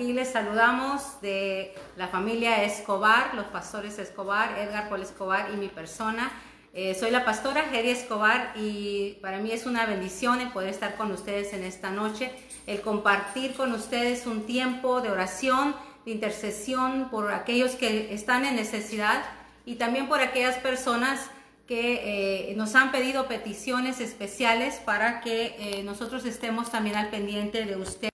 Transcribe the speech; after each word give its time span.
aquí 0.00 0.14
les 0.14 0.30
saludamos 0.30 1.20
de 1.20 1.74
la 1.98 2.08
familia 2.08 2.64
Escobar, 2.64 3.34
los 3.34 3.44
pastores 3.48 3.98
Escobar, 3.98 4.58
Edgar 4.58 4.88
Paul 4.88 5.02
Escobar 5.02 5.50
y 5.52 5.58
mi 5.58 5.68
persona. 5.68 6.32
Eh, 6.72 6.96
soy 6.98 7.10
la 7.10 7.26
pastora 7.26 7.64
Geri 7.64 7.90
Escobar 7.90 8.54
y 8.56 9.18
para 9.20 9.40
mí 9.40 9.52
es 9.52 9.66
una 9.66 9.84
bendición 9.84 10.40
el 10.40 10.48
poder 10.52 10.70
estar 10.70 10.96
con 10.96 11.12
ustedes 11.12 11.52
en 11.52 11.64
esta 11.64 11.90
noche, 11.90 12.32
el 12.66 12.80
compartir 12.80 13.52
con 13.52 13.72
ustedes 13.72 14.24
un 14.24 14.46
tiempo 14.46 15.02
de 15.02 15.10
oración, 15.10 15.76
de 16.06 16.12
intercesión 16.12 17.10
por 17.10 17.30
aquellos 17.30 17.72
que 17.72 18.14
están 18.14 18.46
en 18.46 18.56
necesidad 18.56 19.22
y 19.66 19.74
también 19.74 20.08
por 20.08 20.20
aquellas 20.20 20.56
personas 20.56 21.26
que 21.66 22.48
eh, 22.50 22.54
nos 22.56 22.74
han 22.74 22.90
pedido 22.90 23.28
peticiones 23.28 24.00
especiales 24.00 24.76
para 24.76 25.20
que 25.20 25.56
eh, 25.58 25.82
nosotros 25.84 26.24
estemos 26.24 26.70
también 26.70 26.96
al 26.96 27.10
pendiente 27.10 27.66
de 27.66 27.76
ustedes. 27.76 28.09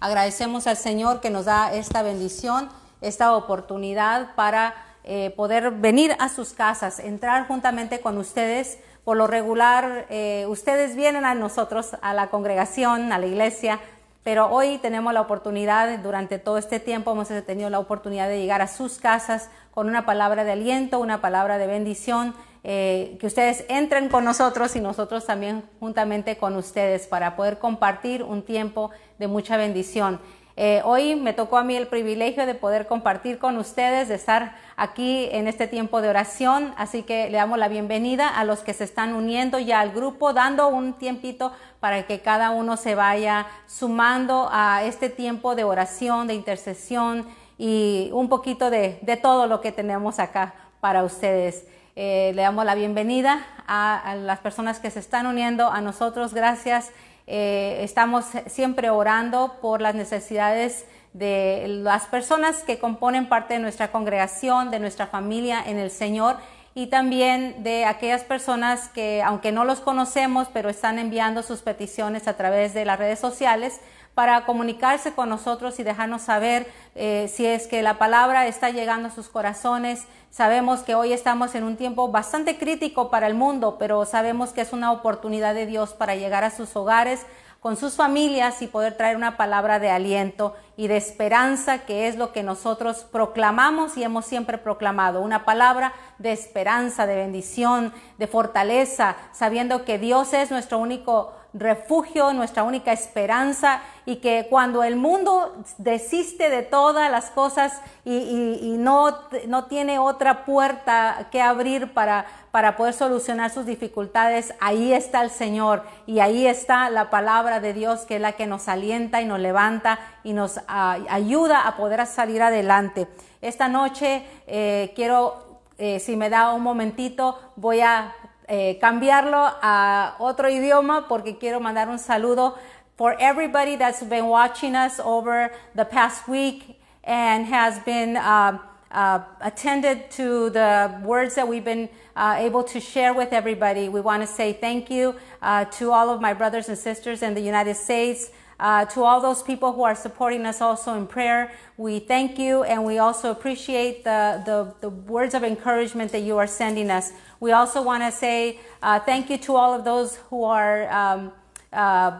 Agradecemos 0.00 0.66
al 0.66 0.76
Señor 0.76 1.20
que 1.20 1.30
nos 1.30 1.44
da 1.44 1.72
esta 1.72 2.02
bendición, 2.02 2.68
esta 3.00 3.36
oportunidad 3.36 4.34
para 4.34 4.74
eh, 5.04 5.32
poder 5.36 5.70
venir 5.70 6.16
a 6.18 6.28
sus 6.28 6.52
casas, 6.52 6.98
entrar 6.98 7.46
juntamente 7.46 8.00
con 8.00 8.18
ustedes. 8.18 8.78
Por 9.04 9.16
lo 9.16 9.28
regular, 9.28 10.06
ustedes 10.48 10.94
vienen 10.94 11.24
a 11.24 11.34
nosotros, 11.34 11.96
a 12.02 12.12
la 12.12 12.28
congregación, 12.28 13.10
a 13.12 13.18
la 13.18 13.26
iglesia, 13.26 13.80
pero 14.22 14.50
hoy 14.50 14.76
tenemos 14.78 15.14
la 15.14 15.22
oportunidad, 15.22 15.98
durante 16.00 16.38
todo 16.38 16.58
este 16.58 16.78
tiempo 16.78 17.12
hemos 17.12 17.28
tenido 17.46 17.70
la 17.70 17.78
oportunidad 17.78 18.28
de 18.28 18.38
llegar 18.38 18.60
a 18.60 18.68
sus 18.68 18.98
casas 18.98 19.48
con 19.72 19.88
una 19.88 20.04
palabra 20.04 20.44
de 20.44 20.52
aliento, 20.52 20.98
una 20.98 21.22
palabra 21.22 21.56
de 21.56 21.66
bendición, 21.66 22.34
eh, 22.64 23.16
que 23.20 23.26
ustedes 23.26 23.64
entren 23.68 24.08
con 24.08 24.24
nosotros 24.24 24.74
y 24.76 24.80
nosotros 24.80 25.26
también 25.26 25.62
juntamente 25.80 26.36
con 26.36 26.56
ustedes 26.56 27.06
para 27.06 27.36
poder 27.36 27.58
compartir 27.58 28.22
un 28.22 28.42
tiempo 28.42 28.90
de 29.18 29.28
mucha 29.28 29.56
bendición. 29.56 30.20
Eh, 30.60 30.82
hoy 30.84 31.14
me 31.14 31.34
tocó 31.34 31.56
a 31.56 31.62
mí 31.62 31.76
el 31.76 31.86
privilegio 31.86 32.44
de 32.44 32.56
poder 32.56 32.88
compartir 32.88 33.38
con 33.38 33.58
ustedes, 33.58 34.08
de 34.08 34.16
estar 34.16 34.56
aquí 34.76 35.28
en 35.30 35.46
este 35.46 35.68
tiempo 35.68 36.00
de 36.00 36.08
oración, 36.08 36.74
así 36.76 37.04
que 37.04 37.30
le 37.30 37.38
damos 37.38 37.58
la 37.58 37.68
bienvenida 37.68 38.28
a 38.28 38.42
los 38.42 38.64
que 38.64 38.74
se 38.74 38.82
están 38.82 39.14
uniendo 39.14 39.60
ya 39.60 39.78
al 39.78 39.92
grupo, 39.92 40.32
dando 40.32 40.66
un 40.66 40.94
tiempito 40.94 41.52
para 41.78 42.08
que 42.08 42.22
cada 42.22 42.50
uno 42.50 42.76
se 42.76 42.96
vaya 42.96 43.46
sumando 43.68 44.48
a 44.50 44.82
este 44.82 45.08
tiempo 45.08 45.54
de 45.54 45.62
oración, 45.62 46.26
de 46.26 46.34
intercesión 46.34 47.28
y 47.56 48.10
un 48.12 48.28
poquito 48.28 48.68
de, 48.68 48.98
todo 49.22 49.46
lo 49.46 49.60
que 49.60 49.70
tenemos 49.70 50.18
acá 50.18 50.54
para 50.80 51.04
ustedes. 51.04 51.66
Eh, 52.00 52.30
le 52.36 52.42
damos 52.42 52.64
la 52.64 52.76
bienvenida 52.76 53.44
a, 53.66 54.14
las 54.14 54.38
personas 54.38 54.78
que 54.78 54.88
se 54.88 55.00
están 55.00 55.26
uniendo 55.26 55.68
a 55.68 55.80
nosotros. 55.80 56.32
Gracias. 56.32 56.92
Eh, 57.26 57.80
estamos 57.82 58.24
siempre 58.46 58.88
orando 58.88 59.56
por 59.60 59.80
las 59.80 59.96
necesidades 59.96 60.86
de 61.12 61.64
las 61.66 62.06
personas 62.06 62.62
que 62.62 62.78
componen 62.78 63.28
parte 63.28 63.54
de 63.54 63.60
nuestra 63.60 63.90
congregación, 63.90 64.70
de 64.70 64.78
nuestra 64.78 65.08
familia 65.08 65.60
en 65.66 65.76
el 65.76 65.90
Señor 65.90 66.36
y 66.72 66.86
también 66.86 67.64
de 67.64 67.84
aquellas 67.84 68.22
personas 68.22 68.90
que, 68.90 69.20
aunque 69.24 69.50
no 69.50 69.64
los 69.64 69.80
conocemos, 69.80 70.46
pero 70.52 70.68
están 70.68 71.00
enviando 71.00 71.42
sus 71.42 71.62
peticiones 71.62 72.28
a 72.28 72.36
través 72.36 72.74
de 72.74 72.84
las 72.84 73.00
redes 73.00 73.18
sociales 73.18 73.80
para 74.18 74.44
comunicarse 74.46 75.12
con 75.12 75.28
nosotros 75.28 75.78
y 75.78 75.84
dejarnos 75.84 76.22
saber 76.22 76.66
eh, 76.96 77.30
si 77.32 77.46
es 77.46 77.68
que 77.68 77.82
la 77.82 77.98
palabra 77.98 78.48
está 78.48 78.68
llegando 78.70 79.06
a 79.06 79.10
sus 79.12 79.28
corazones. 79.28 80.08
Sabemos 80.32 80.80
que 80.80 80.96
hoy 80.96 81.12
estamos 81.12 81.54
en 81.54 81.62
un 81.62 81.76
tiempo 81.76 82.08
bastante 82.08 82.58
crítico 82.58 83.10
para 83.10 83.28
el 83.28 83.34
mundo, 83.34 83.76
pero 83.78 84.04
sabemos 84.06 84.50
que 84.50 84.62
es 84.62 84.72
una 84.72 84.90
oportunidad 84.90 85.54
de 85.54 85.66
Dios 85.66 85.90
para 85.94 86.16
llegar 86.16 86.42
a 86.42 86.50
sus 86.50 86.74
hogares, 86.74 87.26
con 87.60 87.76
sus 87.76 87.94
familias 87.94 88.60
y 88.60 88.66
poder 88.66 88.96
traer 88.96 89.16
una 89.16 89.36
palabra 89.36 89.78
de 89.78 89.90
aliento 89.90 90.56
y 90.76 90.88
de 90.88 90.96
esperanza, 90.96 91.84
que 91.86 92.08
es 92.08 92.16
lo 92.16 92.32
que 92.32 92.42
nosotros 92.42 93.06
proclamamos 93.12 93.96
y 93.96 94.02
hemos 94.02 94.24
siempre 94.24 94.58
proclamado, 94.58 95.20
una 95.20 95.44
palabra 95.44 95.92
de 96.18 96.32
esperanza, 96.32 97.06
de 97.06 97.14
bendición, 97.14 97.92
de 98.18 98.26
fortaleza, 98.26 99.14
sabiendo 99.30 99.84
que 99.84 99.96
Dios 99.98 100.32
es 100.32 100.50
nuestro 100.50 100.80
único 100.80 101.37
refugio, 101.54 102.32
nuestra 102.32 102.62
única 102.62 102.92
esperanza 102.92 103.80
y 104.04 104.16
que 104.16 104.46
cuando 104.50 104.82
el 104.82 104.96
mundo 104.96 105.56
desiste 105.78 106.50
de 106.50 106.62
todas 106.62 107.10
las 107.10 107.30
cosas 107.30 107.80
y, 108.04 108.76
no, 108.78 109.18
no, 109.46 109.64
tiene 109.64 109.98
otra 109.98 110.44
puerta 110.44 111.28
que 111.30 111.40
abrir 111.40 111.92
para, 111.94 112.26
para 112.50 112.76
poder 112.76 112.94
solucionar 112.94 113.50
sus 113.50 113.66
dificultades, 113.66 114.54
ahí 114.60 114.92
está 114.92 115.22
el 115.22 115.30
Señor 115.30 115.84
y 116.06 116.20
ahí 116.20 116.46
está 116.46 116.90
la 116.90 117.10
palabra 117.10 117.60
de 117.60 117.72
Dios 117.72 118.00
que 118.00 118.16
es 118.16 118.20
la 118.20 118.32
que 118.32 118.46
nos 118.46 118.68
alienta 118.68 119.22
y 119.22 119.24
nos 119.24 119.40
levanta 119.40 119.98
y 120.24 120.34
nos 120.34 120.60
ah, 120.68 120.98
ayuda 121.08 121.66
a 121.66 121.76
poder 121.76 122.06
salir 122.06 122.42
adelante. 122.42 123.08
Esta 123.40 123.68
noche 123.68 124.24
eh, 124.46 124.92
quiero, 124.94 125.60
eh, 125.78 126.00
si 126.00 126.16
me 126.16 126.28
da 126.28 126.52
un 126.52 126.62
momentito, 126.62 127.38
voy 127.56 127.80
a 127.80 128.14
eh, 128.48 128.78
cambiarlo 128.80 129.54
a 129.62 130.14
otro 130.18 130.48
idioma 130.48 131.06
porque 131.06 131.38
quiero 131.38 131.60
mandar 131.60 131.88
un 131.88 131.98
saludo 131.98 132.56
for 132.96 133.14
everybody 133.20 133.76
that's 133.76 134.02
been 134.02 134.26
watching 134.26 134.74
us 134.74 134.98
over 134.98 135.52
the 135.74 135.84
past 135.84 136.26
week 136.26 136.80
and 137.04 137.46
has 137.46 137.78
been 137.80 138.16
uh, 138.16 138.58
uh, 138.90 139.20
attended 139.40 140.10
to 140.10 140.50
the 140.50 141.00
words 141.04 141.34
that 141.34 141.46
we've 141.46 141.64
been 141.64 141.88
uh, 142.16 142.36
able 142.38 142.64
to 142.64 142.80
share 142.80 143.14
with 143.14 143.32
everybody. 143.32 143.88
We 143.88 144.00
want 144.00 144.22
to 144.22 144.26
say 144.26 144.52
thank 144.52 144.90
you 144.90 145.14
uh, 145.40 145.66
to 145.78 145.92
all 145.92 146.10
of 146.10 146.20
my 146.20 146.34
brothers 146.34 146.68
and 146.68 146.76
sisters 146.76 147.22
in 147.22 147.34
the 147.34 147.40
United 147.40 147.76
States. 147.76 148.30
Uh, 148.60 148.84
to 148.86 149.04
all 149.04 149.20
those 149.20 149.42
people 149.42 149.72
who 149.72 149.82
are 149.84 149.94
supporting 149.94 150.44
us 150.44 150.60
also 150.60 150.94
in 150.94 151.06
prayer, 151.06 151.52
we 151.76 152.00
thank 152.00 152.38
you 152.38 152.64
and 152.64 152.84
we 152.84 152.98
also 152.98 153.30
appreciate 153.30 154.02
the, 154.02 154.42
the, 154.44 154.74
the 154.80 154.88
words 154.88 155.32
of 155.32 155.44
encouragement 155.44 156.10
that 156.10 156.22
you 156.22 156.36
are 156.36 156.46
sending 156.46 156.90
us. 156.90 157.12
We 157.38 157.52
also 157.52 157.80
want 157.82 158.02
to 158.02 158.10
say 158.10 158.58
uh, 158.82 158.98
thank 158.98 159.30
you 159.30 159.38
to 159.38 159.54
all 159.54 159.72
of 159.72 159.84
those 159.84 160.16
who 160.28 160.42
are 160.42 160.90
um, 160.90 161.32
uh, 161.72 162.18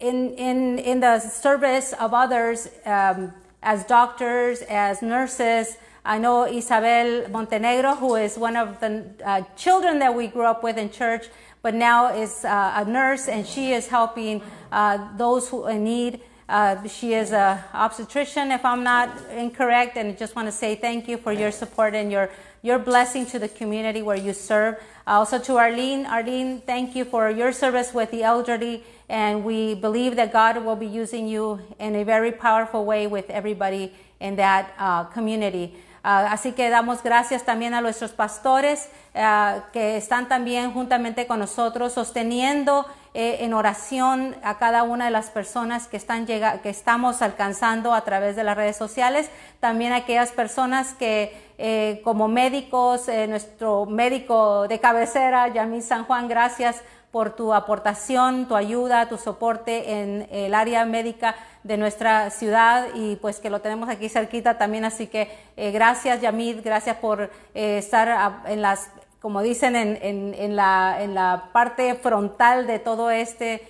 in, 0.00 0.34
in, 0.34 0.78
in 0.80 1.00
the 1.00 1.20
service 1.20 1.92
of 1.94 2.12
others 2.12 2.68
um, 2.84 3.32
as 3.62 3.84
doctors, 3.84 4.62
as 4.62 5.02
nurses. 5.02 5.76
I 6.04 6.18
know 6.18 6.46
Isabel 6.46 7.28
Montenegro, 7.30 7.94
who 7.94 8.16
is 8.16 8.36
one 8.36 8.56
of 8.56 8.80
the 8.80 9.04
uh, 9.24 9.42
children 9.56 10.00
that 10.00 10.14
we 10.14 10.26
grew 10.26 10.44
up 10.44 10.62
with 10.62 10.76
in 10.76 10.90
church, 10.90 11.28
but 11.64 11.74
now 11.74 12.12
is 12.14 12.44
uh, 12.44 12.74
a 12.76 12.84
nurse 12.84 13.26
and 13.26 13.46
she 13.46 13.72
is 13.72 13.88
helping 13.88 14.42
uh, 14.70 14.98
those 15.16 15.48
who 15.48 15.66
in 15.66 15.82
need. 15.82 16.20
Uh, 16.46 16.86
she 16.86 17.14
is 17.14 17.32
an 17.32 17.58
obstetrician, 17.72 18.52
if 18.52 18.62
I'm 18.66 18.84
not 18.84 19.08
incorrect, 19.30 19.96
and 19.96 20.10
I 20.10 20.12
just 20.12 20.36
want 20.36 20.46
to 20.46 20.52
say 20.52 20.74
thank 20.74 21.08
you 21.08 21.16
for 21.16 21.32
your 21.32 21.50
support 21.50 21.94
and 21.94 22.12
your 22.12 22.28
your 22.60 22.78
blessing 22.78 23.24
to 23.26 23.38
the 23.38 23.48
community 23.48 24.02
where 24.02 24.16
you 24.16 24.34
serve. 24.34 24.76
Also 25.06 25.38
to 25.38 25.56
Arlene, 25.56 26.04
Arlene, 26.04 26.60
thank 26.60 26.94
you 26.94 27.04
for 27.04 27.30
your 27.30 27.50
service 27.52 27.94
with 27.94 28.10
the 28.10 28.22
elderly, 28.22 28.84
and 29.08 29.42
we 29.42 29.74
believe 29.74 30.16
that 30.16 30.32
God 30.34 30.62
will 30.66 30.76
be 30.76 30.86
using 30.86 31.26
you 31.26 31.60
in 31.78 31.96
a 31.96 32.04
very 32.04 32.32
powerful 32.32 32.84
way 32.84 33.06
with 33.06 33.30
everybody 33.30 33.92
in 34.20 34.36
that 34.36 34.74
uh, 34.78 35.04
community. 35.04 35.76
Uh, 36.04 36.28
así 36.28 36.52
que 36.52 36.68
damos 36.68 37.02
gracias 37.02 37.44
también 37.44 37.72
a 37.72 37.80
nuestros 37.80 38.12
pastores 38.12 38.90
uh, 39.14 39.62
que 39.72 39.96
están 39.96 40.28
también 40.28 40.70
juntamente 40.72 41.26
con 41.26 41.38
nosotros 41.38 41.94
sosteniendo 41.94 42.84
eh, 43.16 43.44
en 43.44 43.54
oración 43.54 44.34
a 44.42 44.58
cada 44.58 44.82
una 44.82 45.04
de 45.04 45.12
las 45.12 45.30
personas 45.30 45.86
que, 45.86 45.96
están 45.96 46.26
que 46.26 46.58
estamos 46.64 47.22
alcanzando 47.22 47.94
a 47.94 48.00
través 48.00 48.34
de 48.34 48.42
las 48.42 48.56
redes 48.56 48.76
sociales, 48.76 49.30
también 49.60 49.92
a 49.92 49.98
aquellas 49.98 50.32
personas 50.32 50.94
que 50.94 51.32
eh, 51.56 52.00
como 52.02 52.26
médicos, 52.26 53.06
eh, 53.06 53.28
nuestro 53.28 53.86
médico 53.86 54.66
de 54.66 54.80
cabecera, 54.80 55.46
Yamil 55.46 55.84
San 55.84 56.06
Juan, 56.06 56.26
gracias 56.26 56.82
por 57.14 57.36
tu 57.36 57.54
aportación, 57.54 58.48
tu 58.48 58.56
ayuda, 58.56 59.08
tu 59.08 59.18
soporte 59.18 60.00
en 60.00 60.26
el 60.32 60.52
área 60.52 60.84
médica 60.84 61.36
de 61.62 61.76
nuestra 61.76 62.30
ciudad 62.30 62.88
y 62.92 63.14
pues 63.14 63.38
que 63.38 63.50
lo 63.50 63.60
tenemos 63.60 63.88
aquí 63.88 64.08
cerquita 64.08 64.58
también. 64.58 64.84
Así 64.84 65.06
que 65.06 65.30
eh, 65.56 65.70
gracias 65.70 66.20
Yamid, 66.20 66.56
gracias 66.64 66.96
por 66.96 67.30
estar 67.54 68.42
en 68.46 68.62
las, 68.62 68.90
como 69.20 69.42
dicen, 69.42 69.76
en, 69.76 70.56
la, 70.56 70.96
en, 71.00 71.14
la, 71.14 71.50
parte 71.52 71.94
frontal 71.94 72.66
de 72.66 72.80
todo 72.80 73.12
este 73.12 73.62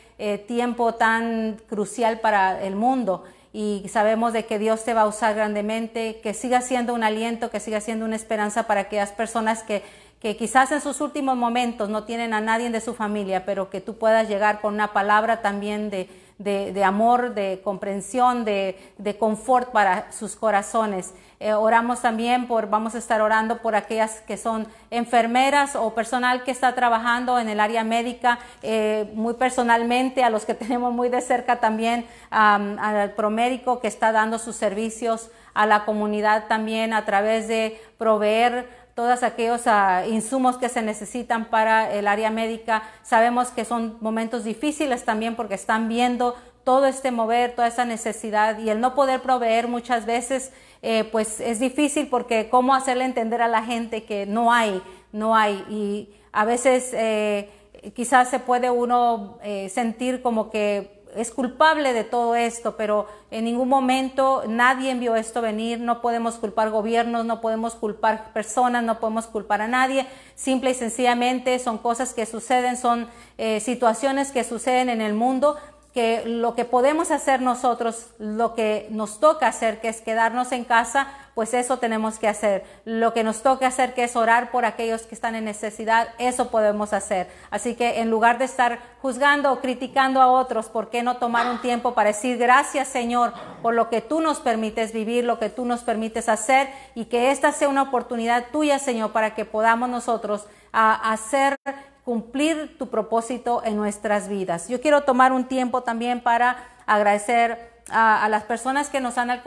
tiempo 0.49 0.95
tan 0.95 1.59
crucial 1.69 2.21
para 2.21 2.63
el 2.63 2.77
mundo 2.77 3.25
y 3.57 3.89
sabemos 3.89 4.33
de 4.33 4.47
que 4.47 4.59
Dios 4.59 4.83
te 4.83 4.95
va 4.95 5.03
a 5.03 5.07
usar 5.07 5.37
grandemente, 5.37 6.19
que 6.23 6.35
siga 6.35 6.61
siendo 6.61 6.93
un 6.93 7.05
aliento, 7.05 7.51
que 7.51 7.61
siga 7.61 7.81
siendo 7.81 8.05
una 8.05 8.17
esperanza 8.17 8.65
para 8.65 8.81
aquellas 8.81 9.13
personas 9.13 9.63
que, 9.63 9.85
que 10.25 10.39
quizás 10.39 10.73
en 10.73 10.81
sus 10.81 11.03
últimos 11.03 11.37
momentos 11.37 11.91
no 11.91 12.05
tienen 12.05 12.33
a 12.33 12.41
nadie 12.41 12.71
de 12.71 12.81
su 12.81 12.95
familia, 12.95 13.45
pero 13.45 13.69
que 13.69 13.83
tú 13.83 13.99
puedas 13.99 14.27
llegar 14.27 14.63
con 14.63 14.73
una 14.73 14.95
palabra 14.95 15.43
también 15.43 15.91
de, 15.91 16.09
de, 16.39 16.83
amor, 16.83 17.35
de 17.35 17.61
comprensión, 17.63 18.47
de, 18.47 18.79
de, 18.97 19.19
confort 19.19 19.71
para 19.71 20.11
sus 20.13 20.35
corazones. 20.35 21.13
Eh, 21.41 21.53
oramos 21.53 22.01
también 22.01 22.47
por, 22.47 22.71
vamos 22.71 22.95
a 22.95 22.99
estar 22.99 23.21
orando 23.21 23.59
por 23.59 23.75
aquellas 23.75 24.23
que 24.23 24.39
son 24.39 24.67
enfermeras 24.91 25.77
o 25.77 25.95
personal 25.95 26.43
que 26.43 26.53
está 26.53 26.75
trabajando 26.75 27.39
en 27.39 27.51
el 27.51 27.61
área 27.61 27.85
médica, 27.85 28.39
eh, 28.63 29.13
muy 29.13 29.35
personalmente, 29.35 30.25
a 30.25 30.31
los 30.31 30.47
que 30.47 30.55
tenemos 30.65 30.95
muy 30.95 31.11
de 31.11 31.21
cerca 31.21 31.61
también, 31.61 32.07
al 32.31 33.11
promédico 33.11 33.79
que 33.79 33.89
está 33.89 34.11
dando 34.11 34.39
sus 34.39 34.57
servicios 34.57 35.31
a 35.53 35.67
la 35.67 35.85
comunidad 35.85 36.47
también 36.49 36.95
a 36.95 37.05
través 37.05 37.47
de 37.47 37.79
proveer 37.99 38.84
todos 38.95 39.23
aquellos 39.23 39.67
ah, 39.67 40.05
insumos 40.07 40.57
que 40.57 40.69
se 40.69 40.83
necesitan 40.83 41.47
para 41.47 41.93
el 41.93 42.07
área 42.07 42.31
médica. 42.31 42.83
Sabemos 43.03 43.49
que 43.49 43.65
son 43.65 43.97
momentos 44.01 44.45
difíciles 44.45 45.05
también 45.05 45.35
porque 45.35 45.55
están 45.55 45.89
viendo 45.89 46.37
todo 46.65 46.87
este 46.87 47.11
mover, 47.11 47.55
toda 47.55 47.69
esa 47.69 47.85
necesidad 47.85 48.59
y 48.59 48.71
el 48.71 48.81
no 48.81 48.95
poder 48.95 49.21
proveer 49.21 49.69
muchas 49.69 50.07
veces, 50.07 50.51
eh, 50.83 51.05
pues 51.13 51.41
es 51.41 51.61
difícil 51.61 52.09
porque 52.09 52.49
cómo 52.49 52.75
hacerle 52.75 53.05
entender 53.05 53.43
a 53.43 53.49
la 53.49 53.63
gente 53.63 54.05
que 54.05 54.27
no 54.27 54.53
hay, 54.53 54.83
no 55.13 55.37
hay. 55.37 55.65
Y 55.69 56.15
a 56.33 56.45
veces 56.45 56.91
eh, 56.95 57.51
quizás 57.95 58.31
se 58.31 58.39
puede 58.39 58.71
uno 58.71 59.39
eh, 59.43 59.69
sentir 59.69 60.23
como 60.23 60.51
que 60.51 60.94
es 61.17 61.31
culpable 61.31 61.93
de 61.93 62.05
todo 62.05 62.35
esto, 62.35 62.77
pero 62.77 63.07
en 63.31 63.45
ningún 63.45 63.69
momento 63.69 64.45
nadie 64.47 64.91
envió 64.91 65.17
esto 65.17 65.43
venir, 65.43 65.81
no 65.81 66.01
podemos 66.01 66.37
culpar 66.37 66.71
gobiernos, 66.71 67.25
no 67.25 67.41
podemos 67.41 67.75
culpar 67.75 68.33
personas, 68.33 68.83
no 68.83 69.01
podemos 69.01 69.27
culpar 69.27 69.63
a 69.63 69.69
nadie, 69.69 70.07
simple 70.35 70.71
y 70.71 70.75
sencillamente 70.75 71.59
son 71.59 71.79
cosas 71.79 72.15
que 72.15 72.27
suceden, 72.27 72.77
son 72.77 73.09
eh, 73.39 73.61
situaciones 73.61 74.33
que 74.33 74.45
suceden 74.45 74.89
en 74.89 75.01
el 75.01 75.15
mundo, 75.15 75.57
que 75.95 76.25
lo 76.27 76.57
que 76.57 76.65
podemos 76.65 77.13
hacer 77.13 77.41
nosotros, 77.41 78.09
lo 78.19 78.55
que 78.55 78.89
nos 78.91 79.21
toca 79.21 79.47
hacer, 79.47 79.81
que 79.81 79.89
es 79.89 80.01
quedarnos 80.01 80.51
en 80.51 80.65
casa, 80.65 81.07
pues 81.35 81.55
eso 81.55 81.79
tenemos 81.79 82.19
que 82.19 82.27
hacer. 82.27 82.65
Lo 82.85 83.15
que 83.15 83.23
nos 83.23 83.43
toca 83.43 83.69
hacer, 83.69 83.95
que 83.95 84.03
es 84.03 84.17
orar 84.17 84.51
por 84.51 84.65
aquellos 84.65 85.03
que 85.03 85.15
están 85.15 85.37
en 85.37 85.45
necesidad, 85.45 86.09
eso 86.19 86.51
podemos 86.51 86.93
hacer. 86.93 87.29
Así 87.51 87.77
que 87.77 88.01
en 88.01 88.11
lugar 88.11 88.39
de 88.39 88.45
estar 88.45 88.81
juzgando 89.01 89.53
o 89.53 89.61
criticando 89.61 90.21
a 90.21 90.27
otros, 90.31 90.69
¿por 90.69 90.91
qué 90.91 91.05
no 91.05 91.19
tomar 91.19 91.49
un 91.49 91.61
tiempo 91.61 91.95
para 91.95 92.09
decir 92.09 92.39
gracias 92.39 92.89
Señor 92.89 93.33
por 93.63 93.75
lo 93.75 93.89
que 93.89 94.01
tú 94.01 94.21
nos 94.21 94.41
permites 94.41 94.93
vivir, 94.93 95.25
lo 95.25 95.39
que 95.39 95.49
tú 95.49 95.65
nos 95.65 95.83
permites 95.83 96.29
hacer 96.29 96.69
y 96.95 97.07
que 97.07 97.31
esta 97.31 97.53
sea 97.53 97.69
una 97.69 97.83
oportunidad 97.83 98.47
tuya, 98.51 98.79
Señor, 98.79 99.13
para 99.13 99.35
que 99.35 99.45
podamos 99.45 99.89
nosotros 99.89 100.47
a, 100.73 101.13
hacer 101.13 101.57
cumplir 102.05 102.77
tu 102.79 102.89
propósito 102.89 103.63
en 103.65 103.77
nuestras 103.77 104.29
vidas. 104.29 104.69
Yo 104.69 104.81
quiero 104.81 105.03
tomar 105.03 105.33
un 105.33 105.47
tiempo 105.47 105.83
también 105.83 106.21
para 106.21 106.57
agradecer 106.87 107.75
a, 107.91 108.29
las 108.29 108.45
personas 108.45 108.89
que 108.89 109.01
nos 109.01 109.19
han, 109.19 109.43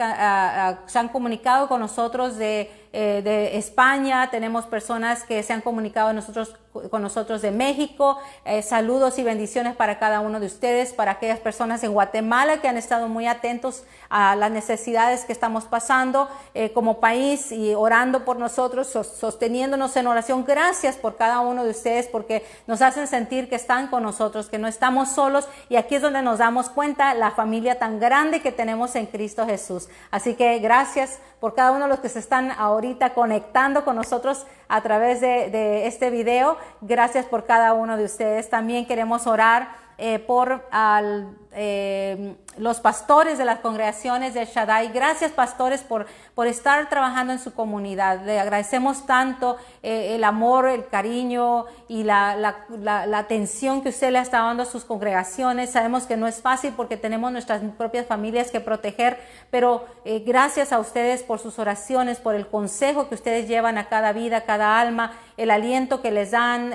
se 0.86 0.98
han 0.98 1.08
comunicado 1.08 1.68
con 1.68 1.80
nosotros 1.80 2.36
de, 2.36 2.70
eh, 2.92 3.20
de, 3.22 3.58
España, 3.58 4.30
tenemos 4.30 4.66
personas 4.66 5.22
que 5.24 5.42
se 5.42 5.52
han 5.52 5.60
comunicado 5.60 6.12
nosotros 6.12 6.54
con 6.90 7.02
nosotros 7.02 7.42
de 7.42 7.50
México. 7.50 8.18
Eh, 8.44 8.62
saludos 8.62 9.18
y 9.18 9.22
bendiciones 9.22 9.74
para 9.74 9.98
cada 9.98 10.20
uno 10.20 10.40
de 10.40 10.46
ustedes, 10.46 10.92
para 10.92 11.12
aquellas 11.12 11.40
personas 11.40 11.82
en 11.82 11.92
Guatemala 11.92 12.60
que 12.60 12.68
han 12.68 12.76
estado 12.76 13.08
muy 13.08 13.26
atentos 13.26 13.84
a 14.08 14.36
las 14.36 14.50
necesidades 14.50 15.24
que 15.24 15.32
estamos 15.32 15.64
pasando 15.64 16.28
eh, 16.54 16.72
como 16.72 17.00
país 17.00 17.52
y 17.52 17.74
orando 17.74 18.24
por 18.24 18.38
nosotros, 18.38 18.88
sosteniéndonos 18.88 19.96
en 19.96 20.06
oración. 20.06 20.44
Gracias 20.46 20.96
por 20.96 21.16
cada 21.16 21.40
uno 21.40 21.64
de 21.64 21.70
ustedes 21.70 22.06
porque 22.06 22.46
nos 22.66 22.82
hacen 22.82 23.06
sentir 23.06 23.48
que 23.48 23.56
están 23.56 23.88
con 23.88 24.02
nosotros, 24.02 24.48
que 24.48 24.58
no 24.58 24.68
estamos 24.68 25.10
solos 25.10 25.48
y 25.68 25.76
aquí 25.76 25.96
es 25.96 26.02
donde 26.02 26.22
nos 26.22 26.38
damos 26.38 26.70
cuenta 26.70 27.14
la 27.14 27.32
familia 27.32 27.78
tan 27.78 27.98
grande 27.98 28.40
que 28.40 28.52
tenemos 28.52 28.94
en 28.94 29.06
Cristo 29.06 29.46
Jesús. 29.46 29.88
Así 30.10 30.34
que 30.34 30.58
gracias 30.58 31.18
por 31.40 31.54
cada 31.54 31.72
uno 31.72 31.84
de 31.84 31.90
los 31.90 32.00
que 32.00 32.08
se 32.08 32.18
están 32.18 32.52
ahorita 32.78 33.12
conectando 33.12 33.84
con 33.84 33.96
nosotros 33.96 34.46
a 34.68 34.80
través 34.82 35.20
de, 35.20 35.86
este 35.88 36.10
video. 36.10 36.56
Gracias 36.80 37.26
por 37.26 37.44
cada 37.44 37.72
uno 37.72 37.96
de 37.96 38.04
ustedes. 38.04 38.48
También 38.48 38.86
queremos 38.86 39.26
orar 39.26 39.70
eh, 39.98 40.20
por 40.20 40.64
al 40.70 41.36
eh, 41.60 42.36
los 42.56 42.78
pastores 42.78 43.36
de 43.36 43.44
las 43.44 43.58
congregaciones 43.58 44.32
de 44.32 44.44
Shaddai. 44.44 44.92
Gracias, 44.92 45.32
pastores, 45.32 45.82
por, 45.82 46.06
por 46.36 46.46
estar 46.46 46.88
trabajando 46.88 47.32
en 47.32 47.40
su 47.40 47.52
comunidad. 47.52 48.24
Le 48.24 48.38
agradecemos 48.38 49.06
tanto 49.06 49.56
eh, 49.82 50.14
el 50.14 50.22
amor, 50.22 50.68
el 50.68 50.86
cariño 50.86 51.66
y 51.88 52.04
la, 52.04 52.36
la, 52.36 53.18
atención 53.18 53.82
que 53.82 53.88
usted 53.88 54.12
le 54.12 54.20
está 54.20 54.38
dando 54.38 54.62
a 54.62 54.66
sus 54.66 54.84
congregaciones. 54.84 55.70
Sabemos 55.70 56.04
que 56.04 56.16
no 56.16 56.28
es 56.28 56.40
fácil 56.40 56.74
porque 56.76 56.96
tenemos 56.96 57.32
nuestras 57.32 57.60
propias 57.76 58.06
familias 58.06 58.52
que 58.52 58.60
proteger, 58.60 59.18
pero 59.50 59.84
eh, 60.04 60.22
gracias 60.24 60.72
a 60.72 60.78
ustedes 60.78 61.24
por 61.24 61.40
sus 61.40 61.58
oraciones, 61.58 62.18
por 62.18 62.36
el 62.36 62.46
consejo 62.46 63.08
que 63.08 63.16
ustedes 63.16 63.48
llevan 63.48 63.78
a 63.78 63.88
cada 63.88 64.12
vida, 64.12 64.38
a 64.38 64.44
cada 64.44 64.80
alma, 64.80 65.12
el 65.36 65.50
aliento 65.50 66.02
que 66.02 66.12
les 66.12 66.30
dan. 66.32 66.72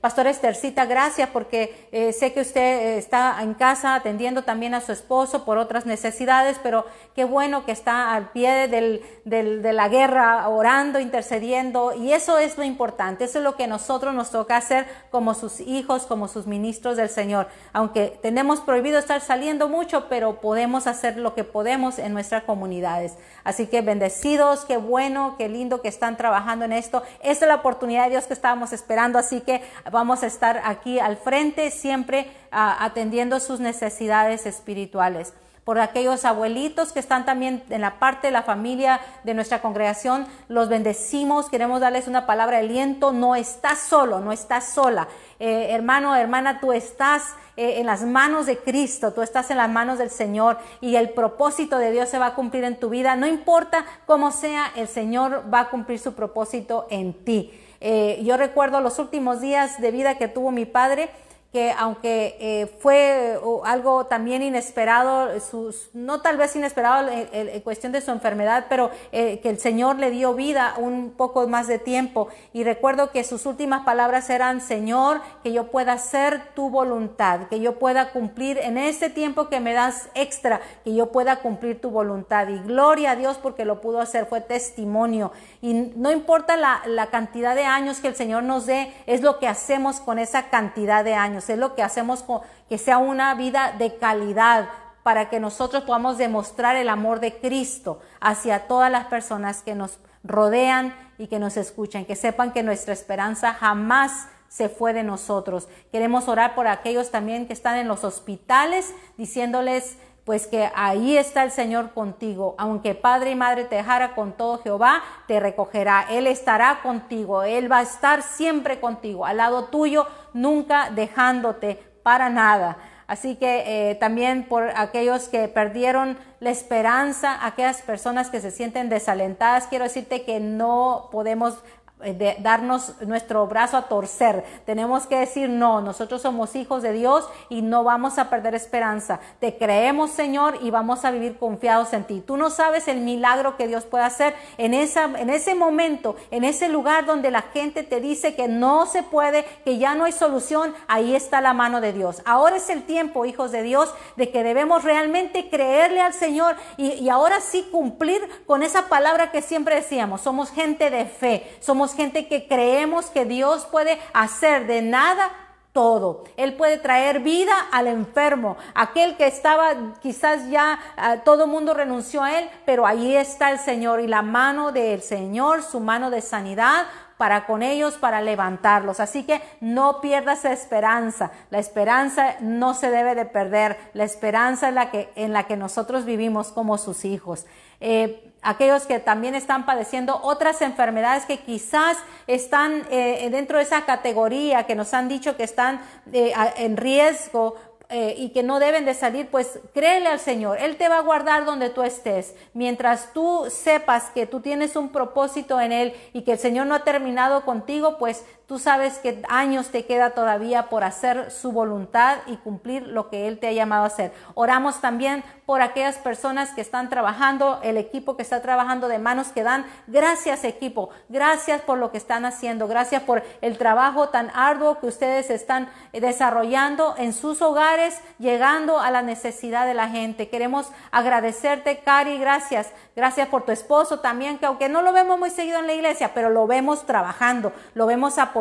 Pastor 0.00 0.26
Estercita, 0.26 0.84
gracias 0.84 1.28
porque 1.30 1.88
sé 2.18 2.32
que 2.32 2.40
usted 2.40 2.98
está 2.98 3.36
en 3.40 3.54
casa 3.54 3.94
atendiendo 3.94 4.19
también 4.44 4.74
a 4.74 4.80
su 4.80 4.92
esposo 4.92 5.44
por 5.44 5.58
otras 5.58 5.86
necesidades, 5.86 6.58
pero 6.62 6.84
qué 7.14 7.24
bueno 7.24 7.64
que 7.64 7.72
está 7.72 8.14
al 8.14 8.30
pie 8.30 8.68
de 8.68 9.72
la 9.72 9.88
guerra 9.88 10.48
orando, 10.48 11.00
intercediendo, 11.00 11.94
y 11.94 12.12
eso 12.12 12.38
es 12.38 12.58
lo 12.58 12.64
importante, 12.64 13.24
eso 13.24 13.38
es 13.38 13.44
lo 13.44 13.56
que 13.56 13.66
nosotros 13.66 14.14
nos 14.14 14.30
toca 14.30 14.56
hacer 14.56 14.86
como 15.10 15.34
sus 15.34 15.60
hijos, 15.60 16.06
como 16.06 16.28
sus 16.28 16.46
ministros 16.46 16.96
del 16.96 17.08
Señor. 17.08 17.48
Aunque 17.72 18.18
tenemos 18.22 18.60
prohibido 18.60 18.98
estar 18.98 19.20
saliendo 19.20 19.68
mucho, 19.68 20.08
pero 20.08 20.40
podemos 20.40 20.86
hacer 20.86 21.16
lo 21.16 21.34
que 21.34 21.44
podemos 21.44 21.98
en 21.98 22.12
nuestras 22.12 22.44
comunidades. 22.44 23.14
Así 23.42 23.66
que 23.66 23.80
bendecidos, 23.80 24.64
qué 24.66 24.76
bueno, 24.76 25.36
qué 25.38 25.48
lindo 25.48 25.80
que 25.80 25.88
están 25.88 26.16
trabajando 26.16 26.64
en 26.64 26.72
esto. 26.72 27.02
Esta 27.22 27.46
es 27.46 27.48
la 27.48 27.56
oportunidad 27.56 28.04
de 28.04 28.10
Dios 28.10 28.26
que 28.26 28.34
estábamos 28.34 28.72
esperando, 28.72 29.18
así 29.18 29.40
que 29.40 29.62
vamos 29.90 30.22
a 30.22 30.26
estar 30.26 30.60
aquí 30.64 30.98
al 30.98 31.16
frente 31.16 31.70
siempre 31.70 32.30
ah, 32.50 32.76
atendiendo 32.84 33.40
sus 33.40 33.60
necesidades 33.60 33.99
espirituales 34.00 35.34
por 35.64 35.78
aquellos 35.78 36.24
abuelitos 36.24 36.92
que 36.92 37.00
están 37.00 37.24
también 37.24 37.62
en 37.68 37.82
la 37.82 37.98
parte 37.98 38.28
de 38.28 38.32
la 38.32 38.42
familia 38.42 39.00
de 39.24 39.34
nuestra 39.34 39.60
congregación. 39.60 40.26
Los 40.48 40.68
bendecimos, 40.68 41.48
queremos 41.48 41.80
darles 41.80 42.08
una 42.08 42.26
palabra 42.26 42.58
de 42.58 42.64
aliento. 42.64 43.12
No 43.12 43.36
estás 43.36 43.78
solo, 43.80 44.20
no 44.20 44.32
estás 44.32 44.70
sola. 44.70 45.06
Eh, 45.38 45.68
hermano, 45.70 46.16
hermana, 46.16 46.60
tú 46.60 46.72
estás 46.72 47.22
eh, 47.56 47.78
en 47.78 47.86
las 47.86 48.02
manos 48.02 48.46
de 48.46 48.58
Cristo, 48.58 49.12
tú 49.12 49.22
estás 49.22 49.50
en 49.50 49.58
las 49.58 49.70
manos 49.70 49.98
del 49.98 50.10
Señor 50.10 50.58
y 50.80 50.96
el 50.96 51.10
propósito 51.10 51.78
de 51.78 51.92
Dios 51.92 52.08
se 52.08 52.18
va 52.18 52.26
a 52.26 52.34
cumplir 52.34 52.64
en 52.64 52.80
tu 52.80 52.88
vida. 52.88 53.14
No 53.16 53.26
importa 53.26 53.84
cómo 54.06 54.32
sea, 54.32 54.72
el 54.76 54.88
Señor 54.88 55.44
va 55.52 55.60
a 55.60 55.70
cumplir 55.70 55.98
su 55.98 56.14
propósito 56.14 56.86
en 56.90 57.12
ti. 57.12 57.52
Eh, 57.80 58.20
yo 58.24 58.36
recuerdo 58.36 58.80
los 58.80 58.98
últimos 58.98 59.40
días 59.40 59.80
de 59.80 59.90
vida 59.90 60.18
que 60.18 60.28
tuvo 60.28 60.50
mi 60.50 60.66
padre 60.66 61.10
que 61.52 61.72
aunque 61.76 62.36
eh, 62.38 62.66
fue 62.78 63.38
algo 63.64 64.06
también 64.06 64.42
inesperado, 64.42 65.40
sus, 65.40 65.90
no 65.92 66.20
tal 66.20 66.36
vez 66.36 66.54
inesperado 66.54 67.08
en, 67.10 67.60
cuestión 67.62 67.90
de 67.90 68.00
su 68.00 68.12
enfermedad, 68.12 68.66
pero 68.68 68.90
eh, 69.10 69.40
que 69.40 69.50
el 69.50 69.58
Señor 69.58 69.98
le 69.98 70.12
dio 70.12 70.34
vida 70.34 70.74
un 70.78 71.10
poco 71.10 71.48
más 71.48 71.66
de 71.66 71.80
tiempo. 71.80 72.28
Y 72.52 72.62
recuerdo 72.62 73.10
que 73.10 73.24
sus 73.24 73.46
últimas 73.46 73.84
palabras 73.84 74.30
eran, 74.30 74.60
Señor, 74.60 75.22
que 75.42 75.52
yo 75.52 75.72
pueda 75.72 75.94
hacer 75.94 76.54
tu 76.54 76.70
voluntad, 76.70 77.48
que 77.48 77.58
yo 77.58 77.80
pueda 77.80 78.12
cumplir 78.12 78.58
en 78.58 78.78
este 78.78 79.10
tiempo 79.10 79.48
que 79.48 79.58
me 79.58 79.72
das 79.72 80.08
extra, 80.14 80.60
que 80.84 80.94
yo 80.94 81.10
pueda 81.10 81.40
cumplir 81.40 81.80
tu 81.80 81.90
voluntad. 81.90 82.46
Y 82.48 82.58
gloria 82.58 83.12
a 83.12 83.16
Dios 83.16 83.38
porque 83.38 83.64
lo 83.64 83.80
pudo 83.80 84.00
hacer, 84.00 84.26
fue 84.26 84.40
testimonio. 84.40 85.32
Y 85.62 85.74
no 85.96 86.10
importa 86.10 86.56
la, 86.56 86.82
la 86.86 87.06
cantidad 87.08 87.54
de 87.54 87.64
años 87.64 87.98
que 88.00 88.08
el 88.08 88.16
Señor 88.16 88.42
nos 88.44 88.66
dé, 88.66 88.94
es 89.06 89.20
lo 89.20 89.38
que 89.38 89.46
hacemos 89.48 90.00
con 90.00 90.18
esa 90.18 90.48
cantidad 90.48 91.04
de 91.04 91.14
años 91.14 91.50
es 91.50 91.58
lo 91.58 91.74
que 91.74 91.82
hacemos 91.82 92.22
con, 92.22 92.40
que 92.68 92.78
sea 92.78 92.98
una 92.98 93.34
vida 93.34 93.74
de 93.78 93.96
calidad 93.96 94.68
para 95.02 95.28
que 95.28 95.40
nosotros 95.40 95.84
podamos 95.84 96.18
demostrar 96.18 96.76
el 96.76 96.88
amor 96.88 97.20
de 97.20 97.38
Cristo 97.38 98.00
hacia 98.20 98.66
todas 98.68 98.90
las 98.90 99.06
personas 99.06 99.62
que 99.62 99.74
nos 99.74 99.98
rodean 100.22 100.94
y 101.18 101.26
que 101.26 101.38
nos 101.38 101.56
escuchan, 101.56 102.04
que 102.04 102.16
sepan 102.16 102.52
que 102.52 102.62
nuestra 102.62 102.92
esperanza 102.92 103.54
jamás 103.54 104.28
se 104.48 104.68
fue 104.68 104.92
de 104.92 105.02
nosotros. 105.02 105.68
Queremos 105.92 106.28
orar 106.28 106.54
por 106.54 106.66
aquellos 106.66 107.10
también 107.10 107.46
que 107.46 107.52
están 107.52 107.76
en 107.76 107.88
los 107.88 108.04
hospitales, 108.04 108.92
diciéndoles 109.16 109.96
pues 110.30 110.46
que 110.46 110.70
ahí 110.76 111.16
está 111.16 111.42
el 111.42 111.50
Señor 111.50 111.90
contigo. 111.90 112.54
Aunque 112.56 112.94
padre 112.94 113.32
y 113.32 113.34
madre 113.34 113.64
te 113.64 113.74
dejara 113.74 114.14
con 114.14 114.30
todo 114.30 114.62
Jehová, 114.62 115.02
te 115.26 115.40
recogerá. 115.40 116.06
Él 116.08 116.28
estará 116.28 116.82
contigo. 116.84 117.42
Él 117.42 117.68
va 117.68 117.78
a 117.78 117.82
estar 117.82 118.22
siempre 118.22 118.78
contigo, 118.78 119.26
al 119.26 119.38
lado 119.38 119.64
tuyo, 119.64 120.06
nunca 120.32 120.88
dejándote 120.90 121.82
para 122.04 122.30
nada. 122.30 122.76
Así 123.08 123.34
que 123.34 123.64
eh, 123.90 123.96
también 123.96 124.44
por 124.44 124.70
aquellos 124.76 125.28
que 125.28 125.48
perdieron 125.48 126.16
la 126.38 126.50
esperanza, 126.50 127.44
aquellas 127.44 127.82
personas 127.82 128.30
que 128.30 128.40
se 128.40 128.52
sienten 128.52 128.88
desalentadas, 128.88 129.66
quiero 129.66 129.82
decirte 129.82 130.22
que 130.22 130.38
no 130.38 131.08
podemos 131.10 131.58
de 132.00 132.36
darnos 132.40 132.94
nuestro 133.02 133.46
brazo 133.46 133.76
a 133.76 133.82
torcer. 133.82 134.44
Tenemos 134.64 135.06
que 135.06 135.16
decir, 135.16 135.48
no, 135.48 135.80
nosotros 135.80 136.22
somos 136.22 136.56
hijos 136.56 136.82
de 136.82 136.92
Dios 136.92 137.28
y 137.48 137.62
no 137.62 137.84
vamos 137.84 138.18
a 138.18 138.30
perder 138.30 138.54
esperanza. 138.54 139.20
Te 139.38 139.56
creemos, 139.56 140.10
Señor, 140.10 140.58
y 140.62 140.70
vamos 140.70 141.04
a 141.04 141.10
vivir 141.10 141.38
confiados 141.38 141.92
en 141.92 142.04
ti. 142.04 142.22
Tú 142.26 142.36
no 142.36 142.50
sabes 142.50 142.88
el 142.88 143.00
milagro 143.00 143.56
que 143.56 143.68
Dios 143.68 143.84
puede 143.84 144.04
hacer 144.04 144.34
en, 144.58 144.74
esa, 144.74 145.04
en 145.04 145.30
ese 145.30 145.54
momento, 145.54 146.16
en 146.30 146.44
ese 146.44 146.68
lugar 146.68 147.06
donde 147.06 147.30
la 147.30 147.42
gente 147.42 147.82
te 147.82 148.00
dice 148.00 148.34
que 148.34 148.48
no 148.48 148.86
se 148.86 149.02
puede, 149.02 149.44
que 149.64 149.78
ya 149.78 149.94
no 149.94 150.04
hay 150.04 150.12
solución. 150.12 150.74
Ahí 150.88 151.14
está 151.14 151.40
la 151.40 151.52
mano 151.52 151.80
de 151.80 151.92
Dios. 151.92 152.22
Ahora 152.24 152.56
es 152.56 152.70
el 152.70 152.84
tiempo, 152.84 153.26
hijos 153.26 153.52
de 153.52 153.62
Dios, 153.62 153.92
de 154.16 154.30
que 154.30 154.42
debemos 154.42 154.84
realmente 154.84 155.48
creerle 155.50 156.00
al 156.00 156.14
Señor 156.14 156.56
y, 156.76 156.92
y 156.92 157.08
ahora 157.08 157.40
sí 157.40 157.68
cumplir 157.70 158.20
con 158.46 158.62
esa 158.62 158.88
palabra 158.88 159.30
que 159.30 159.42
siempre 159.42 159.74
decíamos. 159.74 160.22
Somos 160.22 160.50
gente 160.50 160.90
de 160.90 161.04
fe. 161.04 161.58
Somos 161.60 161.89
gente 161.94 162.28
que 162.28 162.46
creemos 162.46 163.06
que 163.06 163.24
Dios 163.24 163.66
puede 163.66 163.98
hacer 164.12 164.66
de 164.66 164.82
nada 164.82 165.30
todo. 165.72 166.24
Él 166.36 166.54
puede 166.54 166.78
traer 166.78 167.20
vida 167.20 167.54
al 167.70 167.86
enfermo, 167.86 168.56
aquel 168.74 169.16
que 169.16 169.26
estaba 169.26 169.94
quizás 170.00 170.50
ya 170.50 170.78
ah, 170.96 171.18
todo 171.24 171.44
el 171.44 171.50
mundo 171.50 171.74
renunció 171.74 172.22
a 172.22 172.38
él, 172.38 172.48
pero 172.66 172.86
ahí 172.86 173.14
está 173.14 173.50
el 173.52 173.58
Señor 173.58 174.00
y 174.00 174.06
la 174.06 174.22
mano 174.22 174.72
del 174.72 175.02
Señor, 175.02 175.62
su 175.62 175.80
mano 175.80 176.10
de 176.10 176.22
sanidad 176.22 176.86
para 177.16 177.44
con 177.44 177.62
ellos, 177.62 177.98
para 177.98 178.22
levantarlos. 178.22 178.98
Así 178.98 179.24
que 179.24 179.42
no 179.60 180.00
pierdas 180.00 180.46
esperanza. 180.46 181.30
La 181.50 181.58
esperanza 181.58 182.36
no 182.40 182.72
se 182.72 182.90
debe 182.90 183.14
de 183.14 183.26
perder. 183.26 183.76
La 183.92 184.04
esperanza 184.04 184.70
es 184.70 184.74
la 184.74 184.90
que, 184.90 185.12
en 185.16 185.34
la 185.34 185.44
que 185.44 185.58
nosotros 185.58 186.06
vivimos 186.06 186.50
como 186.50 186.78
sus 186.78 187.04
hijos. 187.04 187.44
Eh, 187.78 188.29
aquellos 188.42 188.86
que 188.86 188.98
también 188.98 189.34
están 189.34 189.66
padeciendo 189.66 190.20
otras 190.22 190.62
enfermedades 190.62 191.26
que 191.26 191.40
quizás 191.40 191.96
están 192.26 192.86
eh, 192.90 193.28
dentro 193.30 193.58
de 193.58 193.64
esa 193.64 193.84
categoría, 193.84 194.64
que 194.64 194.74
nos 194.74 194.94
han 194.94 195.08
dicho 195.08 195.36
que 195.36 195.44
están 195.44 195.80
eh, 196.12 196.32
en 196.56 196.76
riesgo 196.76 197.56
eh, 197.92 198.14
y 198.16 198.28
que 198.28 198.44
no 198.44 198.60
deben 198.60 198.84
de 198.84 198.94
salir, 198.94 199.26
pues 199.26 199.58
créele 199.74 200.06
al 200.06 200.20
Señor. 200.20 200.58
Él 200.60 200.76
te 200.76 200.88
va 200.88 200.98
a 200.98 201.02
guardar 201.02 201.44
donde 201.44 201.70
tú 201.70 201.82
estés. 201.82 202.36
Mientras 202.54 203.12
tú 203.12 203.46
sepas 203.50 204.10
que 204.10 204.26
tú 204.26 204.38
tienes 204.38 204.76
un 204.76 204.90
propósito 204.90 205.60
en 205.60 205.72
Él 205.72 205.94
y 206.12 206.22
que 206.22 206.30
el 206.30 206.38
Señor 206.38 206.68
no 206.68 206.76
ha 206.76 206.84
terminado 206.84 207.44
contigo, 207.44 207.98
pues 207.98 208.24
Tú 208.50 208.58
sabes 208.58 208.98
que 208.98 209.22
años 209.28 209.68
te 209.68 209.86
queda 209.86 210.10
todavía 210.10 210.70
por 210.70 210.82
hacer 210.82 211.30
su 211.30 211.52
voluntad 211.52 212.16
y 212.26 212.36
cumplir 212.36 212.84
lo 212.84 213.08
que 213.08 213.28
Él 213.28 213.38
te 213.38 213.46
ha 213.46 213.52
llamado 213.52 213.84
a 213.84 213.86
hacer. 213.86 214.12
Oramos 214.34 214.80
también 214.80 215.22
por 215.46 215.62
aquellas 215.62 215.98
personas 215.98 216.50
que 216.50 216.60
están 216.60 216.90
trabajando, 216.90 217.60
el 217.62 217.76
equipo 217.76 218.16
que 218.16 218.22
está 218.22 218.42
trabajando 218.42 218.88
de 218.88 218.98
manos 218.98 219.28
que 219.28 219.44
dan. 219.44 219.66
Gracias 219.86 220.42
equipo, 220.42 220.90
gracias 221.08 221.60
por 221.60 221.78
lo 221.78 221.92
que 221.92 221.98
están 221.98 222.24
haciendo, 222.24 222.66
gracias 222.66 223.04
por 223.04 223.22
el 223.40 223.56
trabajo 223.56 224.08
tan 224.08 224.30
arduo 224.34 224.80
que 224.80 224.86
ustedes 224.86 225.30
están 225.30 225.68
desarrollando 225.92 226.96
en 226.98 227.12
sus 227.12 227.42
hogares, 227.42 228.00
llegando 228.18 228.80
a 228.80 228.90
la 228.90 229.02
necesidad 229.02 229.64
de 229.64 229.74
la 229.74 229.88
gente. 229.88 230.28
Queremos 230.28 230.72
agradecerte, 230.90 231.78
Cari, 231.78 232.18
gracias. 232.18 232.72
Gracias 232.96 233.28
por 233.28 233.44
tu 233.44 233.52
esposo 233.52 234.00
también, 234.00 234.38
que 234.38 234.46
aunque 234.46 234.68
no 234.68 234.82
lo 234.82 234.92
vemos 234.92 235.18
muy 235.18 235.30
seguido 235.30 235.60
en 235.60 235.68
la 235.68 235.72
iglesia, 235.72 236.12
pero 236.14 236.30
lo 236.30 236.48
vemos 236.48 236.84
trabajando, 236.84 237.52
lo 237.74 237.86
vemos 237.86 238.18
apoyando. 238.18 238.39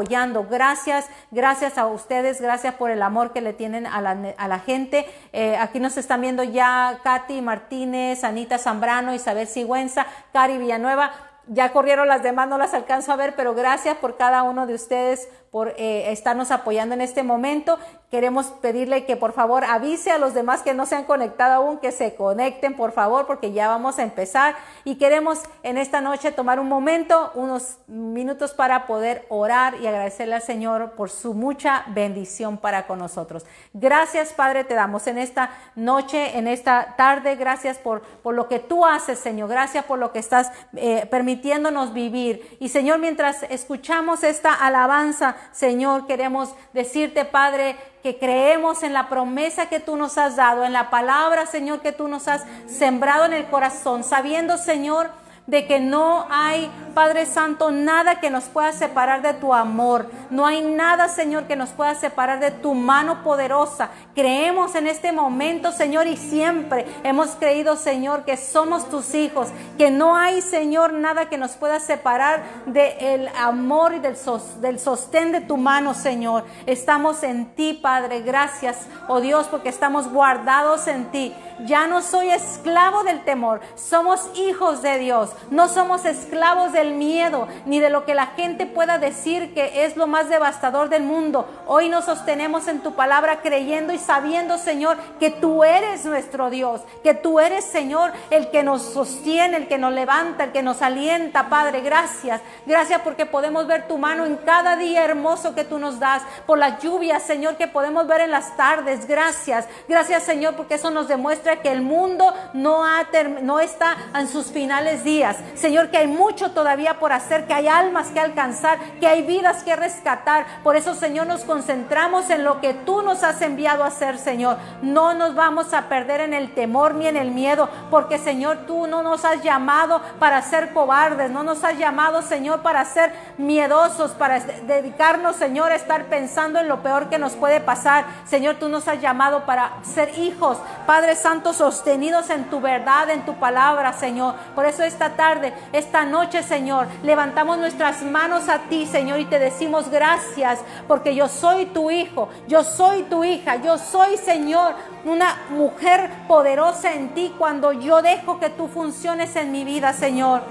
Gracias, 0.49 1.07
gracias 1.31 1.77
a 1.77 1.87
ustedes, 1.87 2.41
gracias 2.41 2.75
por 2.75 2.91
el 2.91 3.01
amor 3.01 3.33
que 3.33 3.41
le 3.41 3.53
tienen 3.53 3.85
a 3.85 4.01
la, 4.01 4.59
gente. 4.59 5.05
Eh, 5.33 5.57
aquí 5.57 5.79
nos 5.79 5.97
están 5.97 6.21
viendo 6.21 6.43
ya 6.43 6.99
Katy 7.03 7.41
Martínez, 7.41 8.23
Anita 8.23 8.57
Zambrano, 8.57 9.13
Isabel 9.13 9.47
Sigüenza, 9.47 10.05
Cari 10.33 10.57
Villanueva. 10.57 11.11
Ya 11.47 11.71
corrieron 11.71 12.07
las 12.07 12.21
demás, 12.21 12.47
no 12.47 12.57
las 12.59 12.75
alcanzo 12.75 13.11
a 13.11 13.15
ver, 13.15 13.35
pero 13.35 13.55
gracias 13.55 13.97
por 13.97 14.17
cada 14.17 14.43
uno 14.43 14.67
de 14.67 14.75
ustedes 14.75 15.27
por 15.51 15.73
eh, 15.77 16.11
estarnos 16.11 16.51
apoyando 16.51 16.95
en 16.95 17.01
este 17.01 17.23
momento. 17.23 17.79
Queremos 18.11 18.47
pedirle 18.47 19.05
que 19.05 19.15
por 19.15 19.33
favor 19.33 19.63
avise 19.63 20.09
a 20.09 20.17
los 20.17 20.33
demás 20.33 20.63
que 20.63 20.73
no 20.73 20.87
se 20.87 20.95
han 20.95 21.03
conectado 21.03 21.53
aún, 21.53 21.77
que 21.77 21.91
se 21.91 22.15
conecten 22.15 22.75
por 22.75 22.91
favor, 22.91 23.27
porque 23.27 23.51
ya 23.51 23.67
vamos 23.67 23.99
a 23.99 24.03
empezar. 24.03 24.55
Y 24.83 24.95
queremos 24.95 25.41
en 25.61 25.77
esta 25.77 26.01
noche 26.01 26.31
tomar 26.31 26.59
un 26.59 26.67
momento, 26.67 27.31
unos 27.35 27.77
minutos 27.87 28.53
para 28.53 28.87
poder 28.87 29.25
orar 29.29 29.75
y 29.79 29.85
agradecerle 29.85 30.35
al 30.35 30.41
Señor 30.41 30.91
por 30.91 31.11
su 31.11 31.35
mucha 31.35 31.83
bendición 31.87 32.57
para 32.57 32.87
con 32.87 32.97
nosotros. 32.97 33.45
Gracias 33.73 34.33
Padre, 34.33 34.63
te 34.63 34.73
damos 34.73 35.05
en 35.05 35.19
esta 35.19 35.51
noche, 35.75 36.37
en 36.37 36.47
esta 36.47 36.95
tarde. 36.95 37.35
Gracias 37.35 37.77
por, 37.77 38.01
por 38.01 38.33
lo 38.33 38.47
que 38.47 38.59
tú 38.59 38.85
haces, 38.85 39.19
Señor. 39.19 39.49
Gracias 39.49 39.85
por 39.85 39.99
lo 39.99 40.11
que 40.11 40.19
estás 40.19 40.51
eh, 40.75 41.07
permitiéndonos 41.11 41.93
vivir. 41.93 42.57
Y 42.59 42.69
Señor, 42.69 42.99
mientras 42.99 43.43
escuchamos 43.43 44.23
esta 44.23 44.53
alabanza, 44.53 45.35
Señor, 45.51 46.07
queremos 46.07 46.53
decirte, 46.73 47.25
Padre, 47.25 47.75
que 48.03 48.17
creemos 48.17 48.83
en 48.83 48.93
la 48.93 49.09
promesa 49.09 49.67
que 49.67 49.79
tú 49.79 49.95
nos 49.97 50.17
has 50.17 50.35
dado, 50.35 50.63
en 50.63 50.73
la 50.73 50.89
palabra, 50.89 51.45
Señor, 51.45 51.81
que 51.81 51.91
tú 51.91 52.07
nos 52.07 52.27
has 52.27 52.45
sembrado 52.67 53.25
en 53.25 53.33
el 53.33 53.47
corazón, 53.47 54.03
sabiendo, 54.03 54.57
Señor, 54.57 55.11
de 55.49 55.65
que 55.65 55.79
no 55.79 56.27
hay, 56.29 56.69
Padre 56.93 57.25
Santo, 57.25 57.71
nada 57.71 58.19
que 58.19 58.29
nos 58.29 58.45
pueda 58.45 58.71
separar 58.71 59.23
de 59.23 59.33
tu 59.33 59.53
amor. 59.53 60.09
No 60.29 60.45
hay 60.45 60.61
nada, 60.61 61.07
Señor, 61.07 61.45
que 61.45 61.55
nos 61.55 61.69
pueda 61.69 61.95
separar 61.95 62.39
de 62.39 62.51
tu 62.51 62.75
mano 62.75 63.23
poderosa. 63.23 63.89
Creemos 64.13 64.75
en 64.75 64.85
este 64.85 65.11
momento, 65.11 65.71
Señor, 65.71 66.05
y 66.05 66.17
siempre 66.17 66.85
hemos 67.03 67.29
creído, 67.31 67.75
Señor, 67.77 68.25
que 68.25 68.37
somos 68.37 68.89
tus 68.89 69.15
hijos, 69.15 69.47
que 69.77 69.89
no 69.89 70.15
hay, 70.15 70.41
Señor, 70.41 70.93
nada 70.93 71.29
que 71.29 71.37
nos 71.37 71.51
pueda 71.51 71.79
separar 71.79 72.43
del 72.67 73.27
amor 73.29 73.95
y 73.95 73.99
del, 73.99 74.15
del 74.61 74.79
sostén 74.79 75.31
de 75.31 75.41
tu 75.41 75.57
mano, 75.57 75.95
Señor. 75.95 76.45
Estamos 76.67 77.23
en 77.23 77.55
ti, 77.55 77.73
Padre. 77.73 78.21
Gracias, 78.21 78.85
oh 79.07 79.19
Dios, 79.19 79.47
porque 79.47 79.69
estamos 79.69 80.11
guardados 80.11 80.85
en 80.87 81.05
ti. 81.11 81.33
Ya 81.65 81.87
no 81.87 82.01
soy 82.01 82.29
esclavo 82.29 83.03
del 83.03 83.23
temor, 83.23 83.61
somos 83.75 84.29
hijos 84.35 84.81
de 84.81 84.99
Dios. 84.99 85.31
No 85.51 85.67
somos 85.67 86.05
esclavos 86.05 86.71
del 86.71 86.93
miedo 86.93 87.47
ni 87.65 87.79
de 87.79 87.89
lo 87.89 88.05
que 88.05 88.13
la 88.13 88.27
gente 88.27 88.65
pueda 88.65 88.97
decir 88.97 89.53
que 89.53 89.85
es 89.85 89.97
lo 89.97 90.05
más 90.05 90.29
devastador 90.29 90.89
del 90.89 91.03
mundo. 91.03 91.47
Hoy 91.65 91.89
nos 91.89 92.05
sostenemos 92.05 92.67
en 92.67 92.81
tu 92.81 92.93
palabra 92.93 93.41
creyendo 93.41 93.91
y 93.93 93.97
sabiendo, 93.97 94.57
Señor, 94.57 94.97
que 95.19 95.31
tú 95.31 95.63
eres 95.63 96.05
nuestro 96.05 96.49
Dios, 96.49 96.81
que 97.03 97.13
tú 97.13 97.39
eres, 97.39 97.65
Señor, 97.65 98.11
el 98.29 98.51
que 98.51 98.63
nos 98.63 98.81
sostiene, 98.81 99.57
el 99.57 99.67
que 99.67 99.77
nos 99.77 99.93
levanta, 99.93 100.43
el 100.43 100.51
que 100.51 100.61
nos 100.61 100.81
alienta, 100.81 101.49
Padre. 101.49 101.81
Gracias. 101.81 102.41
Gracias 102.65 103.01
porque 103.01 103.25
podemos 103.25 103.65
ver 103.65 103.87
tu 103.87 103.97
mano 103.97 104.25
en 104.25 104.37
cada 104.37 104.75
día 104.75 105.03
hermoso 105.03 105.55
que 105.55 105.63
tú 105.63 105.79
nos 105.79 105.99
das, 105.99 106.21
por 106.45 106.57
las 106.57 106.81
lluvias, 106.81 107.23
Señor, 107.23 107.55
que 107.55 107.67
podemos 107.67 108.07
ver 108.07 108.21
en 108.21 108.31
las 108.31 108.55
tardes. 108.55 109.07
Gracias. 109.07 109.67
Gracias, 109.87 110.23
Señor, 110.23 110.55
porque 110.55 110.75
eso 110.75 110.91
nos 110.91 111.07
demuestra 111.07 111.61
que 111.61 111.71
el 111.71 111.81
mundo 111.81 112.33
no, 112.53 112.85
ha 112.85 113.07
no 113.41 113.59
está 113.59 113.97
en 114.13 114.27
sus 114.27 114.47
finales 114.47 115.03
días 115.03 115.28
Señor, 115.55 115.89
que 115.89 115.97
hay 115.97 116.07
mucho 116.07 116.51
todavía 116.51 116.99
por 116.99 117.11
hacer, 117.11 117.45
que 117.45 117.53
hay 117.53 117.67
almas 117.67 118.07
que 118.07 118.19
alcanzar, 118.19 118.79
que 118.99 119.07
hay 119.07 119.23
vidas 119.23 119.63
que 119.63 119.75
rescatar. 119.75 120.45
Por 120.63 120.75
eso, 120.75 120.95
Señor, 120.95 121.27
nos 121.27 121.43
concentramos 121.43 122.29
en 122.29 122.43
lo 122.43 122.61
que 122.61 122.73
tú 122.73 123.01
nos 123.01 123.23
has 123.23 123.41
enviado 123.41 123.83
a 123.83 123.87
hacer, 123.87 124.17
Señor. 124.17 124.57
No 124.81 125.13
nos 125.13 125.35
vamos 125.35 125.73
a 125.73 125.89
perder 125.89 126.21
en 126.21 126.33
el 126.33 126.53
temor 126.53 126.95
ni 126.95 127.07
en 127.07 127.17
el 127.17 127.31
miedo, 127.31 127.69
porque, 127.89 128.17
Señor, 128.17 128.59
tú 128.67 128.87
no 128.87 129.03
nos 129.03 129.25
has 129.25 129.43
llamado 129.43 130.01
para 130.19 130.41
ser 130.41 130.73
cobardes, 130.73 131.31
no 131.31 131.43
nos 131.43 131.63
has 131.63 131.77
llamado, 131.77 132.21
Señor, 132.21 132.61
para 132.61 132.85
ser 132.85 133.13
miedosos, 133.37 134.11
para 134.11 134.39
dedicarnos, 134.39 135.35
Señor, 135.35 135.71
a 135.71 135.75
estar 135.75 136.05
pensando 136.05 136.59
en 136.59 136.67
lo 136.67 136.81
peor 136.81 137.09
que 137.09 137.19
nos 137.19 137.33
puede 137.33 137.59
pasar. 137.59 138.05
Señor, 138.25 138.55
tú 138.55 138.69
nos 138.69 138.87
has 138.87 139.01
llamado 139.01 139.45
para 139.45 139.73
ser 139.83 140.17
hijos, 140.17 140.57
Padre 140.85 141.15
Santo, 141.15 141.53
sostenidos 141.53 142.29
en 142.29 142.49
tu 142.49 142.61
verdad, 142.61 143.09
en 143.09 143.25
tu 143.25 143.35
palabra, 143.35 143.93
Señor. 143.93 144.35
Por 144.55 144.65
eso 144.65 144.83
esta 144.83 145.08
tarde, 145.15 145.53
esta 145.73 146.05
noche, 146.05 146.43
Señor. 146.43 146.87
Levantamos 147.03 147.57
nuestras 147.57 148.01
manos 148.03 148.49
a 148.49 148.59
ti, 148.69 148.85
Señor, 148.85 149.19
y 149.19 149.25
te 149.25 149.39
decimos 149.39 149.89
gracias, 149.89 150.59
porque 150.87 151.15
yo 151.15 151.27
soy 151.27 151.65
tu 151.67 151.91
hijo, 151.91 152.29
yo 152.47 152.63
soy 152.63 153.03
tu 153.03 153.23
hija, 153.23 153.57
yo 153.57 153.77
soy, 153.77 154.17
Señor, 154.17 154.73
una 155.05 155.37
mujer 155.49 156.09
poderosa 156.27 156.93
en 156.93 157.09
ti 157.09 157.33
cuando 157.37 157.71
yo 157.71 158.01
dejo 158.01 158.39
que 158.39 158.49
tú 158.49 158.67
funciones 158.67 159.35
en 159.35 159.51
mi 159.51 159.63
vida, 159.63 159.93
Señor. 159.93 160.41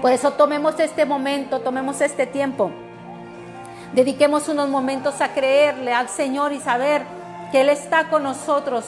Por 0.00 0.12
eso 0.12 0.32
tomemos 0.32 0.78
este 0.80 1.04
momento, 1.04 1.60
tomemos 1.60 2.00
este 2.00 2.26
tiempo. 2.26 2.70
Dediquemos 3.92 4.48
unos 4.48 4.68
momentos 4.68 5.20
a 5.20 5.28
creerle 5.34 5.92
al 5.92 6.08
Señor 6.08 6.52
y 6.52 6.60
saber 6.60 7.02
que 7.50 7.60
Él 7.62 7.68
está 7.68 8.08
con 8.08 8.22
nosotros 8.22 8.84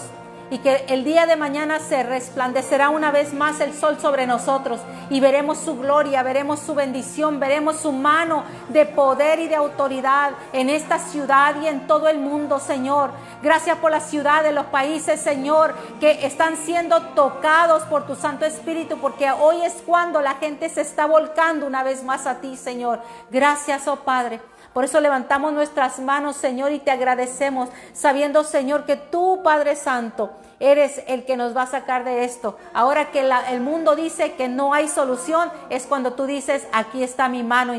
y 0.52 0.59
que 0.59 0.85
el 0.88 1.02
día 1.02 1.25
de 1.25 1.35
mañana 1.35 1.78
se 1.78 2.02
resplandecerá 2.02 2.90
una 2.90 3.11
vez 3.11 3.32
más 3.32 3.59
el 3.61 3.73
sol 3.73 3.99
sobre 3.99 4.26
nosotros 4.26 4.80
y 5.09 5.18
veremos 5.18 5.56
su 5.56 5.78
gloria, 5.78 6.23
veremos 6.23 6.61
su 6.61 6.75
bendición, 6.75 7.40
veremos 7.40 7.76
su 7.76 7.90
mano 7.90 8.44
de 8.68 8.85
poder 8.85 9.38
y 9.38 9.49
de 9.49 9.54
autoridad 9.54 10.32
en 10.52 10.68
esta 10.68 10.99
ciudad 10.99 11.54
y 11.62 11.68
en 11.68 11.87
todo 11.87 12.06
el 12.06 12.18
mundo, 12.18 12.59
Señor. 12.59 13.12
Gracias 13.42 13.78
por 13.78 13.92
la 13.92 14.00
ciudad 14.00 14.42
de 14.42 14.52
los 14.52 14.66
países, 14.66 15.23
Señor, 15.23 15.75
que 16.00 16.26
están 16.26 16.59
siendo 16.59 17.00
tocados 17.00 17.85
por 17.85 18.06
tu 18.06 18.14
Santo 18.14 18.44
Espíritu, 18.44 18.99
porque 18.99 19.30
hoy 19.30 19.62
es 19.62 19.82
cuando 19.87 20.21
la 20.21 20.35
gente 20.35 20.68
se 20.68 20.82
está 20.82 21.06
volcando 21.06 21.66
una 21.66 21.82
vez 21.82 22.04
más 22.04 22.26
a 22.26 22.42
ti, 22.42 22.59
Señor. 22.59 23.00
Gracias, 23.30 23.88
oh 23.88 23.97
Padre. 23.97 24.51
Por 24.73 24.85
eso 24.85 25.00
levantamos 25.00 25.52
nuestras 25.52 25.99
manos, 25.99 26.37
Señor, 26.37 26.73
y 26.73 26.79
te 26.79 26.91
agradecemos, 26.91 27.69
sabiendo, 27.93 28.43
Señor, 28.43 28.85
que 28.87 28.97
tú, 28.97 29.41
Padre 29.45 29.76
Santo, 29.76 30.31
eres 30.61 31.02
el 31.09 31.25
que 31.25 31.37
nos 31.37 31.55
va 31.55 31.62
a 31.62 31.67
sacar 31.67 32.05
de 32.05 32.25
esto. 32.25 32.57
Ahora 32.73 33.11
que 33.11 33.29
el 33.50 33.61
mundo 33.61 33.97
dice 33.97 34.33
que 34.35 34.49
no 34.49 34.73
hay 34.73 34.88
solución, 34.88 35.50
es 35.69 35.87
cuando 35.87 36.14
tú 36.14 36.25
dices, 36.25 36.67
aquí 36.73 37.02
está 37.02 37.29
mi 37.29 37.43
mano 37.43 37.75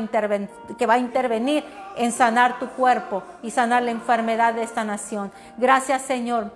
que 0.78 0.86
va 0.86 0.94
a 0.94 0.98
intervenir 0.98 1.64
en 1.96 2.12
sanar 2.12 2.58
tu 2.58 2.68
cuerpo 2.68 3.22
y 3.42 3.50
sanar 3.50 3.82
la 3.82 3.90
enfermedad 3.90 4.54
de 4.54 4.62
esta 4.62 4.84
nación. 4.84 5.32
Gracias, 5.56 6.02
Señor. 6.02 6.52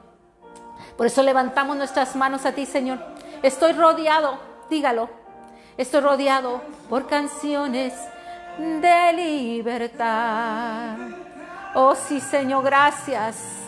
Por 0.97 1.07
eso 1.07 1.23
levantamos 1.23 1.77
nuestras 1.77 2.15
manos 2.15 2.45
a 2.47 2.53
ti, 2.53 2.67
Señor. 2.67 2.99
Estoy 3.43 3.73
rodeado, 3.73 4.39
dígalo, 4.69 5.09
estoy 5.77 6.01
rodeado 6.01 6.61
por 6.89 7.07
canciones 7.07 7.95
de 8.59 9.13
libertad. 9.15 10.97
Oh 11.75 11.95
sí, 11.95 12.21
Señor, 12.21 12.65
gracias 12.65 13.59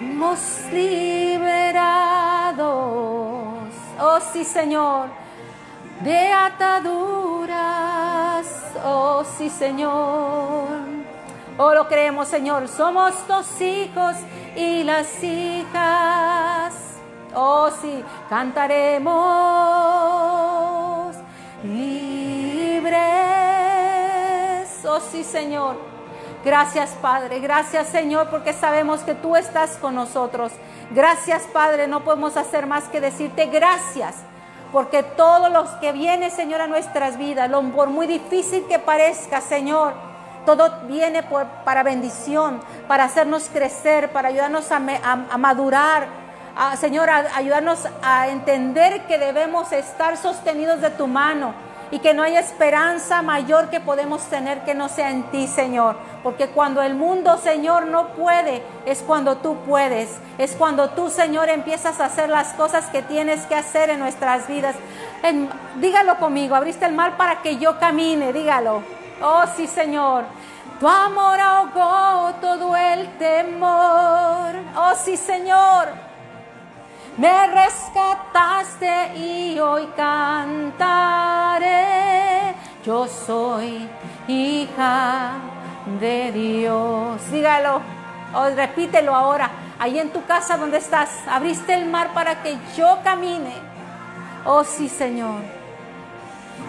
hemos 0.00 0.40
liberados, 0.72 2.62
oh 4.00 4.18
sí 4.32 4.44
Señor, 4.44 5.08
de 6.00 6.32
ataduras, 6.32 7.52
oh 8.84 9.22
sí 9.36 9.50
Señor. 9.50 10.68
Oh 11.58 11.74
lo 11.74 11.86
creemos 11.88 12.28
Señor, 12.28 12.68
somos 12.68 13.12
tus 13.26 13.60
hijos 13.60 14.16
y 14.56 14.82
las 14.84 15.22
hijas. 15.22 16.74
Oh 17.34 17.70
sí, 17.82 18.02
cantaremos 18.30 19.10
libres. 21.62 23.29
Oh 24.84 25.00
sí 25.00 25.24
Señor. 25.24 25.76
Gracias 26.44 26.90
Padre, 27.02 27.40
gracias 27.40 27.88
Señor 27.88 28.28
porque 28.30 28.52
sabemos 28.52 29.00
que 29.00 29.14
tú 29.14 29.36
estás 29.36 29.76
con 29.76 29.94
nosotros. 29.94 30.52
Gracias 30.90 31.42
Padre, 31.52 31.86
no 31.86 32.00
podemos 32.02 32.36
hacer 32.36 32.66
más 32.66 32.84
que 32.84 33.00
decirte 33.00 33.46
gracias 33.46 34.16
porque 34.72 35.02
todo 35.02 35.50
lo 35.50 35.80
que 35.80 35.92
viene 35.92 36.30
Señor 36.30 36.62
a 36.62 36.66
nuestras 36.66 37.18
vidas, 37.18 37.50
por 37.74 37.90
muy 37.90 38.06
difícil 38.06 38.64
que 38.68 38.78
parezca 38.78 39.40
Señor, 39.40 39.92
todo 40.46 40.70
viene 40.86 41.22
para 41.64 41.82
bendición, 41.82 42.60
para 42.88 43.04
hacernos 43.04 43.50
crecer, 43.52 44.10
para 44.10 44.28
ayudarnos 44.28 44.72
a, 44.72 44.78
madurar, 45.36 46.06
Señor, 46.78 47.10
a 47.10 47.36
ayudarnos 47.36 47.86
a 48.02 48.28
entender 48.28 49.06
que 49.06 49.18
debemos 49.18 49.72
estar 49.72 50.16
sostenidos 50.16 50.80
de 50.80 50.90
tu 50.90 51.06
mano 51.06 51.52
y 51.90 51.98
que 51.98 52.14
no 52.14 52.22
hay 52.22 52.36
esperanza 52.36 53.22
mayor 53.22 53.68
que 53.68 53.80
podemos 53.80 54.22
tener 54.24 54.62
que 54.64 54.74
no 54.74 54.88
sea 54.88 55.10
en 55.10 55.24
ti, 55.30 55.46
Señor. 55.48 55.96
Porque 56.22 56.48
cuando 56.48 56.82
el 56.82 56.94
mundo, 56.94 57.38
Señor, 57.38 57.86
no 57.86 58.08
puede, 58.08 58.62
es 58.86 59.02
cuando 59.02 59.38
tú 59.38 59.56
puedes. 59.66 60.18
Es 60.38 60.52
cuando 60.52 60.90
tú, 60.90 61.10
Señor, 61.10 61.48
empiezas 61.48 62.00
a 62.00 62.06
hacer 62.06 62.28
las 62.28 62.52
cosas 62.54 62.86
que 62.86 63.02
tienes 63.02 63.46
que 63.46 63.54
hacer 63.54 63.90
en 63.90 63.98
nuestras 63.98 64.46
vidas. 64.46 64.76
dígalo 65.76 66.18
conmigo, 66.18 66.54
abriste 66.54 66.84
el 66.86 66.92
mal 66.92 67.16
para 67.16 67.42
que 67.42 67.58
yo 67.58 67.78
camine, 67.78 68.32
dígalo. 68.32 68.82
Oh, 69.22 69.44
sí, 69.56 69.66
Señor. 69.66 70.24
Tu 70.78 70.88
amor 70.88 71.38
ahogó 71.40 72.34
todo 72.40 72.76
el 72.76 73.06
temor. 73.18 74.54
Oh, 74.76 74.94
sí, 74.94 75.16
Señor 75.16 76.09
me 77.16 77.46
rescataste 77.48 79.16
y 79.16 79.58
hoy 79.58 79.86
cantaré. 79.96 81.66
Yo 82.84 83.06
soy 83.06 83.88
hija 84.28 85.32
de 86.00 86.32
Dios. 86.32 87.30
Dígalo, 87.30 87.82
repítelo 88.56 89.14
ahora. 89.14 89.50
Ahí 89.78 89.98
en 89.98 90.10
tu 90.12 90.24
casa 90.26 90.56
donde 90.56 90.78
estás, 90.78 91.10
abriste 91.28 91.72
el 91.74 91.86
mar 91.86 92.12
para 92.12 92.42
que 92.42 92.58
yo 92.76 92.98
camine. 93.02 93.54
Oh 94.44 94.64
sí, 94.64 94.88
Señor. 94.88 95.40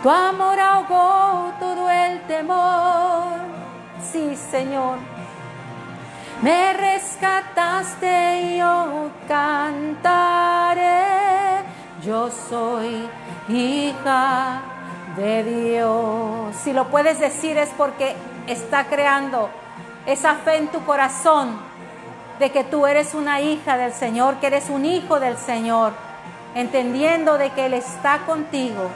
Tu 0.02 0.10
amor 0.10 0.60
ahogó 0.60 1.54
todo 1.60 1.90
el 1.90 2.22
temor. 2.22 3.40
Sí, 4.02 4.36
Señor 4.36 5.11
me 6.42 6.74
rescataste 6.74 8.58
yo 8.58 9.10
cantaré, 9.28 10.82
yo 12.04 12.30
soy 12.50 13.08
hija 13.48 14.62
de 15.16 15.44
Dios. 15.44 16.56
Si 16.64 16.74
lo 16.74 16.88
puedes 16.88 17.20
decir 17.20 17.58
es 17.58 17.70
porque 17.78 18.16
está 18.48 18.86
creando 18.86 19.50
esa 20.06 20.36
fe 20.36 20.58
en 20.58 20.68
tu 20.70 20.84
corazón 20.84 21.60
de 22.40 22.52
que 22.52 22.64
tú 22.64 22.88
eres 22.88 23.14
una 23.14 23.42
hija 23.42 23.78
del 23.78 23.94
Señor, 23.94 24.38
que 24.38 24.48
eres 24.48 24.70
un 24.70 24.86
hijo 24.86 25.20
del 25.20 25.38
Señor, 25.38 25.94
entendiendo 26.56 27.38
de 27.38 27.52
que 27.52 27.68
Él 27.68 27.74
está 27.76 28.20
contigo. 28.26 28.90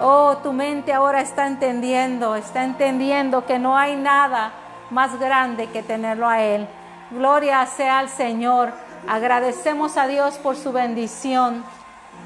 Oh, 0.00 0.38
tu 0.38 0.52
mente 0.52 0.92
ahora 0.92 1.20
está 1.20 1.46
entendiendo, 1.46 2.34
está 2.36 2.64
entendiendo 2.64 3.44
que 3.44 3.58
no 3.58 3.76
hay 3.76 3.96
nada 3.96 4.52
más 4.90 5.18
grande 5.18 5.66
que 5.66 5.82
tenerlo 5.82 6.28
a 6.28 6.40
Él. 6.40 6.66
Gloria 7.10 7.64
sea 7.66 8.00
al 8.00 8.08
Señor. 8.08 8.72
Agradecemos 9.08 9.96
a 9.96 10.06
Dios 10.06 10.36
por 10.36 10.56
su 10.56 10.72
bendición. 10.72 11.64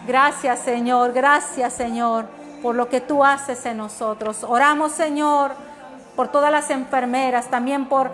Gracias 0.06 0.58
Señor, 0.60 1.12
gracias 1.12 1.74
Señor 1.74 2.26
por 2.62 2.74
lo 2.74 2.88
que 2.88 3.00
tú 3.00 3.24
haces 3.24 3.64
en 3.66 3.76
nosotros. 3.76 4.44
Oramos 4.44 4.92
Señor 4.92 5.52
por 6.16 6.28
todas 6.28 6.50
las 6.50 6.70
enfermeras, 6.70 7.48
también 7.48 7.86
por 7.86 8.10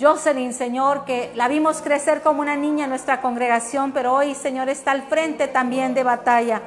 Jocelyn, 0.00 0.52
Señor, 0.52 1.04
que 1.04 1.32
la 1.34 1.48
vimos 1.48 1.80
crecer 1.80 2.20
como 2.22 2.40
una 2.40 2.56
niña 2.56 2.84
en 2.84 2.90
nuestra 2.90 3.20
congregación, 3.20 3.92
pero 3.92 4.12
hoy, 4.12 4.34
Señor, 4.34 4.68
está 4.68 4.90
al 4.90 5.04
frente 5.04 5.48
también 5.48 5.94
de 5.94 6.02
batalla. 6.02 6.60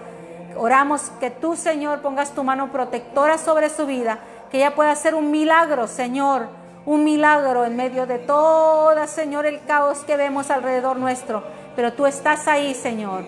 Oramos 0.58 1.12
que 1.20 1.30
tú, 1.30 1.56
Señor, 1.56 2.02
pongas 2.02 2.32
tu 2.32 2.44
mano 2.44 2.72
protectora 2.72 3.38
sobre 3.38 3.70
su 3.70 3.86
vida, 3.86 4.20
que 4.50 4.58
ella 4.58 4.76
pueda 4.76 4.92
hacer 4.92 5.14
un 5.14 5.30
milagro, 5.30 5.88
Señor, 5.88 6.48
un 6.88 7.04
milagro 7.04 7.66
en 7.66 7.76
medio 7.76 8.08
de 8.08 8.18
toda, 8.18 9.08
Señor, 9.08 9.46
el 9.46 9.62
caos 9.66 10.00
que 10.06 10.16
vemos 10.16 10.50
alrededor 10.50 10.96
nuestro. 10.96 11.44
Pero 11.76 11.92
tú 11.92 12.06
estás 12.06 12.48
ahí, 12.48 12.74
Señor. 12.74 13.26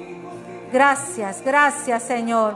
Gracias, 0.71 1.41
gracias, 1.43 2.03
Señor. 2.03 2.55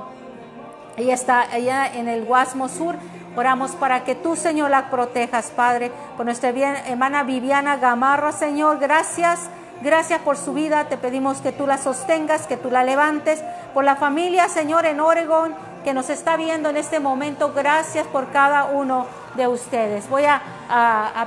Ella 0.96 1.14
está 1.14 1.42
allá 1.42 1.88
en 1.94 2.08
el 2.08 2.24
Guasmo 2.24 2.70
Sur. 2.70 2.96
Oramos 3.36 3.72
para 3.72 4.06
que 4.06 4.16
tú, 4.16 4.38
Señor, 4.38 4.72
la 4.72 4.90
protejas, 4.90 5.52
Padre. 5.52 5.92
Por 6.16 6.26
nuestra 6.26 6.52
hermana 6.52 7.24
Viviana 7.24 7.76
Gamarra, 7.76 8.32
Señor, 8.32 8.80
gracias. 8.80 9.50
Gracias 9.82 10.22
por 10.22 10.38
su 10.38 10.54
vida. 10.54 10.86
Te 10.86 10.96
pedimos 10.96 11.42
que 11.42 11.52
tú 11.52 11.68
la 11.68 11.80
sostengas, 11.80 12.48
que 12.48 12.56
tú 12.56 12.72
la 12.72 12.86
levantes. 12.86 13.44
Por 13.74 13.84
la 13.84 13.98
familia, 13.98 14.48
Señor, 14.48 14.86
en 14.86 15.02
Oregón, 15.02 15.54
que 15.84 15.94
nos 15.94 16.10
está 16.10 16.38
viendo 16.38 16.70
en 16.70 16.78
este 16.78 17.00
momento. 17.00 17.52
Gracias 17.54 18.08
por 18.08 18.32
cada 18.32 18.66
uno 18.66 19.06
de 19.36 19.48
ustedes. 19.48 20.10
Voy 20.10 20.24
a, 20.26 20.42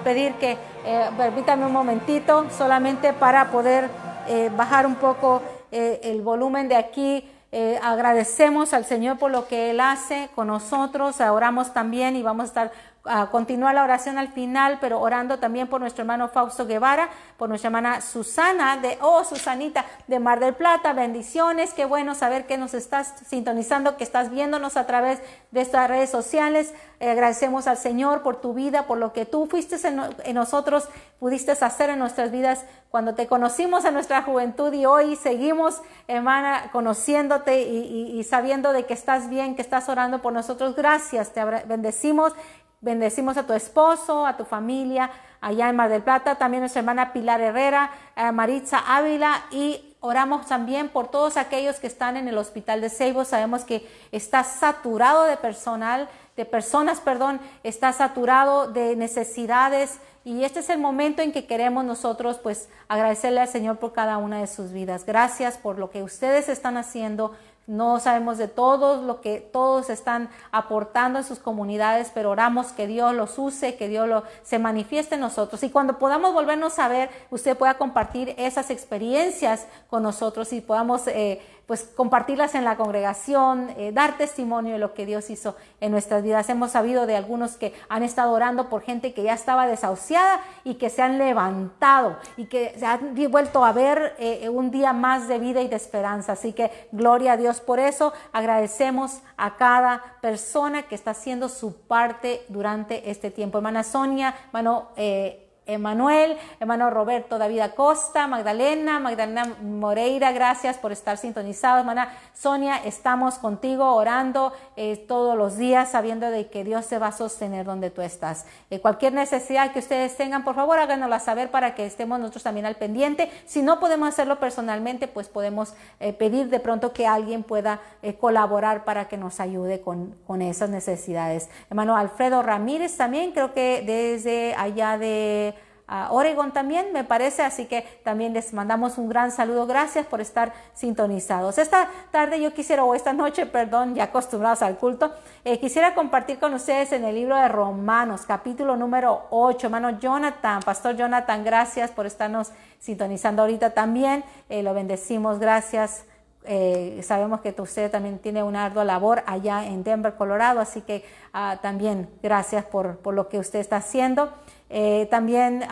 pedir 0.02 0.34
que 0.34 0.56
eh, 0.84 1.10
permítanme 1.16 1.66
un 1.66 1.72
momentito 1.72 2.46
solamente 2.50 3.12
para 3.12 3.50
poder 3.50 3.88
eh, 4.28 4.50
bajar 4.56 4.86
un 4.86 4.96
poco 4.96 5.42
eh, 5.70 6.00
el 6.02 6.22
volumen 6.22 6.68
de 6.68 6.76
aquí. 6.76 7.28
Eh, 7.52 7.78
agradecemos 7.82 8.74
al 8.74 8.84
Señor 8.84 9.18
por 9.18 9.30
lo 9.30 9.46
que 9.46 9.70
Él 9.70 9.80
hace 9.80 10.28
con 10.34 10.48
nosotros. 10.48 11.20
Oramos 11.20 11.72
también 11.72 12.16
y 12.16 12.22
vamos 12.22 12.44
a 12.44 12.46
estar 12.46 12.72
a 13.08 13.26
continuar 13.30 13.74
la 13.74 13.84
oración 13.84 14.18
al 14.18 14.28
final, 14.28 14.78
pero 14.80 15.00
orando 15.00 15.38
también 15.38 15.68
por 15.68 15.80
nuestro 15.80 16.02
hermano 16.02 16.28
Fausto 16.28 16.66
Guevara, 16.66 17.08
por 17.36 17.48
nuestra 17.48 17.68
hermana 17.68 18.00
Susana 18.00 18.76
de, 18.76 18.98
oh 19.00 19.24
Susanita 19.24 19.84
de 20.06 20.18
Mar 20.18 20.40
del 20.40 20.54
Plata, 20.54 20.92
bendiciones, 20.92 21.74
qué 21.74 21.84
bueno 21.84 22.14
saber 22.14 22.46
que 22.46 22.58
nos 22.58 22.74
estás 22.74 23.14
sintonizando, 23.26 23.96
que 23.96 24.04
estás 24.04 24.30
viéndonos 24.30 24.76
a 24.76 24.86
través 24.86 25.20
de 25.50 25.60
estas 25.60 25.88
redes 25.88 26.10
sociales. 26.10 26.74
Eh, 27.00 27.10
agradecemos 27.10 27.66
al 27.66 27.76
Señor 27.76 28.22
por 28.22 28.40
tu 28.40 28.54
vida, 28.54 28.86
por 28.86 28.98
lo 28.98 29.12
que 29.12 29.26
tú 29.26 29.46
fuiste 29.46 29.76
en, 29.86 30.34
nosotros, 30.34 30.88
pudiste 31.18 31.52
hacer 31.52 31.90
en 31.90 31.98
nuestras 31.98 32.30
vidas 32.30 32.64
cuando 32.90 33.14
te 33.14 33.26
conocimos 33.26 33.84
en 33.84 33.94
nuestra 33.94 34.22
juventud 34.22 34.72
y 34.72 34.86
hoy 34.86 35.16
seguimos, 35.16 35.82
hermana, 36.08 36.70
conociéndote 36.72 37.62
y, 37.62 38.18
y 38.18 38.24
sabiendo 38.24 38.72
de 38.72 38.86
que 38.86 38.94
estás 38.94 39.28
bien, 39.28 39.54
que 39.54 39.62
estás 39.62 39.88
orando 39.88 40.22
por 40.22 40.32
nosotros. 40.32 40.74
Gracias, 40.74 41.32
te 41.32 41.44
bendecimos 41.44 42.32
Bendecimos 42.80 43.36
a 43.36 43.46
tu 43.46 43.52
esposo, 43.52 44.26
a 44.26 44.36
tu 44.36 44.44
familia 44.44 45.10
allá 45.40 45.68
en 45.68 45.76
Mar 45.76 45.88
del 45.88 46.02
Plata, 46.02 46.36
también 46.36 46.60
nuestra 46.60 46.80
hermana 46.80 47.12
Pilar 47.12 47.40
Herrera, 47.40 47.90
Maritza 48.32 48.78
Ávila 48.78 49.44
y 49.50 49.96
oramos 50.00 50.46
también 50.46 50.88
por 50.88 51.08
todos 51.08 51.36
aquellos 51.36 51.80
que 51.80 51.86
están 51.86 52.16
en 52.16 52.28
el 52.28 52.38
hospital 52.38 52.80
de 52.80 52.90
Seibo. 52.90 53.24
Sabemos 53.24 53.64
que 53.64 53.88
está 54.12 54.44
saturado 54.44 55.24
de 55.24 55.36
personal, 55.36 56.08
de 56.36 56.44
personas, 56.44 57.00
perdón, 57.00 57.40
está 57.62 57.92
saturado 57.92 58.70
de 58.70 58.94
necesidades 58.96 59.98
y 60.24 60.42
este 60.42 60.60
es 60.60 60.70
el 60.70 60.78
momento 60.78 61.22
en 61.22 61.32
que 61.32 61.46
queremos 61.46 61.84
nosotros 61.84 62.38
pues 62.42 62.68
agradecerle 62.88 63.40
al 63.40 63.48
Señor 63.48 63.78
por 63.78 63.92
cada 63.92 64.18
una 64.18 64.40
de 64.40 64.48
sus 64.48 64.72
vidas. 64.72 65.06
Gracias 65.06 65.56
por 65.56 65.78
lo 65.78 65.90
que 65.90 66.02
ustedes 66.02 66.48
están 66.48 66.76
haciendo 66.76 67.32
no 67.66 67.98
sabemos 67.98 68.38
de 68.38 68.46
todos 68.46 69.04
lo 69.04 69.20
que 69.20 69.40
todos 69.40 69.90
están 69.90 70.30
aportando 70.52 71.18
en 71.18 71.24
sus 71.24 71.40
comunidades, 71.40 72.12
pero 72.14 72.30
oramos 72.30 72.68
que 72.68 72.86
Dios 72.86 73.14
los 73.14 73.38
use, 73.38 73.76
que 73.76 73.88
Dios 73.88 74.08
lo, 74.08 74.22
se 74.42 74.58
manifieste 74.58 75.16
en 75.16 75.20
nosotros. 75.20 75.62
Y 75.64 75.70
cuando 75.70 75.98
podamos 75.98 76.32
volvernos 76.32 76.78
a 76.78 76.88
ver, 76.88 77.10
usted 77.30 77.56
pueda 77.56 77.74
compartir 77.74 78.34
esas 78.38 78.70
experiencias 78.70 79.66
con 79.90 80.02
nosotros 80.02 80.52
y 80.52 80.60
podamos 80.60 81.08
eh, 81.08 81.40
pues 81.66 81.82
compartirlas 81.82 82.54
en 82.54 82.64
la 82.64 82.76
congregación, 82.76 83.70
eh, 83.76 83.90
dar 83.92 84.16
testimonio 84.16 84.74
de 84.74 84.78
lo 84.78 84.94
que 84.94 85.04
Dios 85.04 85.30
hizo 85.30 85.56
en 85.80 85.90
nuestras 85.90 86.22
vidas. 86.22 86.48
Hemos 86.48 86.70
sabido 86.70 87.06
de 87.06 87.16
algunos 87.16 87.56
que 87.56 87.74
han 87.88 88.04
estado 88.04 88.32
orando 88.32 88.68
por 88.68 88.82
gente 88.82 89.12
que 89.12 89.24
ya 89.24 89.34
estaba 89.34 89.66
desahuciada 89.66 90.40
y 90.62 90.74
que 90.74 90.90
se 90.90 91.02
han 91.02 91.18
levantado 91.18 92.18
y 92.36 92.46
que 92.46 92.74
se 92.78 92.86
han 92.86 93.14
vuelto 93.30 93.64
a 93.64 93.72
ver 93.72 94.14
eh, 94.18 94.48
un 94.48 94.70
día 94.70 94.92
más 94.92 95.26
de 95.26 95.40
vida 95.40 95.60
y 95.60 95.68
de 95.68 95.76
esperanza. 95.76 96.32
Así 96.32 96.52
que 96.52 96.70
gloria 96.92 97.32
a 97.32 97.36
Dios 97.36 97.60
por 97.60 97.80
eso. 97.80 98.12
Agradecemos 98.32 99.20
a 99.36 99.56
cada 99.56 100.02
persona 100.20 100.84
que 100.84 100.94
está 100.94 101.10
haciendo 101.10 101.48
su 101.48 101.76
parte 101.76 102.44
durante 102.48 103.10
este 103.10 103.32
tiempo. 103.32 103.58
Hermana 103.58 103.82
Sonia, 103.82 104.34
hermano... 104.46 104.90
Eh, 104.96 105.42
Emanuel, 105.66 106.38
hermano 106.60 106.90
Roberto 106.90 107.38
David 107.38 107.58
Acosta, 107.60 108.28
Magdalena, 108.28 109.00
Magdalena 109.00 109.56
Moreira, 109.62 110.30
gracias 110.30 110.78
por 110.78 110.92
estar 110.92 111.18
sintonizados, 111.18 111.80
hermana 111.80 112.08
Sonia, 112.34 112.76
estamos 112.84 113.34
contigo 113.38 113.94
orando 113.94 114.52
eh, 114.76 115.04
todos 115.08 115.36
los 115.36 115.56
días 115.56 115.90
sabiendo 115.90 116.30
de 116.30 116.48
que 116.48 116.62
Dios 116.62 116.86
se 116.86 116.98
va 116.98 117.08
a 117.08 117.12
sostener 117.12 117.66
donde 117.66 117.90
tú 117.90 118.00
estás. 118.00 118.46
Eh, 118.70 118.78
cualquier 118.78 119.12
necesidad 119.12 119.72
que 119.72 119.80
ustedes 119.80 120.16
tengan, 120.16 120.44
por 120.44 120.54
favor 120.54 120.78
háganosla 120.78 121.18
saber 121.18 121.50
para 121.50 121.74
que 121.74 121.84
estemos 121.84 122.20
nosotros 122.20 122.44
también 122.44 122.66
al 122.66 122.76
pendiente. 122.76 123.28
Si 123.44 123.60
no 123.60 123.80
podemos 123.80 124.08
hacerlo 124.08 124.38
personalmente, 124.38 125.08
pues 125.08 125.28
podemos 125.28 125.74
eh, 125.98 126.12
pedir 126.12 126.48
de 126.48 126.60
pronto 126.60 126.92
que 126.92 127.08
alguien 127.08 127.42
pueda 127.42 127.80
colaborar 128.20 128.84
para 128.84 129.08
que 129.08 129.16
nos 129.16 129.40
ayude 129.40 129.80
con, 129.80 130.14
con 130.26 130.42
esas 130.42 130.70
necesidades. 130.70 131.48
Hermano 131.70 131.96
Alfredo 131.96 132.42
Ramírez 132.42 132.96
también, 132.96 133.32
creo 133.32 133.52
que 133.52 133.82
desde 133.84 134.54
allá 134.54 134.96
de 134.96 135.55
a 135.88 136.10
Oregon 136.12 136.52
también, 136.52 136.92
me 136.92 137.04
parece, 137.04 137.42
así 137.42 137.66
que 137.66 137.82
también 138.02 138.32
les 138.32 138.52
mandamos 138.52 138.98
un 138.98 139.08
gran 139.08 139.30
saludo. 139.30 139.66
Gracias 139.66 140.04
por 140.04 140.20
estar 140.20 140.52
sintonizados. 140.74 141.58
Esta 141.58 141.88
tarde 142.10 142.40
yo 142.40 142.52
quisiera, 142.52 142.84
o 142.84 142.94
esta 142.94 143.12
noche, 143.12 143.46
perdón, 143.46 143.94
ya 143.94 144.04
acostumbrados 144.04 144.62
al 144.62 144.78
culto, 144.78 145.12
eh, 145.44 145.60
quisiera 145.60 145.94
compartir 145.94 146.38
con 146.38 146.54
ustedes 146.54 146.90
en 146.92 147.04
el 147.04 147.14
libro 147.14 147.36
de 147.36 147.46
Romanos, 147.48 148.22
capítulo 148.26 148.76
número 148.76 149.26
8. 149.30 149.68
Hermano 149.68 150.00
Jonathan, 150.00 150.60
Pastor 150.62 150.96
Jonathan, 150.96 151.44
gracias 151.44 151.92
por 151.92 152.06
estarnos 152.06 152.50
sintonizando 152.80 153.42
ahorita 153.42 153.70
también. 153.70 154.24
Eh, 154.48 154.64
lo 154.64 154.74
bendecimos, 154.74 155.38
gracias. 155.38 156.04
Eh, 156.48 157.00
sabemos 157.02 157.40
que 157.40 157.54
usted 157.60 157.90
también 157.90 158.20
tiene 158.20 158.42
una 158.44 158.64
ardua 158.64 158.84
labor 158.84 159.24
allá 159.26 159.66
en 159.66 159.82
Denver, 159.82 160.14
Colorado, 160.14 160.60
así 160.60 160.80
que 160.80 161.04
ah, 161.32 161.58
también 161.60 162.08
gracias 162.22 162.64
por, 162.64 162.98
por, 162.98 163.14
lo 163.14 163.28
que 163.28 163.40
usted 163.40 163.58
está 163.58 163.78
haciendo. 163.78 164.32
Eh, 164.68 165.06
también, 165.10 165.64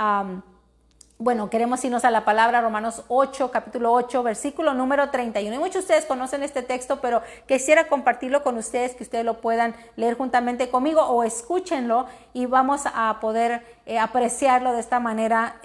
bueno, 1.18 1.50
queremos 1.50 1.84
irnos 1.84 2.04
a 2.04 2.10
la 2.10 2.24
palabra 2.24 2.60
Romanos 2.60 3.04
8, 3.08 3.50
capítulo 3.50 3.92
8, 3.92 4.22
versículo 4.22 4.74
número 4.74 5.10
31. 5.10 5.54
Y 5.54 5.58
muchos 5.58 5.74
de 5.74 5.80
ustedes 5.80 6.06
conocen 6.06 6.42
este 6.42 6.62
texto, 6.62 7.00
pero 7.00 7.22
quisiera 7.46 7.88
compartirlo 7.88 8.42
con 8.42 8.56
ustedes, 8.58 8.94
que 8.94 9.04
ustedes 9.04 9.24
lo 9.24 9.40
puedan 9.40 9.74
leer 9.96 10.16
juntamente 10.16 10.68
conmigo 10.70 11.02
o 11.02 11.24
escúchenlo 11.24 12.06
y 12.32 12.46
vamos 12.46 12.82
a 12.86 13.18
poder 13.20 13.64
eh, 13.86 13.98
apreciarlo 13.98 14.72
de 14.72 14.80
esta 14.80 15.00
manera 15.00 15.60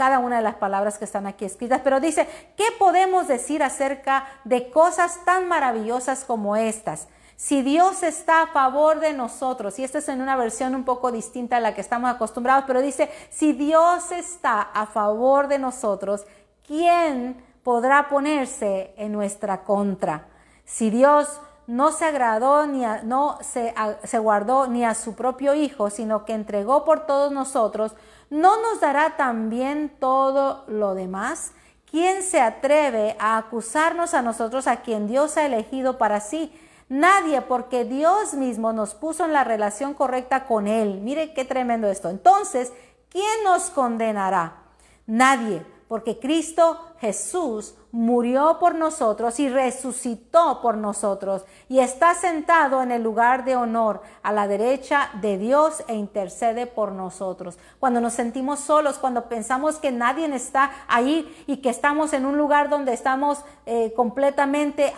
cada 0.00 0.18
una 0.18 0.38
de 0.38 0.42
las 0.42 0.54
palabras 0.54 0.96
que 0.96 1.04
están 1.04 1.26
aquí 1.26 1.44
escritas, 1.44 1.82
pero 1.84 2.00
dice, 2.00 2.26
¿qué 2.56 2.64
podemos 2.78 3.28
decir 3.28 3.62
acerca 3.62 4.24
de 4.44 4.70
cosas 4.70 5.26
tan 5.26 5.46
maravillosas 5.46 6.24
como 6.24 6.56
estas? 6.56 7.06
Si 7.40 7.62
Dios 7.62 8.02
está 8.02 8.42
a 8.42 8.46
favor 8.48 9.00
de 9.00 9.14
nosotros, 9.14 9.78
y 9.78 9.82
esta 9.82 9.96
es 9.96 10.10
en 10.10 10.20
una 10.20 10.36
versión 10.36 10.74
un 10.74 10.84
poco 10.84 11.10
distinta 11.10 11.56
a 11.56 11.60
la 11.60 11.74
que 11.74 11.80
estamos 11.80 12.10
acostumbrados, 12.10 12.64
pero 12.66 12.82
dice, 12.82 13.10
si 13.30 13.54
Dios 13.54 14.12
está 14.12 14.60
a 14.60 14.84
favor 14.84 15.48
de 15.48 15.58
nosotros, 15.58 16.26
¿quién 16.66 17.42
podrá 17.62 18.10
ponerse 18.10 18.92
en 18.98 19.12
nuestra 19.12 19.64
contra? 19.64 20.26
Si 20.66 20.90
Dios 20.90 21.40
no 21.66 21.92
se 21.92 22.04
agradó 22.04 22.66
ni 22.66 22.84
no 23.04 23.38
se, 23.40 23.72
se 24.04 24.18
guardó 24.18 24.66
ni 24.66 24.84
a 24.84 24.94
su 24.94 25.14
propio 25.14 25.54
Hijo, 25.54 25.88
sino 25.88 26.26
que 26.26 26.34
entregó 26.34 26.84
por 26.84 27.06
todos 27.06 27.32
nosotros, 27.32 27.94
¿no 28.28 28.60
nos 28.60 28.82
dará 28.82 29.16
también 29.16 29.90
todo 29.98 30.66
lo 30.68 30.94
demás? 30.94 31.52
¿Quién 31.90 32.22
se 32.22 32.42
atreve 32.42 33.16
a 33.18 33.38
acusarnos 33.38 34.12
a 34.12 34.20
nosotros 34.20 34.66
a 34.66 34.82
quien 34.82 35.06
Dios 35.06 35.38
ha 35.38 35.46
elegido 35.46 35.96
para 35.96 36.20
sí? 36.20 36.52
Nadie, 36.90 37.40
porque 37.42 37.84
Dios 37.84 38.34
mismo 38.34 38.72
nos 38.72 38.96
puso 38.96 39.24
en 39.24 39.32
la 39.32 39.44
relación 39.44 39.94
correcta 39.94 40.44
con 40.46 40.66
Él. 40.66 41.00
Mire 41.00 41.32
qué 41.32 41.44
tremendo 41.44 41.86
esto. 41.88 42.10
Entonces, 42.10 42.72
¿quién 43.08 43.44
nos 43.44 43.70
condenará? 43.70 44.64
Nadie, 45.06 45.64
porque 45.86 46.18
Cristo 46.18 46.80
Jesús 47.00 47.76
murió 47.92 48.58
por 48.58 48.74
nosotros 48.74 49.38
y 49.38 49.48
resucitó 49.48 50.60
por 50.60 50.76
nosotros 50.76 51.44
y 51.68 51.78
está 51.78 52.14
sentado 52.14 52.82
en 52.82 52.90
el 52.90 53.04
lugar 53.04 53.44
de 53.44 53.54
honor 53.54 54.02
a 54.24 54.32
la 54.32 54.48
derecha 54.48 55.10
de 55.20 55.38
Dios 55.38 55.84
e 55.86 55.94
intercede 55.94 56.66
por 56.66 56.90
nosotros. 56.90 57.56
Cuando 57.78 58.00
nos 58.00 58.14
sentimos 58.14 58.58
solos, 58.58 58.98
cuando 58.98 59.28
pensamos 59.28 59.76
que 59.76 59.92
nadie 59.92 60.26
está 60.34 60.72
ahí 60.88 61.44
y 61.46 61.58
que 61.58 61.70
estamos 61.70 62.12
en 62.12 62.26
un 62.26 62.36
lugar 62.36 62.68
donde 62.68 62.92
estamos 62.92 63.44
eh, 63.64 63.92
completamente 63.94 64.92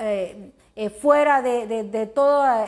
eh, 0.00 0.52
eh, 0.76 0.90
fuera 0.90 1.42
de, 1.42 1.66
de, 1.66 1.84
de 1.84 2.06
toda 2.06 2.66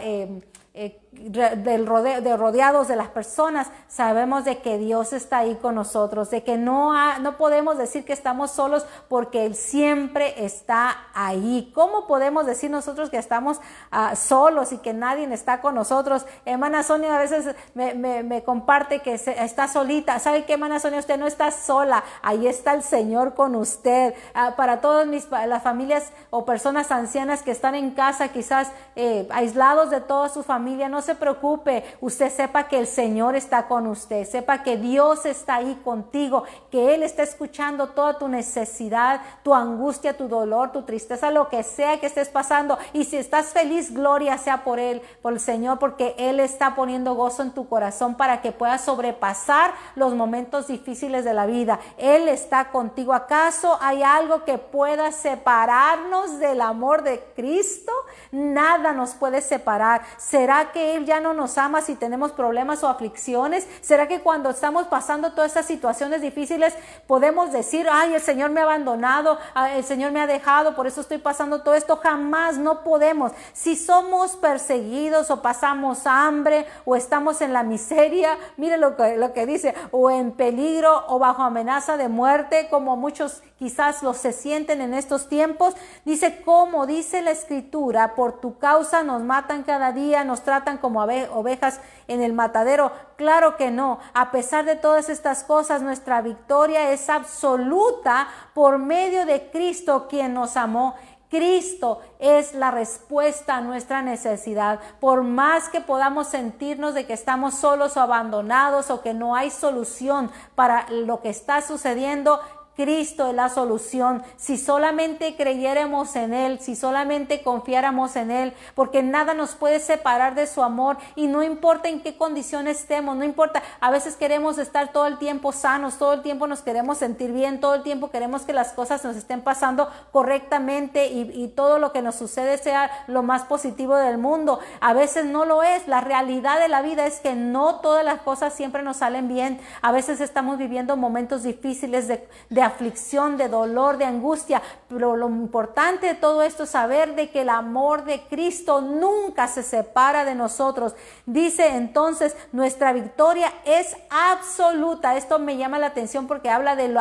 del 1.19 1.87
de 2.23 2.37
rodeados 2.37 2.89
de 2.89 2.97
las 2.97 3.09
personas, 3.09 3.69
sabemos 3.89 4.45
de 4.45 4.59
que 4.59 4.79
Dios 4.79 5.13
está 5.13 5.39
ahí 5.39 5.57
con 5.57 5.75
nosotros, 5.75 6.31
de 6.31 6.43
que 6.43 6.57
no, 6.57 7.19
no 7.21 7.37
podemos 7.37 7.79
decir 7.79 8.05
que 8.05 8.13
estamos 8.13 8.51
solos 8.51 8.87
porque 9.09 9.47
Él 9.47 9.55
siempre 9.55 10.45
está 10.45 10.97
ahí. 11.15 11.73
¿Cómo 11.75 12.07
podemos 12.07 12.47
decir 12.47 12.71
nosotros 12.71 13.11
que 13.11 13.19
estamos 13.19 13.61
ah, 13.91 14.17
solos 14.17 14.73
y 14.73 14.79
que 14.79 14.93
nadie 14.93 15.33
está 15.33 15.61
con 15.61 15.75
nosotros? 15.75 16.27
Hermana 16.45 16.83
Sonia 16.83 17.17
a 17.17 17.19
veces 17.19 17.55
me, 17.75 18.43
comparte 18.45 19.01
que 19.01 19.15
está 19.15 19.69
solita. 19.69 20.19
¿Sabe 20.19 20.45
qué, 20.45 20.55
hermana 20.55 20.79
Sonia? 20.79 21.01
Usted 21.01 21.19
no 21.19 21.27
está 21.27 21.51
sola, 21.51 22.05
ahí 22.23 22.47
está 22.47 22.75
el 22.75 22.83
Señor 22.83 23.35
con 23.35 23.57
usted. 23.57 24.15
Ah, 24.35 24.55
para 24.57 24.81
todas 24.81 25.07
mis, 25.07 25.29
las 25.31 25.63
familias 25.63 26.13
o 26.31 26.45
personas 26.45 26.91
ancianas 26.91 27.43
que 27.43 27.51
están 27.51 27.75
en 27.75 27.91
casa, 27.91 28.29
quizás 28.29 28.71
eh, 28.97 29.27
aislados 29.31 29.91
de 29.91 30.01
toda 30.01 30.29
su 30.29 30.43
familia, 30.43 30.89
no 30.89 31.03
se 31.09 31.15
preocupe, 31.15 31.85
usted 32.03 32.31
sepa 32.31 32.69
que 32.69 32.79
el 32.79 32.87
Señor 32.87 33.35
está 33.35 33.67
con 33.67 33.87
usted, 33.87 34.27
sepa 34.27 34.63
que 34.63 34.77
Dios 34.77 35.25
está 35.25 35.55
ahí 35.55 35.81
contigo, 35.83 36.45
que 36.71 36.95
Él 36.95 37.03
está 37.03 37.23
escuchando 37.23 37.89
toda 37.89 38.19
tu 38.19 38.29
necesidad, 38.29 39.23
tu 39.43 39.55
angustia, 39.55 40.19
tu 40.19 40.29
dolor, 40.29 40.71
tu 40.71 40.83
tristeza, 40.83 41.31
lo 41.31 41.49
que 41.49 41.63
sea 41.63 41.99
que 41.99 42.05
estés 42.05 42.29
pasando. 42.29 42.77
Y 42.93 43.05
si 43.05 43.17
estás 43.17 43.55
feliz, 43.55 43.95
gloria 43.95 44.37
sea 44.37 44.65
por 44.65 44.79
Él, 44.79 45.01
por 45.23 45.33
el 45.33 45.41
Señor, 45.41 45.79
porque 45.79 46.15
Él 46.19 46.41
está 46.41 46.75
poniendo 46.75 47.15
gozo 47.15 47.43
en 47.43 47.53
tu 47.53 47.71
corazón 47.71 48.15
para 48.15 48.43
que 48.43 48.53
puedas 48.53 48.85
sobrepasar 48.85 49.73
los 49.95 50.13
momentos 50.13 50.67
difíciles 50.67 51.25
de 51.25 51.33
la 51.33 51.47
vida. 51.47 51.81
Él 51.97 52.29
está 52.29 52.71
contigo. 52.71 53.15
¿Acaso 53.15 53.79
hay 53.81 54.03
algo 54.03 54.45
que 54.45 54.59
pueda 54.59 55.11
separarnos 55.11 56.39
del 56.39 56.61
amor 56.61 57.03
de 57.03 57.25
Cristo? 57.35 57.93
Nada 58.31 58.93
nos 58.93 59.15
puede 59.15 59.41
separar. 59.41 60.03
¿Será 60.19 60.71
que 60.71 60.88
Él 60.95 61.05
ya 61.05 61.21
no 61.21 61.35
nos 61.35 61.59
ama 61.59 61.83
si 61.83 61.95
tenemos 61.95 62.33
problemas 62.33 62.83
o 62.83 62.89
aflicciones? 62.89 63.69
¿Será 63.81 64.09
que 64.09 64.21
cuando 64.21 64.51
estamos 64.51 64.87
pasando 64.87 65.33
todas 65.33 65.49
estas 65.51 65.67
situaciones 65.67 66.23
difíciles 66.23 66.75
podemos 67.07 67.53
decir, 67.53 67.87
ay, 67.91 68.15
el 68.15 68.21
Señor 68.21 68.51
me 68.51 68.61
ha 68.61 68.65
abandonado, 68.65 69.39
el 69.75 69.85
Señor 69.85 70.13
me 70.13 70.21
ha 70.21 70.27
dejado, 70.27 70.75
por 70.75 70.87
eso 70.87 71.01
estoy 71.01 71.19
pasando 71.19 71.63
todo 71.63 71.75
esto? 71.75 71.97
Jamás 71.97 72.59
no 72.59 72.83
podemos. 72.83 73.33
Si 73.53 73.77
somos 73.77 74.37
perseguidos 74.37 75.31
o 75.31 75.43
pasamos 75.43 76.07
hambre 76.07 76.67
o 76.85 76.97
estamos 76.97 77.41
en 77.41 77.53
la 77.53 77.63
miseria, 77.63 78.39
mire 78.57 78.77
lo 78.77 78.97
que, 78.97 79.17
lo 79.17 79.33
que 79.33 79.47
dice, 79.47 79.75
o 79.91 80.11
en 80.11 80.33
peligro 80.33 81.05
o 81.09 81.19
bajo 81.19 81.43
amenaza 81.43 81.97
de 81.97 82.09
muerte, 82.09 82.69
como 82.71 82.97
muchos 82.97 83.43
quizás 83.59 84.03
los 84.03 84.17
se 84.17 84.33
sienten 84.33 84.81
en 84.81 84.95
estos 84.95 85.29
tiempos, 85.29 85.75
dice, 86.05 86.43
como 86.43 86.87
dice 86.87 87.23
la 87.23 87.33
escritura, 87.33 88.15
por 88.15 88.41
tu 88.41 88.59
causa 88.59 89.03
nos 89.03 89.23
matan 89.23 89.65
cada 89.65 89.93
día, 89.93 90.25
nos 90.25 90.43
tratan 90.43 90.79
como 90.79 91.03
ovejas 91.03 91.81
en 92.07 92.23
el 92.23 92.33
matadero. 92.33 92.93
Claro 93.17 93.57
que 93.57 93.71
no. 93.71 93.99
A 94.15 94.31
pesar 94.31 94.65
de 94.65 94.77
todas 94.77 95.09
estas 95.09 95.43
cosas, 95.43 95.83
nuestra 95.83 96.23
victoria 96.23 96.93
es 96.93 97.11
absoluta 97.11 98.29
por 98.55 98.79
medio 98.79 99.27
de 99.27 99.51
Cristo 99.51 100.07
quien 100.09 100.35
nos 100.35 100.57
amó. 100.57 100.95
Cristo 101.31 102.01
es 102.19 102.55
la 102.55 102.71
respuesta 102.71 103.57
a 103.57 103.61
nuestra 103.61 104.01
necesidad. 104.01 104.81
Por 104.99 105.25
más 105.25 105.69
que 105.69 105.81
podamos 105.81 106.29
sentirnos 106.29 106.95
de 106.95 107.07
que 107.07 107.13
estamos 107.13 107.55
solos 107.55 107.97
o 107.97 108.01
abandonados 108.01 108.91
o 108.91 109.03
que 109.03 109.13
no 109.13 109.37
hay 109.37 109.51
solución 109.51 110.31
para 110.55 110.89
lo 110.91 111.21
que 111.21 111.29
está 111.29 111.61
sucediendo, 111.61 112.41
Cristo 112.79 113.27
es 113.27 113.35
la 113.35 113.49
solución. 113.49 114.23
Si 114.37 114.57
solamente 114.57 115.35
creyéramos 115.37 116.15
en 116.15 116.33
Él, 116.33 116.61
si 116.61 116.77
solamente 116.77 117.43
confiáramos 117.43 118.15
en 118.15 118.31
Él, 118.31 118.55
porque 118.77 119.03
nada 119.03 119.35
nos 119.35 119.57
puede 119.57 119.81
separar 119.81 120.37
de 120.37 120.47
su 120.47 120.63
amor 120.63 120.97
y 121.17 121.27
no 121.27 121.43
importa 121.43 121.89
en 121.89 122.01
qué 122.01 122.17
condición 122.17 122.69
estemos, 122.69 123.17
no 123.17 123.25
importa, 123.25 123.65
a 123.81 123.91
veces 123.91 124.15
queremos 124.15 124.59
estar 124.59 124.93
todo 124.93 125.09
el 125.09 125.19
tiempo 125.19 125.51
sanos, 125.51 125.99
todo 125.99 126.13
el 126.13 126.23
tiempo 126.23 126.47
nos 126.47 126.63
queremos 126.63 126.99
sentir 126.99 127.33
bien, 127.33 127.59
todo 127.59 127.75
el 127.75 127.83
tiempo 127.83 128.13
queremos 128.13 128.43
que 128.43 128.53
las 128.53 128.73
cosas 128.73 129.03
nos 129.03 129.17
estén 129.17 129.41
pasando 129.41 129.91
correctamente 130.13 131.09
y, 131.09 131.49
todo 131.49 131.81
lo 131.81 131.93
que 131.93 132.03
nos 132.03 132.15
sucede 132.15 132.59
sea 132.59 132.91
lo 133.09 133.25
más 133.25 133.43
positivo 133.43 133.97
del 133.97 134.19
mundo. 134.19 134.61
A 134.81 134.93
veces 134.93 135.25
no 135.25 135.45
lo 135.45 135.65
es, 135.65 135.89
la 135.89 136.01
realidad 136.01 136.61
de 136.61 136.69
la 136.69 136.83
vida 136.83 137.07
es 137.07 137.19
que 137.19 137.35
no 137.35 137.81
todas 137.81 138.05
las 138.05 138.21
cosas 138.21 138.53
siempre 138.53 138.85
nos 138.85 138.99
salen 138.99 139.27
bien. 139.27 139.61
A 139.83 139.91
veces 139.91 140.21
estamos 140.21 140.59
viviendo 140.59 140.97
momentos 140.97 141.43
difíciles 141.43 142.07
de, 142.07 142.29
de 142.51 142.68
aflicción, 142.69 143.37
de 143.37 143.49
dolor, 143.49 143.99
de 143.99 144.05
angustia. 144.05 144.63
Pero 144.89 145.17
lo 145.17 145.29
importante 145.29 146.07
de 146.07 146.15
todo 146.15 146.43
esto 146.43 146.63
es 146.63 146.71
saber 146.71 147.15
de 147.15 147.31
que 147.31 147.43
el 147.43 147.49
amor 147.49 148.05
de 148.05 148.23
Cristo 148.23 148.81
nunca 148.81 149.49
se 149.49 149.63
separa 149.63 150.25
de 150.25 150.35
nosotros. 150.35 150.95
Dice 151.27 151.75
entonces, 151.75 152.37
nuestra 152.53 152.93
victoria 152.93 153.53
es 153.65 153.97
absoluta. 154.11 155.17
Esto 155.17 155.39
me 155.39 155.57
llama 155.57 155.79
la 155.79 155.89
atención 155.89 156.27
porque 156.27 156.51
habla 156.51 156.77
de 156.77 156.89
lo 156.89 157.01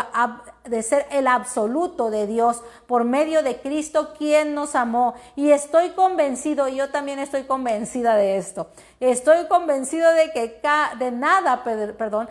de 0.70 0.84
ser 0.84 1.06
el 1.12 1.28
absoluto 1.28 2.10
de 2.10 2.28
Dios 2.28 2.62
por 2.86 3.04
medio 3.04 3.44
de 3.44 3.60
Cristo 3.60 4.14
quien 4.18 4.54
nos 4.54 4.76
amó. 4.76 5.16
Y 5.36 5.52
estoy 5.52 5.92
convencido, 5.92 6.68
y 6.68 6.76
yo 6.76 6.90
también 6.90 7.20
estoy 7.20 7.44
convencida 7.44 8.16
de 8.16 8.38
esto. 8.38 8.68
Estoy 9.00 9.46
convencido 9.48 10.12
de 10.12 10.32
que 10.32 10.60
de 10.98 11.12
nada, 11.12 11.64
perdón, 11.64 12.30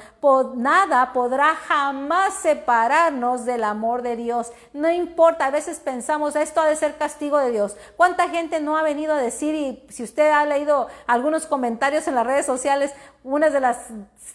nada 0.57 1.13
podrá 1.13 1.55
jamás 1.55 2.35
separarnos 2.35 3.45
del 3.45 3.63
amor 3.63 4.03
de 4.03 4.17
Dios. 4.17 4.53
No 4.73 4.91
importa, 4.91 5.47
a 5.47 5.51
veces 5.51 5.79
pensamos, 5.79 6.35
esto 6.35 6.61
ha 6.61 6.67
de 6.67 6.77
ser 6.77 6.97
castigo 6.97 7.39
de 7.39 7.53
Dios. 7.53 7.77
¿Cuánta 7.97 8.29
gente 8.29 8.61
no 8.61 8.77
ha 8.77 8.83
venido 8.83 9.15
a 9.15 9.19
decir, 9.19 9.55
y 9.55 9.87
si 9.91 10.03
usted 10.03 10.31
ha 10.31 10.45
leído 10.45 10.89
algunos 11.07 11.47
comentarios 11.47 12.09
en 12.09 12.17
las 12.17 12.27
redes 12.27 12.47
sociales, 12.47 12.93
una 13.23 13.51
de 13.51 13.61
las 13.61 13.79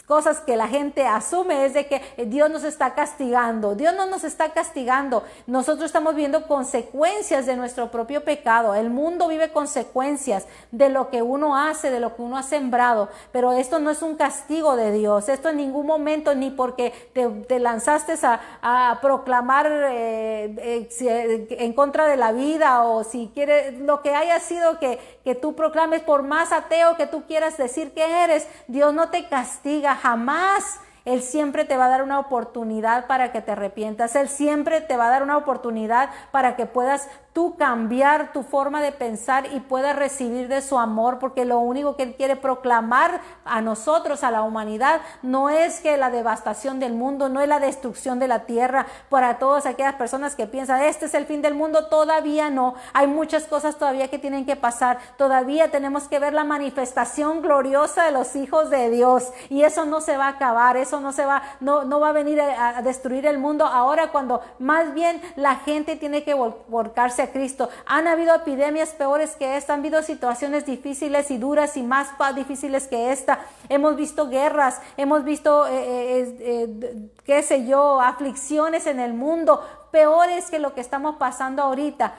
cosas 0.06 0.40
que 0.40 0.56
la 0.56 0.68
gente 0.68 1.06
asume 1.06 1.66
es 1.66 1.74
de 1.74 1.88
que 1.88 2.02
Dios 2.26 2.50
nos 2.50 2.64
está 2.64 2.94
castigando. 2.96 3.76
Dios 3.76 3.94
no 3.96 4.06
nos 4.06 4.24
está 4.24 4.50
castigando. 4.50 5.24
Nosotros 5.48 5.86
estamos 5.86 6.16
viendo 6.16 6.48
consecuencias 6.48 7.46
de 7.46 7.56
nuestro 7.56 7.92
propio 7.92 8.24
pecado. 8.24 8.76
El 8.76 8.90
mundo 8.90 9.28
vive 9.28 9.52
consecuencias 9.52 10.48
de 10.72 10.90
lo 10.90 11.10
que 11.10 11.22
uno 11.22 11.58
hace, 11.58 11.92
de 11.92 12.00
lo 12.00 12.16
que 12.16 12.22
uno 12.22 12.38
ha 12.38 12.44
sembrado. 12.44 13.10
Pero 13.32 13.54
esto 13.54 13.80
no 13.80 13.90
es 13.90 14.02
un 14.02 14.16
castigo 14.16 14.76
de 14.76 14.92
Dios. 14.92 15.30
Esto 15.30 15.50
en 15.50 15.58
ningún 15.58 15.86
momento, 15.86 16.36
ni 16.36 16.50
porque 16.50 16.92
te, 17.14 17.60
lanzaste 17.60 18.16
a, 18.22 19.00
proclamar 19.02 19.68
eh, 19.68 20.90
eh, 21.02 21.48
en 21.52 21.74
contra 21.74 22.08
de 22.08 22.18
la 22.18 22.32
vida 22.32 22.84
o 22.84 23.04
si 23.04 23.32
quieres, 23.34 23.80
lo 23.80 24.02
que 24.02 24.14
haya 24.14 24.40
sido 24.40 24.80
que, 24.80 25.00
que 25.24 25.36
tú 25.36 25.56
proclames, 25.56 26.02
por 26.02 26.24
más 26.24 26.52
ateo 26.52 26.98
que 26.98 27.08
tú 27.08 27.24
quieras 27.26 27.58
decir 27.58 27.94
que 27.94 28.24
eres, 28.24 28.48
Dios 28.68 28.94
no 28.94 29.10
te 29.10 29.28
castiga 29.28 29.81
jamás. 29.90 30.80
Él 31.04 31.24
siempre 31.24 31.66
te 31.66 31.78
va 31.78 31.86
a 31.86 31.90
dar 31.90 32.04
una 32.04 32.20
oportunidad 32.20 33.08
para 33.08 33.32
que 33.32 33.42
te 33.42 33.54
arrepientas. 33.54 34.16
Él 34.16 34.30
siempre 34.30 34.82
te 34.82 34.98
va 34.98 35.08
a 35.08 35.10
dar 35.10 35.24
una 35.24 35.38
oportunidad 35.38 36.10
para 36.32 36.56
que 36.56 36.68
puedas 36.68 37.10
tú 37.34 37.56
cambiar 37.56 38.34
tu 38.34 38.44
forma 38.44 38.82
de 38.82 38.92
pensar 38.92 39.46
y 39.54 39.62
puedas 39.62 39.96
recibir 39.96 40.48
de 40.48 40.62
su 40.62 40.78
amor, 40.78 41.20
porque 41.20 41.46
lo 41.46 41.60
único 41.60 41.96
que 41.96 42.04
Él 42.04 42.16
quiere 42.16 42.36
proclamar 42.36 43.22
a 43.46 43.62
nosotros, 43.62 44.24
a 44.24 44.32
la 44.32 44.42
humanidad, 44.42 45.02
no 45.22 45.50
es 45.50 45.80
que 45.80 45.96
la 45.98 46.10
devastación 46.10 46.80
del 46.80 46.94
mundo, 46.94 47.30
no 47.30 47.42
es 47.42 47.48
la 47.48 47.60
destrucción 47.60 48.20
de 48.20 48.28
la 48.28 48.40
tierra, 48.46 48.86
para 49.10 49.40
todas 49.40 49.66
aquellas 49.66 49.96
personas 49.96 50.36
que 50.36 50.48
piensan, 50.48 50.82
este 50.82 51.06
es 51.06 51.14
el 51.14 51.26
fin 51.26 51.42
del 51.42 51.56
mundo, 51.56 51.88
todavía 51.88 52.50
no, 52.50 52.76
hay 52.94 53.08
muchas 53.08 53.46
cosas 53.46 53.78
todavía 53.78 54.10
que 54.10 54.20
tienen 54.20 54.46
que 54.46 54.58
pasar, 54.58 55.00
todavía 55.18 55.72
tenemos 55.72 56.10
que 56.10 56.20
ver 56.20 56.34
la 56.34 56.44
manifestación 56.44 57.42
gloriosa 57.42 58.04
de 58.04 58.12
los 58.12 58.36
hijos 58.36 58.70
de 58.70 58.90
Dios, 58.90 59.32
y 59.50 59.64
eso 59.64 59.86
no 59.86 60.02
se 60.02 60.18
va 60.18 60.26
a 60.26 60.30
acabar, 60.32 60.76
eso 60.76 61.00
no 61.00 61.14
se 61.14 61.26
va, 61.26 61.44
no, 61.62 61.86
no 61.86 62.02
va 62.02 62.10
a 62.10 62.14
venir 62.14 62.42
a, 62.42 62.78
a 62.78 62.82
destruir 62.82 63.26
el 63.26 63.38
mundo. 63.38 63.66
Ahora 63.66 64.12
cuando 64.12 64.42
más 64.60 64.94
bien 64.94 65.22
la 65.36 65.56
gente 65.58 65.96
tiene 65.96 66.24
que 66.24 66.34
volcarse 66.34 67.21
a 67.22 67.32
Cristo. 67.32 67.70
Han 67.86 68.08
habido 68.08 68.36
epidemias 68.36 68.90
peores 68.90 69.36
que 69.36 69.58
esta, 69.58 69.74
han 69.74 69.82
habido 69.82 70.02
situaciones 70.04 70.66
difíciles 70.66 71.32
y 71.32 71.38
duras 71.38 71.78
y 71.78 71.84
más 71.84 72.10
difíciles 72.36 72.88
que 72.88 73.12
esta. 73.12 73.40
Hemos 73.70 73.96
visto 73.96 74.30
guerras, 74.30 74.82
hemos 74.98 75.24
visto, 75.24 75.68
eh, 75.68 75.72
eh, 75.72 76.36
eh, 76.40 77.10
qué 77.24 77.44
sé 77.44 77.66
yo, 77.66 78.02
aflicciones 78.02 78.88
en 78.88 79.00
el 79.00 79.14
mundo, 79.14 79.62
peores 79.92 80.50
que 80.50 80.60
lo 80.60 80.74
que 80.74 80.82
estamos 80.82 81.18
pasando 81.18 81.62
ahorita 81.64 82.14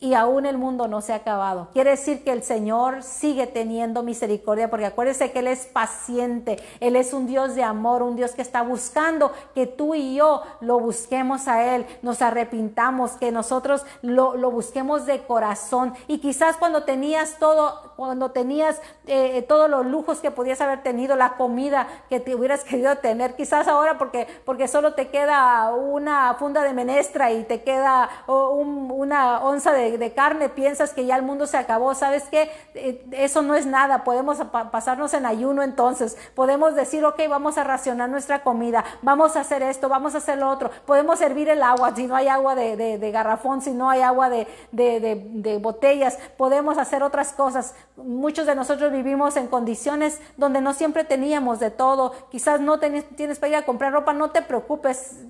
y 0.00 0.14
aún 0.14 0.44
el 0.44 0.58
mundo 0.58 0.86
no 0.86 1.00
se 1.00 1.12
ha 1.12 1.16
acabado. 1.16 1.68
Quiere 1.72 1.90
decir 1.90 2.24
que 2.24 2.32
el 2.32 2.42
Señor 2.42 3.02
sigue 3.02 3.46
teniendo 3.46 4.02
misericordia, 4.02 4.68
porque 4.68 4.86
acuérdese 4.86 5.32
que 5.32 5.38
Él 5.38 5.46
es 5.46 5.66
paciente, 5.66 6.62
Él 6.80 6.96
es 6.96 7.14
un 7.14 7.26
Dios 7.26 7.54
de 7.54 7.62
amor, 7.62 8.02
un 8.02 8.16
Dios 8.16 8.32
que 8.32 8.42
está 8.42 8.62
buscando 8.62 9.32
que 9.54 9.66
tú 9.66 9.94
y 9.94 10.16
yo 10.16 10.42
lo 10.60 10.78
busquemos 10.78 11.48
a 11.48 11.74
Él, 11.74 11.86
nos 12.02 12.20
arrepintamos, 12.20 13.12
que 13.12 13.32
nosotros 13.32 13.86
lo, 14.02 14.36
lo 14.36 14.50
busquemos 14.50 15.06
de 15.06 15.22
corazón. 15.22 15.94
Y 16.06 16.18
quizás 16.18 16.56
cuando 16.56 16.84
tenías 16.84 17.38
todo, 17.38 17.93
cuando 17.96 18.32
tenías 18.32 18.80
eh, 19.06 19.42
todos 19.42 19.70
los 19.70 19.86
lujos 19.86 20.18
que 20.18 20.30
podías 20.30 20.60
haber 20.60 20.82
tenido, 20.82 21.14
la 21.14 21.34
comida 21.36 21.86
que 22.08 22.20
te 22.20 22.34
hubieras 22.34 22.64
querido 22.64 22.96
tener, 22.96 23.36
quizás 23.36 23.68
ahora 23.68 23.96
porque, 23.96 24.26
porque 24.44 24.66
solo 24.66 24.94
te 24.94 25.08
queda 25.08 25.72
una 25.72 26.34
funda 26.34 26.62
de 26.62 26.72
menestra 26.72 27.30
y 27.30 27.44
te 27.44 27.62
queda 27.62 28.10
una 28.26 29.40
onza 29.40 29.72
de 29.72 29.84
de, 29.98 30.12
carne 30.12 30.48
piensas 30.48 30.92
que 30.92 31.06
ya 31.06 31.16
el 31.16 31.22
mundo 31.22 31.46
se 31.46 31.56
acabó, 31.56 31.94
¿sabes 31.94 32.24
qué? 32.30 32.50
Eh, 32.74 33.04
eso 33.12 33.42
no 33.42 33.54
es 33.54 33.66
nada, 33.66 34.04
podemos 34.04 34.38
pasarnos 34.70 35.14
en 35.14 35.26
ayuno 35.26 35.62
entonces, 35.62 36.16
podemos 36.34 36.74
decir, 36.74 37.04
ok, 37.04 37.20
vamos 37.28 37.58
a 37.58 37.64
racionar 37.64 38.08
nuestra 38.08 38.42
comida, 38.42 38.84
vamos 39.02 39.36
a 39.36 39.40
hacer 39.40 39.62
esto, 39.62 39.88
vamos 39.88 40.14
a 40.14 40.18
hacer 40.18 40.38
lo 40.38 40.50
otro, 40.50 40.70
podemos 40.86 41.18
servir 41.18 41.48
el 41.48 41.62
agua, 41.62 41.94
si 41.94 42.06
no 42.06 42.16
hay 42.16 42.28
agua 42.28 42.54
de, 42.54 43.10
garrafón, 43.12 43.62
si 43.62 43.72
no 43.72 43.90
hay 43.90 44.02
agua 44.02 44.30
de, 44.30 45.58
botellas, 45.60 46.18
podemos 46.36 46.78
hacer 46.78 47.02
otras 47.02 47.32
cosas. 47.32 47.74
Muchos 47.96 48.46
de 48.46 48.54
nosotros 48.54 48.90
vivimos 48.90 49.36
en 49.36 49.46
condiciones 49.46 50.20
donde 50.36 50.60
no 50.60 50.72
siempre 50.74 51.04
teníamos 51.04 51.60
de 51.60 51.70
todo, 51.70 52.12
quizás 52.30 52.60
no 52.60 52.80
tienes 52.80 53.38
para 53.38 53.48
ir 53.48 53.56
a 53.56 53.62
comprar 53.64 53.92
ropa, 53.92 54.12
no 54.12 54.30
te 54.30 54.42
preocupes 54.42 55.24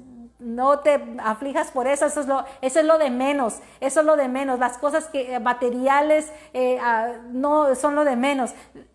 no 0.44 0.80
te 0.80 1.02
aflijas 1.22 1.70
por 1.70 1.86
eso, 1.86 2.06
eso 2.06 2.20
es 2.20 2.26
lo, 2.26 2.44
eso 2.60 2.80
es 2.80 2.84
lo 2.84 2.98
de 2.98 3.10
menos, 3.10 3.60
eso 3.80 4.00
es 4.00 4.06
lo 4.06 4.16
de 4.16 4.28
menos. 4.28 4.58
Las 4.58 4.78
cosas 4.78 5.06
que, 5.06 5.34
eh, 5.34 5.40
materiales 5.40 6.30
eh, 6.52 6.78
ah, 6.82 7.12
no 7.32 7.74
son 7.74 7.94
lo 7.94 8.04
de 8.04 8.16
menos. 8.16 8.52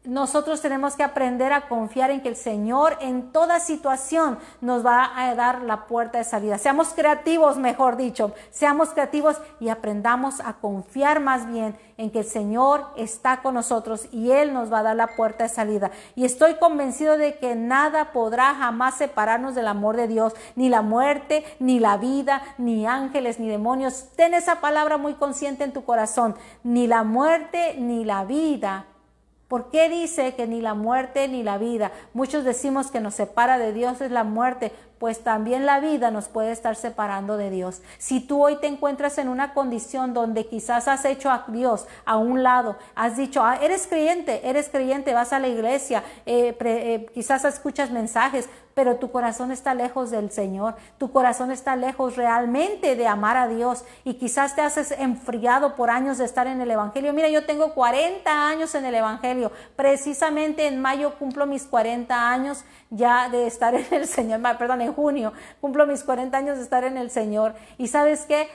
Nosotros 0.09 0.59
tenemos 0.59 0.95
que 0.95 1.03
aprender 1.03 1.53
a 1.53 1.67
confiar 1.67 2.09
en 2.09 2.21
que 2.21 2.29
el 2.29 2.35
Señor 2.35 2.97
en 2.99 3.31
toda 3.31 3.59
situación 3.59 4.39
nos 4.59 4.83
va 4.83 5.11
a 5.15 5.35
dar 5.35 5.61
la 5.61 5.85
puerta 5.85 6.17
de 6.17 6.23
salida. 6.23 6.57
Seamos 6.57 6.95
creativos, 6.95 7.57
mejor 7.57 7.95
dicho, 7.95 8.33
seamos 8.49 8.89
creativos 8.89 9.39
y 9.59 9.69
aprendamos 9.69 10.39
a 10.39 10.53
confiar 10.53 11.19
más 11.19 11.45
bien 11.45 11.77
en 11.97 12.09
que 12.09 12.21
el 12.21 12.25
Señor 12.25 12.87
está 12.97 13.43
con 13.43 13.53
nosotros 13.53 14.07
y 14.11 14.31
Él 14.31 14.51
nos 14.51 14.73
va 14.73 14.79
a 14.79 14.83
dar 14.83 14.95
la 14.95 15.15
puerta 15.15 15.43
de 15.43 15.49
salida. 15.49 15.91
Y 16.15 16.25
estoy 16.25 16.55
convencido 16.55 17.15
de 17.15 17.37
que 17.37 17.53
nada 17.53 18.11
podrá 18.11 18.55
jamás 18.55 18.95
separarnos 18.95 19.53
del 19.53 19.67
amor 19.67 19.95
de 19.95 20.07
Dios, 20.07 20.33
ni 20.55 20.69
la 20.69 20.81
muerte, 20.81 21.45
ni 21.59 21.79
la 21.79 21.97
vida, 21.97 22.41
ni 22.57 22.87
ángeles, 22.87 23.39
ni 23.39 23.47
demonios. 23.47 24.07
Ten 24.15 24.33
esa 24.33 24.59
palabra 24.59 24.97
muy 24.97 25.13
consciente 25.13 25.65
en 25.65 25.71
tu 25.71 25.83
corazón. 25.83 26.33
Ni 26.63 26.87
la 26.87 27.03
muerte, 27.03 27.75
ni 27.77 28.05
la 28.05 28.25
vida 28.25 28.87
¿Por 29.49 29.71
qué 29.71 29.89
dice 29.89 30.35
que 30.35 30.45
ni 30.45 30.61
la 30.61 30.75
muerte 30.75 31.27
ni 31.27 31.41
la 31.41 31.57
vida? 31.57 31.91
Muchos 32.13 32.43
decimos 32.43 32.91
que 32.91 32.99
nos 32.99 33.15
separa 33.15 33.57
de 33.57 33.73
Dios 33.73 33.99
es 33.99 34.11
la 34.11 34.23
muerte, 34.23 34.71
pues 34.99 35.23
también 35.23 35.65
la 35.65 35.79
vida 35.79 36.11
nos 36.11 36.27
puede 36.27 36.51
estar 36.51 36.75
separando 36.75 37.35
de 37.35 37.49
Dios. 37.49 37.81
Si 37.97 38.19
tú 38.19 38.43
hoy 38.43 38.57
te 38.57 38.67
encuentras 38.67 39.17
en 39.17 39.27
una 39.27 39.55
condición 39.55 40.13
donde 40.13 40.45
quizás 40.45 40.87
has 40.87 41.03
hecho 41.03 41.31
a 41.31 41.45
Dios 41.47 41.87
a 42.05 42.17
un 42.17 42.43
lado, 42.43 42.77
has 42.93 43.17
dicho, 43.17 43.41
ah, 43.43 43.57
eres 43.59 43.87
creyente, 43.87 44.47
eres 44.47 44.69
creyente, 44.69 45.15
vas 45.15 45.33
a 45.33 45.39
la 45.39 45.47
iglesia, 45.47 46.03
eh, 46.27 46.55
eh, 46.59 47.07
quizás 47.11 47.43
escuchas 47.43 47.89
mensajes, 47.89 48.47
pero 48.79 48.95
tu 48.95 49.11
corazón 49.11 49.51
está 49.51 49.73
lejos 49.73 50.09
del 50.09 50.31
Señor, 50.31 50.73
tu 50.97 51.11
corazón 51.11 51.51
está 51.51 51.75
lejos 51.75 52.15
realmente 52.15 52.95
de 52.95 53.07
amar 53.07 53.35
a 53.35 53.49
Dios 53.49 53.83
y 54.05 54.13
quizás 54.13 54.55
te 54.55 54.61
has 54.61 54.91
enfriado 54.91 55.75
por 55.75 55.89
años 55.89 56.17
de 56.17 56.23
estar 56.23 56.47
en 56.47 56.61
el 56.61 56.71
Evangelio. 56.71 57.11
Mira, 57.11 57.27
yo 57.27 57.45
tengo 57.45 57.73
40 57.73 58.47
años 58.47 58.73
en 58.75 58.85
el 58.85 58.95
Evangelio, 58.95 59.51
precisamente 59.75 60.65
en 60.65 60.81
mayo 60.81 61.15
cumplo 61.19 61.45
mis 61.45 61.65
40 61.65 62.31
años 62.31 62.63
ya 62.89 63.27
de 63.27 63.47
estar 63.47 63.75
en 63.75 63.85
el 63.91 64.07
Señor, 64.07 64.39
perdón, 64.57 64.79
en 64.79 64.93
junio 64.93 65.33
cumplo 65.59 65.85
mis 65.85 66.05
40 66.05 66.37
años 66.37 66.55
de 66.55 66.63
estar 66.63 66.85
en 66.85 66.95
el 66.95 67.11
Señor. 67.11 67.55
Y 67.77 67.87
sabes 67.87 68.21
qué? 68.25 68.47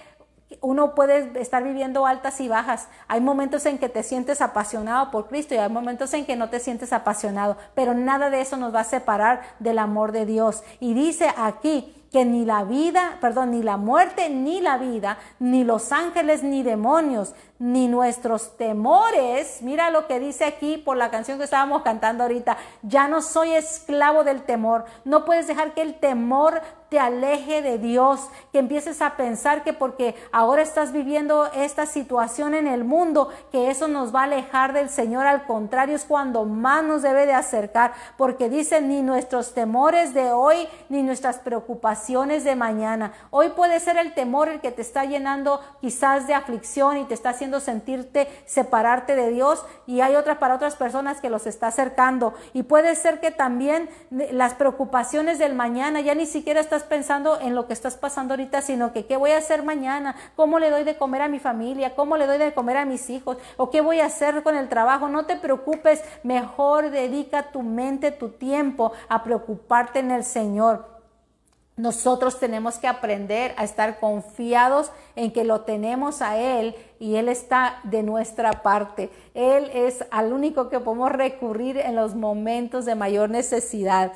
Uno 0.61 0.95
puede 0.95 1.40
estar 1.40 1.62
viviendo 1.62 2.07
altas 2.07 2.40
y 2.40 2.49
bajas. 2.49 2.88
Hay 3.09 3.21
momentos 3.21 3.67
en 3.67 3.79
que 3.79 3.88
te 3.88 4.03
sientes 4.03 4.40
apasionado 4.40 5.11
por 5.11 5.29
Cristo 5.29 5.55
y 5.55 5.59
hay 5.59 5.71
momentos 5.71 6.12
en 6.14 6.27
que 6.27 6.37
no 6.37 6.51
te 6.51 6.61
sientes 6.61 6.93
apasionado, 6.93 7.57
pero 7.75 7.95
nada 7.95 8.31
de 8.31 8.40
eso 8.40 8.57
nos 8.57 8.75
va 8.75 8.81
a 8.81 8.85
separar 8.85 9.43
del 9.59 9.79
amor 9.79 10.12
de 10.12 10.27
Dios. 10.27 10.62
Y 10.81 10.95
dice 10.95 11.29
aquí 11.37 11.95
que 12.14 12.25
ni 12.25 12.45
la 12.45 12.62
vida, 12.62 13.19
perdón, 13.21 13.51
ni 13.51 13.62
la 13.62 13.77
muerte, 13.77 14.31
ni 14.31 14.61
la 14.61 14.79
vida, 14.79 15.19
ni 15.40 15.64
los 15.64 15.90
ángeles, 15.90 16.45
ni 16.45 16.62
demonios, 16.62 17.35
ni 17.59 17.87
nuestros 17.87 18.57
temores, 18.57 19.62
mira 19.62 19.90
lo 19.90 20.07
que 20.07 20.19
dice 20.19 20.45
aquí 20.45 20.77
por 20.77 20.97
la 20.97 21.11
canción 21.11 21.38
que 21.38 21.45
estábamos 21.45 21.83
cantando 21.83 22.25
ahorita, 22.25 22.57
ya 22.83 23.07
no 23.07 23.23
soy 23.23 23.53
esclavo 23.55 24.25
del 24.25 24.43
temor, 24.43 24.85
no 25.05 25.25
puedes 25.25 25.47
dejar 25.47 25.73
que 25.73 25.83
el 25.83 25.95
temor 25.95 26.61
te 26.88 26.99
aleje 26.99 27.62
de 27.62 27.79
Dios, 27.79 28.29
que 28.53 28.59
empieces 28.59 29.03
a 29.03 29.17
pensar 29.17 29.64
que 29.64 29.73
porque 29.73 30.14
ahora 30.31 30.62
estás 30.62 30.93
viviendo 30.93 31.51
esta 31.53 31.87
situación 31.87 32.55
en 32.55 32.67
el 32.67 32.85
mundo, 32.85 33.31
que 33.51 33.71
eso 33.71 33.88
nos 33.88 34.14
va 34.14 34.21
a 34.21 34.25
alejar 34.25 34.73
del 34.73 34.88
Señor, 34.88 35.27
al 35.27 35.45
contrario 35.45 35.97
es 35.97 36.05
cuando 36.05 36.45
más 36.45 36.85
nos 36.85 37.03
debe 37.03 37.27
de 37.27 37.35
acercar, 37.35 37.95
porque 38.17 38.49
dice 38.49 38.81
ni 38.81 39.03
nuestros 39.03 39.55
temores 39.55 40.14
de 40.14 40.31
hoy, 40.33 40.69
ni 40.88 41.03
nuestras 41.03 41.38
preocupaciones 41.38 42.45
de 42.45 42.55
mañana. 42.57 43.12
Hoy 43.31 43.51
puede 43.51 43.81
ser 43.81 43.97
el 43.97 44.14
temor 44.14 44.49
el 44.49 44.61
que 44.61 44.71
te 44.71 44.83
está 44.83 45.05
llenando 45.05 45.61
quizás 45.81 46.27
de 46.27 46.35
aflicción 46.35 46.99
y 46.99 47.05
te 47.05 47.14
está 47.14 47.31
haciendo 47.31 47.43
sentirte 47.61 48.28
separarte 48.46 49.16
de 49.16 49.30
Dios 49.30 49.64
y 49.87 50.00
hay 50.00 50.16
otras 50.16 50.38
para 50.38 50.54
otras 50.54 50.76
personas 50.76 51.20
que 51.20 51.30
los 51.30 51.46
está 51.46 51.68
acercando. 51.68 52.35
Y 52.52 52.64
puede 52.64 52.94
ser 52.94 53.20
que 53.20 53.30
también 53.30 53.88
las 54.11 54.54
preocupaciones 54.54 55.38
del 55.38 55.54
mañana 55.54 56.00
ya 56.00 56.14
ni 56.14 56.26
siquiera 56.26 56.61
estás 56.61 56.85
pensando 56.85 57.40
en 57.40 57.54
lo 57.54 57.66
que 57.66 57.72
estás 57.72 57.96
pasando 57.96 58.35
ahorita, 58.35 58.62
sino 58.62 58.92
que 58.92 59.07
qué 59.07 59.16
voy 59.16 59.33
a 59.33 59.38
hacer 59.38 59.62
mañana, 59.62 60.16
cómo 60.37 60.59
le 60.59 60.70
doy 60.70 60.85
de 60.85 60.96
comer 60.96 61.22
a 61.22 61.28
mi 61.28 61.38
familia, 61.38 61.94
cómo 61.94 62.16
le 62.16 62.26
doy 62.26 62.38
de 62.38 62.54
comer 62.54 62.76
a 62.76 62.85
mis 62.85 63.11
hijos 63.11 63.37
o 63.57 63.70
qué 63.70 63.80
voy 63.80 64.00
a 64.00 64.07
hacer 64.07 64.42
con 64.42 64.57
el 64.57 64.68
trabajo. 64.68 65.09
No 65.09 65.26
te 65.26 65.37
preocupes, 65.37 66.02
mejor 66.22 66.90
dedica 66.90 67.50
tu 67.50 67.62
mente, 67.62 68.11
tu 68.11 68.30
tiempo 68.30 68.92
a 69.09 69.22
preocuparte 69.22 69.98
en 69.98 70.11
el 70.11 70.24
Señor. 70.24 70.93
Nosotros 71.76 72.38
tenemos 72.38 72.78
que 72.78 72.87
aprender 72.87 73.52
a 73.56 73.64
estar 73.64 73.98
confiados 73.98 74.92
en 75.16 75.32
que 75.32 75.42
lo 75.42 75.62
tenemos 75.62 76.22
a 76.22 76.38
Él 76.38 76.76
y 77.00 77.16
Él 77.16 77.28
está 77.28 77.80
de 77.82 78.04
nuestra 78.04 78.62
parte. 78.62 79.10
Él 79.34 79.70
es 79.74 80.04
al 80.12 80.32
único 80.32 80.68
que 80.68 80.78
podemos 80.78 81.10
recurrir 81.10 81.78
en 81.78 81.96
los 81.96 82.14
momentos 82.14 82.84
de 82.84 82.94
mayor 82.94 83.28
necesidad. 83.28 84.12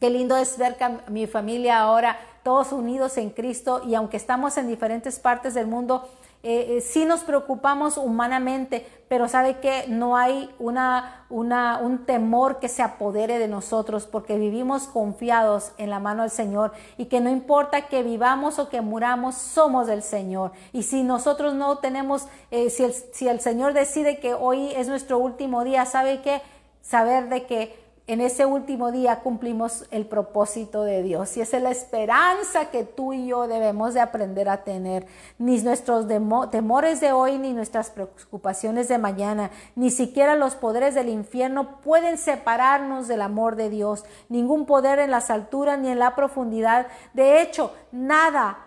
Qué 0.00 0.08
lindo 0.08 0.36
es 0.36 0.56
ver 0.56 0.76
que 0.76 0.88
mi 1.08 1.26
familia 1.26 1.80
ahora 1.80 2.18
todos 2.42 2.72
unidos 2.72 3.18
en 3.18 3.30
Cristo 3.30 3.82
y 3.86 3.94
aunque 3.94 4.16
estamos 4.16 4.56
en 4.56 4.66
diferentes 4.66 5.18
partes 5.18 5.52
del 5.52 5.66
mundo, 5.66 6.08
eh, 6.48 6.76
eh, 6.76 6.80
sí 6.80 7.04
nos 7.04 7.24
preocupamos 7.24 7.96
humanamente, 7.96 8.86
pero 9.08 9.26
sabe 9.26 9.58
que 9.58 9.86
no 9.88 10.16
hay 10.16 10.48
una, 10.60 11.26
una, 11.28 11.78
un 11.78 12.06
temor 12.06 12.60
que 12.60 12.68
se 12.68 12.82
apodere 12.82 13.40
de 13.40 13.48
nosotros 13.48 14.06
porque 14.06 14.38
vivimos 14.38 14.86
confiados 14.86 15.72
en 15.76 15.90
la 15.90 15.98
mano 15.98 16.22
del 16.22 16.30
Señor 16.30 16.70
y 16.98 17.06
que 17.06 17.20
no 17.20 17.30
importa 17.30 17.88
que 17.88 18.04
vivamos 18.04 18.60
o 18.60 18.68
que 18.68 18.80
muramos, 18.80 19.34
somos 19.34 19.88
del 19.88 20.04
Señor. 20.04 20.52
Y 20.72 20.84
si 20.84 21.02
nosotros 21.02 21.54
no 21.54 21.78
tenemos, 21.78 22.28
eh, 22.52 22.70
si, 22.70 22.84
el, 22.84 22.92
si 22.92 23.26
el 23.26 23.40
Señor 23.40 23.72
decide 23.72 24.20
que 24.20 24.32
hoy 24.32 24.70
es 24.76 24.86
nuestro 24.86 25.18
último 25.18 25.64
día, 25.64 25.84
¿sabe 25.84 26.22
qué? 26.22 26.42
Saber 26.80 27.28
de 27.28 27.44
que 27.46 27.85
en 28.08 28.20
ese 28.20 28.46
último 28.46 28.92
día 28.92 29.20
cumplimos 29.20 29.84
el 29.90 30.06
propósito 30.06 30.84
de 30.84 31.02
Dios 31.02 31.36
y 31.36 31.40
es 31.40 31.52
la 31.54 31.70
esperanza 31.70 32.70
que 32.70 32.84
tú 32.84 33.12
y 33.12 33.26
yo 33.26 33.48
debemos 33.48 33.94
de 33.94 34.00
aprender 34.00 34.48
a 34.48 34.62
tener. 34.62 35.06
Ni 35.38 35.60
nuestros 35.62 36.06
temores 36.52 37.00
de 37.00 37.10
hoy, 37.10 37.38
ni 37.38 37.52
nuestras 37.52 37.90
preocupaciones 37.90 38.86
de 38.86 38.98
mañana, 38.98 39.50
ni 39.74 39.90
siquiera 39.90 40.36
los 40.36 40.54
poderes 40.54 40.94
del 40.94 41.08
infierno 41.08 41.80
pueden 41.80 42.16
separarnos 42.16 43.08
del 43.08 43.22
amor 43.22 43.56
de 43.56 43.70
Dios. 43.70 44.04
Ningún 44.28 44.66
poder 44.66 45.00
en 45.00 45.10
las 45.10 45.30
alturas 45.30 45.76
ni 45.78 45.88
en 45.88 45.98
la 45.98 46.14
profundidad. 46.14 46.86
De 47.12 47.42
hecho, 47.42 47.74
nada 47.90 48.58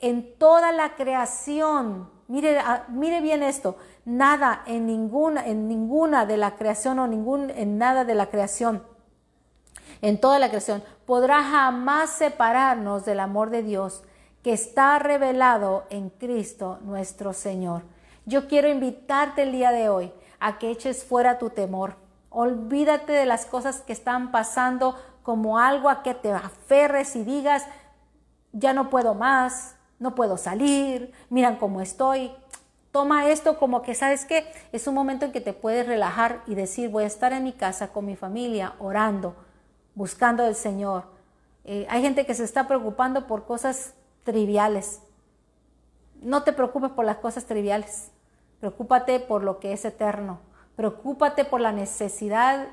en 0.00 0.38
toda 0.38 0.72
la 0.72 0.94
creación, 0.94 2.08
mire, 2.28 2.58
ah, 2.58 2.84
mire 2.88 3.20
bien 3.20 3.42
esto, 3.42 3.76
nada 4.06 4.62
en 4.66 4.86
ninguna, 4.86 5.44
en 5.46 5.68
ninguna 5.68 6.24
de 6.24 6.38
la 6.38 6.52
creación 6.56 6.98
o 6.98 7.06
ningún, 7.06 7.50
en 7.50 7.76
nada 7.76 8.04
de 8.04 8.14
la 8.14 8.30
creación, 8.30 8.82
en 10.00 10.18
toda 10.18 10.38
la 10.38 10.48
creación, 10.48 10.82
podrá 11.04 11.42
jamás 11.42 12.10
separarnos 12.10 13.04
del 13.04 13.20
amor 13.20 13.50
de 13.50 13.62
Dios 13.62 14.02
que 14.42 14.52
está 14.52 14.98
revelado 14.98 15.84
en 15.90 16.08
Cristo 16.08 16.78
nuestro 16.82 17.32
Señor. 17.32 17.82
Yo 18.24 18.46
quiero 18.46 18.68
invitarte 18.68 19.42
el 19.42 19.52
día 19.52 19.72
de 19.72 19.88
hoy 19.88 20.12
a 20.38 20.58
que 20.58 20.70
eches 20.70 21.04
fuera 21.04 21.38
tu 21.38 21.50
temor. 21.50 21.96
Olvídate 22.30 23.12
de 23.12 23.26
las 23.26 23.44
cosas 23.44 23.80
que 23.80 23.92
están 23.92 24.30
pasando 24.30 24.96
como 25.22 25.58
algo 25.58 25.88
a 25.88 26.04
que 26.04 26.14
te 26.14 26.32
aferres 26.32 27.16
y 27.16 27.24
digas, 27.24 27.64
ya 28.52 28.72
no 28.72 28.88
puedo 28.88 29.14
más, 29.14 29.74
no 29.98 30.14
puedo 30.14 30.36
salir, 30.36 31.12
miran 31.30 31.56
cómo 31.56 31.80
estoy, 31.80 32.30
Toma 32.96 33.28
esto 33.28 33.58
como 33.58 33.82
que, 33.82 33.94
¿sabes 33.94 34.24
qué? 34.24 34.46
Es 34.72 34.86
un 34.86 34.94
momento 34.94 35.26
en 35.26 35.32
que 35.32 35.42
te 35.42 35.52
puedes 35.52 35.86
relajar 35.86 36.40
y 36.46 36.54
decir, 36.54 36.88
voy 36.88 37.04
a 37.04 37.06
estar 37.06 37.34
en 37.34 37.44
mi 37.44 37.52
casa 37.52 37.88
con 37.88 38.06
mi 38.06 38.16
familia, 38.16 38.72
orando, 38.78 39.36
buscando 39.94 40.42
al 40.42 40.54
Señor. 40.54 41.04
Eh, 41.66 41.86
hay 41.90 42.00
gente 42.00 42.24
que 42.24 42.32
se 42.32 42.42
está 42.42 42.66
preocupando 42.66 43.26
por 43.26 43.44
cosas 43.44 43.92
triviales. 44.24 45.02
No 46.22 46.42
te 46.42 46.54
preocupes 46.54 46.90
por 46.90 47.04
las 47.04 47.18
cosas 47.18 47.44
triviales. 47.44 48.12
Preocúpate 48.60 49.20
por 49.20 49.44
lo 49.44 49.60
que 49.60 49.74
es 49.74 49.84
eterno. 49.84 50.38
Preocúpate 50.74 51.44
por 51.44 51.60
la 51.60 51.72
necesidad 51.72 52.66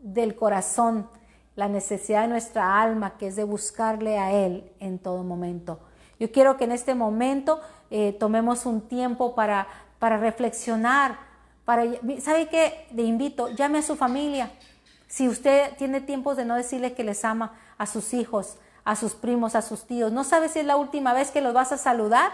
del 0.00 0.34
corazón, 0.34 1.08
la 1.54 1.68
necesidad 1.68 2.22
de 2.22 2.28
nuestra 2.30 2.82
alma, 2.82 3.16
que 3.16 3.28
es 3.28 3.36
de 3.36 3.44
buscarle 3.44 4.18
a 4.18 4.32
Él 4.32 4.72
en 4.80 4.98
todo 4.98 5.22
momento. 5.22 5.78
Yo 6.18 6.32
quiero 6.32 6.56
que 6.56 6.64
en 6.64 6.72
este 6.72 6.96
momento 6.96 7.60
eh, 7.90 8.16
tomemos 8.18 8.66
un 8.66 8.82
tiempo 8.82 9.34
para, 9.34 9.66
para 9.98 10.16
reflexionar. 10.18 11.18
¿Sabe 12.20 12.48
qué? 12.48 12.86
Le 12.92 13.02
invito, 13.02 13.48
llame 13.48 13.78
a 13.78 13.82
su 13.82 13.96
familia. 13.96 14.50
Si 15.06 15.28
usted 15.28 15.76
tiene 15.76 16.00
tiempos 16.00 16.36
de 16.36 16.44
no 16.44 16.54
decirle 16.54 16.94
que 16.94 17.04
les 17.04 17.24
ama 17.24 17.54
a 17.78 17.86
sus 17.86 18.14
hijos, 18.14 18.58
a 18.84 18.96
sus 18.96 19.14
primos, 19.14 19.54
a 19.54 19.62
sus 19.62 19.84
tíos, 19.84 20.12
no 20.12 20.24
sabe 20.24 20.48
si 20.48 20.60
es 20.60 20.66
la 20.66 20.76
última 20.76 21.12
vez 21.12 21.30
que 21.30 21.40
los 21.40 21.54
vas 21.54 21.72
a 21.72 21.78
saludar. 21.78 22.32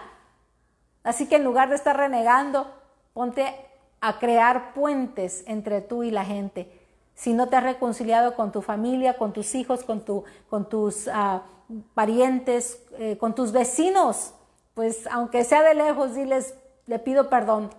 Así 1.03 1.27
que 1.27 1.37
en 1.37 1.45
lugar 1.45 1.69
de 1.69 1.77
estar 1.77 1.97
renegando, 1.97 2.73
ponte 3.13 3.55
a 4.01 4.19
crear 4.19 4.75
puentes 4.75 5.45
entre 5.47 5.81
tú 5.81 6.03
y 6.03 6.11
la 6.11 6.25
gente. 6.25 6.81
Si 7.15 7.33
no 7.33 7.49
te 7.49 7.57
has 7.57 7.63
reconciliado 7.63 8.35
con 8.35 8.53
tu 8.53 8.61
familia, 8.61 9.17
con 9.17 9.33
tus 9.33 9.55
hijos, 9.55 9.85
con, 9.85 10.05
tu, 10.05 10.25
con 10.51 10.69
tus 10.69 11.09
ah, 11.09 11.43
parientes, 11.95 12.83
eh, 12.99 13.17
con 13.19 13.35
tus 13.35 13.53
vecinos, 13.53 14.35
pues 14.75 15.07
aunque 15.11 15.45
sea 15.45 15.63
de 15.63 15.75
lejos, 15.75 16.15
diles, 16.15 16.55
le 16.87 16.99
pido 16.99 17.31
perdón. 17.31 17.71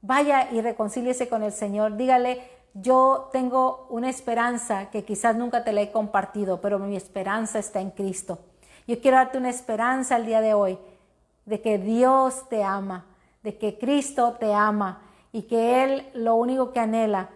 Vaya 0.00 0.48
y 0.52 0.60
reconcíliese 0.60 1.28
con 1.28 1.42
el 1.42 1.52
Señor. 1.52 1.96
Dígale, 1.96 2.48
yo 2.74 3.28
tengo 3.32 3.86
una 3.90 4.08
esperanza 4.08 4.90
que 4.90 5.04
quizás 5.04 5.36
nunca 5.36 5.64
te 5.64 5.72
la 5.72 5.82
he 5.82 5.90
compartido, 5.90 6.60
pero 6.60 6.78
mi 6.78 6.96
esperanza 6.96 7.58
está 7.58 7.80
en 7.80 7.90
Cristo. 7.90 8.38
Yo 8.86 9.00
quiero 9.00 9.16
darte 9.16 9.38
una 9.38 9.50
esperanza 9.50 10.16
el 10.16 10.26
día 10.26 10.40
de 10.40 10.54
hoy 10.54 10.78
de 11.44 11.60
que 11.60 11.78
Dios 11.78 12.48
te 12.48 12.62
ama, 12.62 13.06
de 13.42 13.56
que 13.58 13.78
Cristo 13.78 14.36
te 14.38 14.52
ama 14.52 15.02
y 15.32 15.42
que 15.42 15.84
Él 15.84 16.08
lo 16.14 16.34
único 16.36 16.72
que 16.72 16.80
anhela 16.80 17.30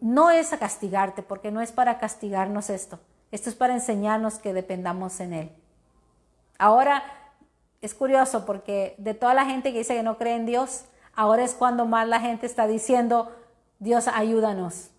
no 0.00 0.30
es 0.30 0.52
a 0.52 0.58
castigarte, 0.58 1.22
porque 1.22 1.50
no 1.50 1.60
es 1.60 1.72
para 1.72 1.98
castigarnos 1.98 2.70
esto. 2.70 2.98
Esto 3.30 3.48
es 3.48 3.56
para 3.56 3.74
enseñarnos 3.74 4.38
que 4.38 4.52
dependamos 4.52 5.20
en 5.20 5.32
Él. 5.32 5.50
Ahora, 6.58 7.02
es 7.80 7.94
curioso 7.94 8.44
porque 8.44 8.94
de 8.98 9.14
toda 9.14 9.34
la 9.34 9.46
gente 9.46 9.72
que 9.72 9.78
dice 9.78 9.94
que 9.94 10.02
no 10.02 10.18
cree 10.18 10.36
en 10.36 10.46
Dios, 10.46 10.84
ahora 11.14 11.44
es 11.44 11.54
cuando 11.54 11.86
más 11.86 12.06
la 12.06 12.20
gente 12.20 12.46
está 12.46 12.66
diciendo, 12.66 13.32
Dios 13.78 14.08
ayúdanos. 14.08 14.90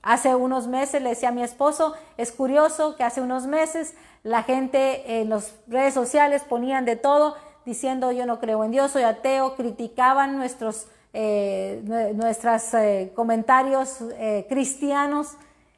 Hace 0.00 0.34
unos 0.34 0.68
meses 0.68 1.02
le 1.02 1.10
decía 1.10 1.28
a 1.28 1.32
mi 1.32 1.42
esposo, 1.42 1.94
es 2.16 2.32
curioso 2.32 2.96
que 2.96 3.04
hace 3.04 3.20
unos 3.20 3.46
meses 3.46 3.94
la 4.22 4.42
gente 4.42 5.20
en 5.20 5.28
las 5.28 5.54
redes 5.66 5.92
sociales 5.92 6.44
ponían 6.44 6.84
de 6.84 6.96
todo 6.96 7.36
diciendo 7.66 8.12
yo 8.12 8.24
no 8.24 8.40
creo 8.40 8.64
en 8.64 8.70
Dios, 8.70 8.92
soy 8.92 9.02
ateo, 9.02 9.54
criticaban 9.54 10.38
nuestros 10.38 10.86
eh, 11.12 11.82
eh 11.84 13.12
comentarios 13.14 14.00
eh, 14.12 14.46
cristianos. 14.48 15.36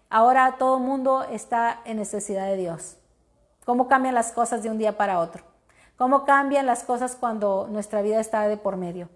Ahora 0.09 0.57
todo 0.59 0.76
el 0.76 0.85
mundo 0.85 1.24
está 1.24 1.81
en 1.85 1.96
necesidad 1.96 2.46
de 2.46 2.57
Dios. 2.57 2.96
¿Cómo 3.64 3.88
cambian 3.88 4.14
las 4.14 4.33
cosas 4.33 4.62
de 4.62 4.70
un 4.70 4.79
día 4.79 4.96
para 4.96 5.18
otro? 5.18 5.49
Cómo 6.00 6.24
cambian 6.24 6.64
las 6.64 6.82
cosas 6.82 7.14
cuando 7.14 7.68
nuestra 7.70 8.00
vida 8.00 8.20
está 8.20 8.48
de 8.48 8.56
por 8.56 8.78
medio. 8.78 9.10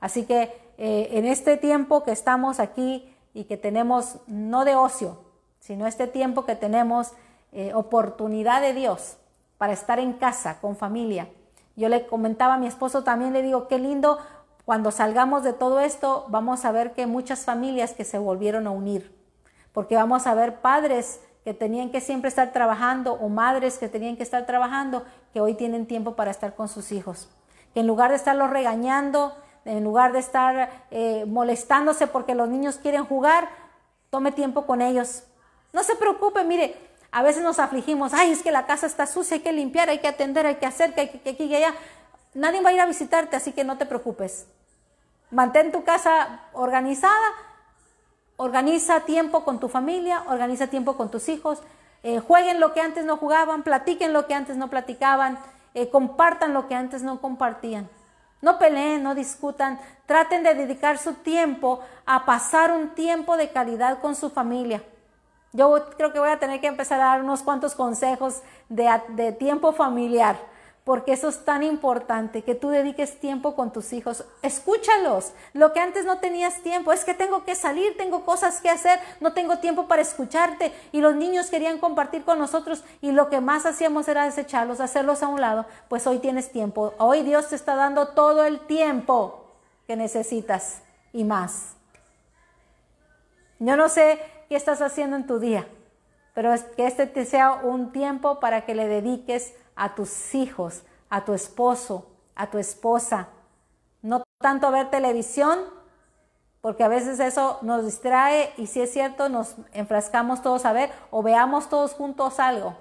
Así 0.00 0.26
que 0.26 0.52
eh, 0.76 1.08
en 1.12 1.24
este 1.24 1.56
tiempo 1.56 2.04
que 2.04 2.12
estamos 2.12 2.60
aquí 2.60 3.10
y 3.32 3.44
que 3.44 3.56
tenemos, 3.56 4.18
no 4.26 4.66
de 4.66 4.76
ocio, 4.76 5.16
sino 5.60 5.86
este 5.86 6.06
tiempo 6.06 6.44
que 6.44 6.54
tenemos 6.54 7.12
eh, 7.52 7.72
oportunidad 7.72 8.60
de 8.60 8.74
Dios 8.74 9.16
para 9.56 9.72
estar 9.72 9.98
en 9.98 10.12
casa 10.12 10.60
con 10.60 10.76
familia, 10.76 11.26
Yo 11.74 11.88
le 11.88 12.06
comentaba 12.06 12.54
a 12.54 12.58
mi 12.58 12.66
esposo 12.66 13.02
también, 13.02 13.32
le 13.32 13.40
digo, 13.40 13.66
qué 13.66 13.78
lindo, 13.78 14.18
cuando 14.66 14.90
salgamos 14.90 15.42
de 15.42 15.54
todo 15.54 15.80
esto, 15.80 16.26
vamos 16.28 16.66
a 16.66 16.70
ver 16.70 16.92
que 16.92 17.06
muchas 17.06 17.46
familias 17.46 17.94
que 17.94 18.04
se 18.04 18.18
volvieron 18.18 18.66
a 18.66 18.72
unir, 18.72 19.10
porque 19.72 19.96
vamos 19.96 20.26
a 20.26 20.34
ver 20.34 20.60
padres 20.60 21.18
que 21.46 21.54
tenían 21.54 21.90
que 21.90 22.00
siempre 22.00 22.28
estar 22.28 22.52
trabajando 22.52 23.12
o 23.14 23.28
madres 23.28 23.78
que 23.78 23.88
tenían 23.88 24.16
que 24.16 24.24
estar 24.24 24.46
trabajando, 24.46 25.04
que 25.36 25.42
hoy 25.42 25.52
tienen 25.52 25.84
tiempo 25.84 26.16
para 26.16 26.30
estar 26.30 26.54
con 26.54 26.66
sus 26.66 26.92
hijos. 26.92 27.28
Que 27.74 27.80
en 27.80 27.86
lugar 27.86 28.08
de 28.08 28.16
estarlos 28.16 28.48
regañando, 28.48 29.36
en 29.66 29.84
lugar 29.84 30.14
de 30.14 30.18
estar 30.18 30.86
eh, 30.90 31.26
molestándose 31.26 32.06
porque 32.06 32.34
los 32.34 32.48
niños 32.48 32.78
quieren 32.78 33.04
jugar, 33.04 33.50
tome 34.08 34.32
tiempo 34.32 34.64
con 34.64 34.80
ellos. 34.80 35.24
No 35.74 35.82
se 35.82 35.94
preocupe, 35.94 36.42
mire, 36.44 36.74
a 37.12 37.22
veces 37.22 37.42
nos 37.42 37.58
afligimos, 37.58 38.14
ay, 38.14 38.30
es 38.30 38.42
que 38.42 38.50
la 38.50 38.64
casa 38.64 38.86
está 38.86 39.06
sucia, 39.06 39.34
hay 39.34 39.42
que 39.42 39.52
limpiar, 39.52 39.90
hay 39.90 39.98
que 39.98 40.08
atender, 40.08 40.46
hay 40.46 40.54
que 40.54 40.64
hacer, 40.64 40.94
que, 40.94 41.10
que, 41.10 41.28
aquí 41.28 41.44
y 41.44 41.54
allá. 41.54 41.74
Nadie 42.32 42.62
va 42.62 42.70
a 42.70 42.72
ir 42.72 42.80
a 42.80 42.86
visitarte, 42.86 43.36
así 43.36 43.52
que 43.52 43.62
no 43.62 43.76
te 43.76 43.84
preocupes. 43.84 44.46
Mantén 45.30 45.70
tu 45.70 45.84
casa 45.84 46.46
organizada, 46.54 47.34
Organiza 48.38 49.00
tiempo 49.00 49.44
con 49.44 49.60
tu 49.60 49.68
familia, 49.68 50.22
organiza 50.28 50.66
tiempo 50.66 50.98
con 50.98 51.10
tus 51.10 51.30
hijos, 51.30 51.62
eh, 52.02 52.20
jueguen 52.20 52.60
lo 52.60 52.72
que 52.72 52.80
antes 52.80 53.04
no 53.04 53.16
jugaban, 53.16 53.62
platiquen 53.62 54.12
lo 54.12 54.26
que 54.26 54.34
antes 54.34 54.56
no 54.56 54.68
platicaban, 54.68 55.38
eh, 55.74 55.88
compartan 55.90 56.54
lo 56.54 56.68
que 56.68 56.74
antes 56.74 57.02
no 57.02 57.20
compartían. 57.20 57.88
No 58.42 58.58
peleen, 58.58 59.02
no 59.02 59.14
discutan, 59.14 59.80
traten 60.04 60.42
de 60.42 60.54
dedicar 60.54 60.98
su 60.98 61.14
tiempo 61.14 61.80
a 62.04 62.24
pasar 62.24 62.70
un 62.70 62.90
tiempo 62.90 63.36
de 63.36 63.50
calidad 63.50 63.98
con 64.00 64.14
su 64.14 64.30
familia. 64.30 64.82
Yo 65.52 65.74
creo 65.96 66.12
que 66.12 66.18
voy 66.18 66.30
a 66.30 66.38
tener 66.38 66.60
que 66.60 66.66
empezar 66.66 67.00
a 67.00 67.06
dar 67.06 67.22
unos 67.22 67.42
cuantos 67.42 67.74
consejos 67.74 68.42
de, 68.68 68.88
de 69.08 69.32
tiempo 69.32 69.72
familiar 69.72 70.36
porque 70.86 71.14
eso 71.14 71.28
es 71.28 71.44
tan 71.44 71.64
importante, 71.64 72.42
que 72.42 72.54
tú 72.54 72.68
dediques 72.68 73.18
tiempo 73.18 73.56
con 73.56 73.72
tus 73.72 73.92
hijos. 73.92 74.24
Escúchalos. 74.42 75.32
Lo 75.52 75.72
que 75.72 75.80
antes 75.80 76.04
no 76.04 76.20
tenías 76.20 76.62
tiempo, 76.62 76.92
es 76.92 77.04
que 77.04 77.12
tengo 77.12 77.44
que 77.44 77.56
salir, 77.56 77.96
tengo 77.96 78.24
cosas 78.24 78.60
que 78.60 78.70
hacer, 78.70 79.00
no 79.20 79.32
tengo 79.32 79.58
tiempo 79.58 79.88
para 79.88 80.02
escucharte. 80.02 80.72
Y 80.92 81.00
los 81.00 81.16
niños 81.16 81.50
querían 81.50 81.78
compartir 81.78 82.22
con 82.22 82.38
nosotros 82.38 82.84
y 83.00 83.10
lo 83.10 83.28
que 83.30 83.40
más 83.40 83.66
hacíamos 83.66 84.06
era 84.06 84.26
desecharlos, 84.26 84.78
hacerlos 84.78 85.24
a 85.24 85.26
un 85.26 85.40
lado. 85.40 85.66
Pues 85.88 86.06
hoy 86.06 86.20
tienes 86.20 86.52
tiempo. 86.52 86.94
Hoy 86.98 87.24
Dios 87.24 87.48
te 87.48 87.56
está 87.56 87.74
dando 87.74 88.10
todo 88.10 88.44
el 88.44 88.60
tiempo 88.60 89.56
que 89.88 89.96
necesitas 89.96 90.82
y 91.12 91.24
más. 91.24 91.74
Yo 93.58 93.76
no 93.76 93.88
sé 93.88 94.20
qué 94.48 94.54
estás 94.54 94.80
haciendo 94.82 95.16
en 95.16 95.26
tu 95.26 95.40
día, 95.40 95.66
pero 96.32 96.54
es 96.54 96.62
que 96.62 96.86
este 96.86 97.08
te 97.08 97.24
sea 97.24 97.54
un 97.54 97.90
tiempo 97.90 98.38
para 98.38 98.64
que 98.64 98.76
le 98.76 98.86
dediques 98.86 99.52
a 99.76 99.94
tus 99.94 100.34
hijos, 100.34 100.82
a 101.08 101.24
tu 101.24 101.34
esposo, 101.34 102.06
a 102.34 102.48
tu 102.48 102.58
esposa. 102.58 103.28
No 104.02 104.24
tanto 104.38 104.70
ver 104.70 104.90
televisión, 104.90 105.58
porque 106.60 106.82
a 106.82 106.88
veces 106.88 107.20
eso 107.20 107.58
nos 107.62 107.84
distrae 107.84 108.52
y 108.56 108.66
si 108.66 108.80
es 108.80 108.92
cierto 108.92 109.28
nos 109.28 109.54
enfrascamos 109.72 110.42
todos 110.42 110.64
a 110.64 110.72
ver 110.72 110.90
o 111.12 111.22
veamos 111.22 111.68
todos 111.68 111.92
juntos 111.92 112.40
algo. 112.40 112.74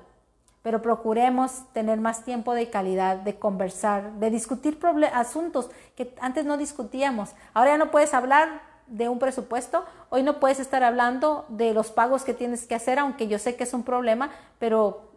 Pero 0.64 0.82
procuremos 0.82 1.72
tener 1.74 2.00
más 2.02 2.24
tiempo 2.24 2.56
de 2.56 2.72
calidad, 2.72 3.18
de 3.18 3.38
conversar, 3.38 4.14
de 4.14 4.32
discutir 4.32 4.80
asuntos 5.14 5.70
que 5.96 6.16
antes 6.20 6.46
no 6.46 6.58
discutíamos. 6.58 7.36
Ahora 7.54 7.72
ya 7.72 7.78
no 7.78 7.92
puedes 7.92 8.16
hablar 8.16 8.64
de 8.88 9.08
un 9.08 9.20
presupuesto, 9.20 9.86
hoy 10.10 10.24
no 10.24 10.40
puedes 10.40 10.60
estar 10.60 10.84
hablando 10.84 11.46
de 11.50 11.74
los 11.74 11.92
pagos 11.92 12.24
que 12.24 12.34
tienes 12.34 12.66
que 12.66 12.76
hacer, 12.76 12.98
aunque 12.98 13.28
yo 13.28 13.38
sé 13.38 13.56
que 13.56 13.66
es 13.66 13.74
un 13.74 13.84
problema, 13.84 14.32
pero 14.58 15.15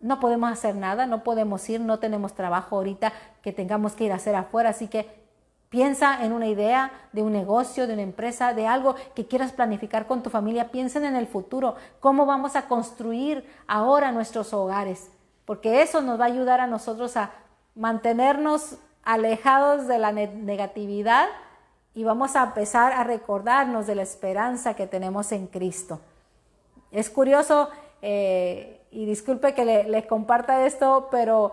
no 0.00 0.20
podemos 0.20 0.50
hacer 0.50 0.74
nada, 0.74 1.06
no 1.06 1.22
podemos 1.22 1.68
ir, 1.68 1.80
no 1.80 1.98
tenemos 1.98 2.34
trabajo 2.34 2.76
ahorita 2.76 3.12
que 3.42 3.52
tengamos 3.52 3.94
que 3.94 4.04
ir 4.04 4.12
a 4.12 4.16
hacer 4.16 4.34
afuera, 4.34 4.70
así 4.70 4.88
que 4.88 5.20
piensa 5.68 6.24
en 6.24 6.32
una 6.32 6.48
idea 6.48 6.90
de 7.12 7.22
un 7.22 7.32
negocio, 7.32 7.86
de 7.86 7.92
una 7.92 8.02
empresa, 8.02 8.54
de 8.54 8.66
algo 8.66 8.96
que 9.14 9.26
quieras 9.26 9.52
planificar 9.52 10.06
con 10.06 10.22
tu 10.22 10.30
familia, 10.30 10.70
piensen 10.70 11.04
en 11.04 11.16
el 11.16 11.26
futuro, 11.26 11.76
cómo 12.00 12.26
vamos 12.26 12.56
a 12.56 12.66
construir 12.66 13.44
ahora 13.66 14.10
nuestros 14.10 14.52
hogares, 14.52 15.10
porque 15.44 15.82
eso 15.82 16.00
nos 16.00 16.18
va 16.18 16.24
a 16.24 16.28
ayudar 16.28 16.60
a 16.60 16.66
nosotros 16.66 17.16
a 17.16 17.30
mantenernos 17.74 18.76
alejados 19.02 19.86
de 19.86 19.98
la 19.98 20.12
negatividad 20.12 21.28
y 21.94 22.04
vamos 22.04 22.36
a 22.36 22.44
empezar 22.44 22.92
a 22.92 23.04
recordarnos 23.04 23.86
de 23.86 23.94
la 23.94 24.02
esperanza 24.02 24.74
que 24.74 24.86
tenemos 24.86 25.32
en 25.32 25.46
Cristo. 25.46 26.00
Es 26.90 27.10
curioso, 27.10 27.70
eh, 28.02 28.79
y 28.90 29.06
disculpe 29.06 29.54
que 29.54 29.64
les 29.64 29.88
le 29.88 30.06
comparta 30.06 30.66
esto, 30.66 31.08
pero 31.10 31.52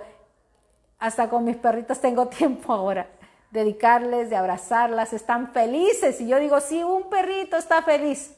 hasta 0.99 1.29
con 1.29 1.45
mis 1.45 1.57
perritos 1.57 1.99
tengo 1.99 2.27
tiempo 2.27 2.73
ahora. 2.73 3.07
Dedicarles, 3.51 4.29
de 4.29 4.35
abrazarlas, 4.35 5.13
están 5.13 5.53
felices. 5.53 6.19
Y 6.19 6.27
yo 6.27 6.39
digo, 6.39 6.59
sí, 6.59 6.83
un 6.83 7.09
perrito 7.09 7.57
está 7.57 7.81
feliz 7.81 8.35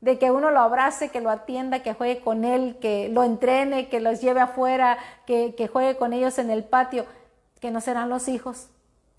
de 0.00 0.18
que 0.18 0.30
uno 0.30 0.50
lo 0.50 0.60
abrace, 0.60 1.08
que 1.08 1.22
lo 1.22 1.30
atienda, 1.30 1.82
que 1.82 1.94
juegue 1.94 2.20
con 2.20 2.44
él, 2.44 2.76
que 2.78 3.08
lo 3.08 3.24
entrene, 3.24 3.88
que 3.88 4.00
los 4.00 4.20
lleve 4.20 4.40
afuera, 4.40 4.98
que, 5.24 5.54
que 5.54 5.66
juegue 5.66 5.96
con 5.96 6.12
ellos 6.12 6.38
en 6.38 6.50
el 6.50 6.62
patio, 6.62 7.06
que 7.58 7.70
no 7.70 7.80
serán 7.80 8.10
los 8.10 8.28
hijos, 8.28 8.68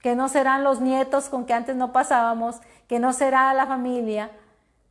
que 0.02 0.16
no 0.16 0.30
serán 0.30 0.64
los 0.64 0.82
nietos 0.82 1.30
con 1.30 1.46
que 1.46 1.54
antes 1.54 1.76
no 1.76 1.92
pasábamos, 1.92 2.58
que 2.88 3.00
no 3.00 3.14
será 3.14 3.52
la 3.56 3.66
familia, 3.66 4.30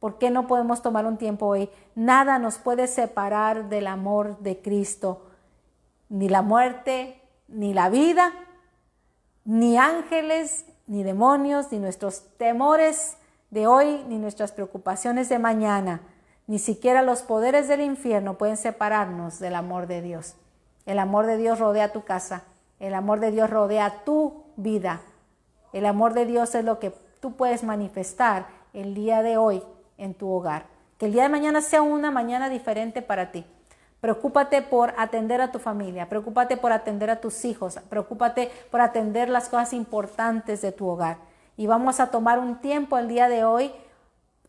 ¿Por 0.04 0.18
qué 0.18 0.28
no 0.28 0.46
podemos 0.46 0.82
tomar 0.82 1.06
un 1.06 1.16
tiempo 1.16 1.46
hoy? 1.46 1.70
Nada 1.94 2.38
nos 2.38 2.58
puede 2.58 2.88
separar 2.88 3.70
del 3.70 3.86
amor 3.86 4.38
de 4.40 4.60
Cristo. 4.60 5.22
Ni 6.10 6.28
la 6.28 6.42
muerte, 6.42 7.22
ni 7.48 7.72
la 7.72 7.88
vida, 7.88 8.30
ni 9.46 9.78
ángeles, 9.78 10.66
ni 10.86 11.04
demonios, 11.04 11.72
ni 11.72 11.78
nuestros 11.78 12.24
temores 12.36 13.16
de 13.48 13.66
hoy, 13.66 14.04
ni 14.06 14.18
nuestras 14.18 14.52
preocupaciones 14.52 15.30
de 15.30 15.38
mañana, 15.38 16.02
ni 16.46 16.58
siquiera 16.58 17.00
los 17.00 17.22
poderes 17.22 17.66
del 17.66 17.80
infierno 17.80 18.36
pueden 18.36 18.58
separarnos 18.58 19.38
del 19.38 19.54
amor 19.54 19.86
de 19.86 20.02
Dios. 20.02 20.34
El 20.84 20.98
amor 20.98 21.24
de 21.24 21.38
Dios 21.38 21.60
rodea 21.60 21.94
tu 21.94 22.04
casa, 22.04 22.44
el 22.78 22.92
amor 22.92 23.20
de 23.20 23.30
Dios 23.30 23.48
rodea 23.48 24.04
tu 24.04 24.44
vida. 24.56 25.00
El 25.72 25.86
amor 25.86 26.12
de 26.12 26.26
Dios 26.26 26.54
es 26.54 26.66
lo 26.66 26.78
que 26.78 26.94
tú 27.20 27.36
puedes 27.36 27.64
manifestar 27.64 28.48
el 28.74 28.94
día 28.94 29.22
de 29.22 29.38
hoy 29.38 29.62
en 29.98 30.14
tu 30.14 30.30
hogar. 30.30 30.66
Que 30.98 31.06
el 31.06 31.12
día 31.12 31.24
de 31.24 31.28
mañana 31.28 31.60
sea 31.60 31.82
una 31.82 32.10
mañana 32.10 32.48
diferente 32.48 33.02
para 33.02 33.32
ti. 33.32 33.44
Preocúpate 34.04 34.60
por 34.60 34.92
atender 34.98 35.40
a 35.40 35.50
tu 35.50 35.58
familia, 35.58 36.10
preocúpate 36.10 36.58
por 36.58 36.72
atender 36.72 37.08
a 37.08 37.22
tus 37.22 37.46
hijos, 37.46 37.78
preocúpate 37.88 38.50
por 38.70 38.82
atender 38.82 39.30
las 39.30 39.48
cosas 39.48 39.72
importantes 39.72 40.60
de 40.60 40.72
tu 40.72 40.86
hogar. 40.86 41.16
Y 41.56 41.66
vamos 41.66 42.00
a 42.00 42.10
tomar 42.10 42.38
un 42.38 42.56
tiempo 42.56 42.98
el 42.98 43.08
día 43.08 43.28
de 43.28 43.44
hoy. 43.44 43.72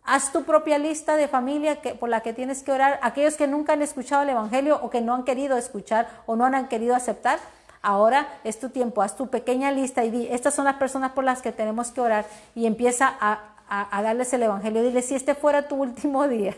Haz 0.04 0.34
tu 0.34 0.44
propia 0.44 0.78
lista 0.78 1.16
de 1.16 1.30
familia 1.30 1.82
que, 1.82 1.96
por 1.96 2.10
la 2.10 2.20
que 2.20 2.34
tienes 2.34 2.64
que 2.64 2.74
orar. 2.74 3.00
Aquellos 3.02 3.36
que 3.36 3.48
nunca 3.48 3.72
han 3.72 3.82
escuchado 3.82 4.24
el 4.24 4.30
Evangelio 4.30 4.78
o 4.84 4.90
que 4.90 5.00
no 5.00 5.14
han 5.14 5.24
querido 5.24 5.56
escuchar 5.56 6.10
o 6.26 6.36
no 6.36 6.44
han 6.44 6.68
querido 6.68 6.94
aceptar, 6.94 7.40
ahora 7.82 8.28
es 8.44 8.60
tu 8.60 8.70
tiempo. 8.70 9.02
Haz 9.02 9.16
tu 9.16 9.28
pequeña 9.28 9.72
lista 9.72 10.04
y 10.04 10.12
di, 10.12 10.28
estas 10.28 10.54
son 10.54 10.66
las 10.66 10.76
personas 10.76 11.14
por 11.14 11.24
las 11.24 11.42
que 11.42 11.54
tenemos 11.54 11.92
que 11.92 12.02
orar 12.02 12.26
y 12.56 12.66
empieza 12.66 13.16
a 13.22 13.55
a, 13.68 14.02
darles 14.02 14.34
el 14.34 14.44
Evangelio. 14.44 14.84
Dile, 14.84 15.02
si 15.02 15.16
este 15.16 15.36
fuera 15.36 15.68
tu 15.68 15.76
último 15.76 16.28
día, 16.28 16.56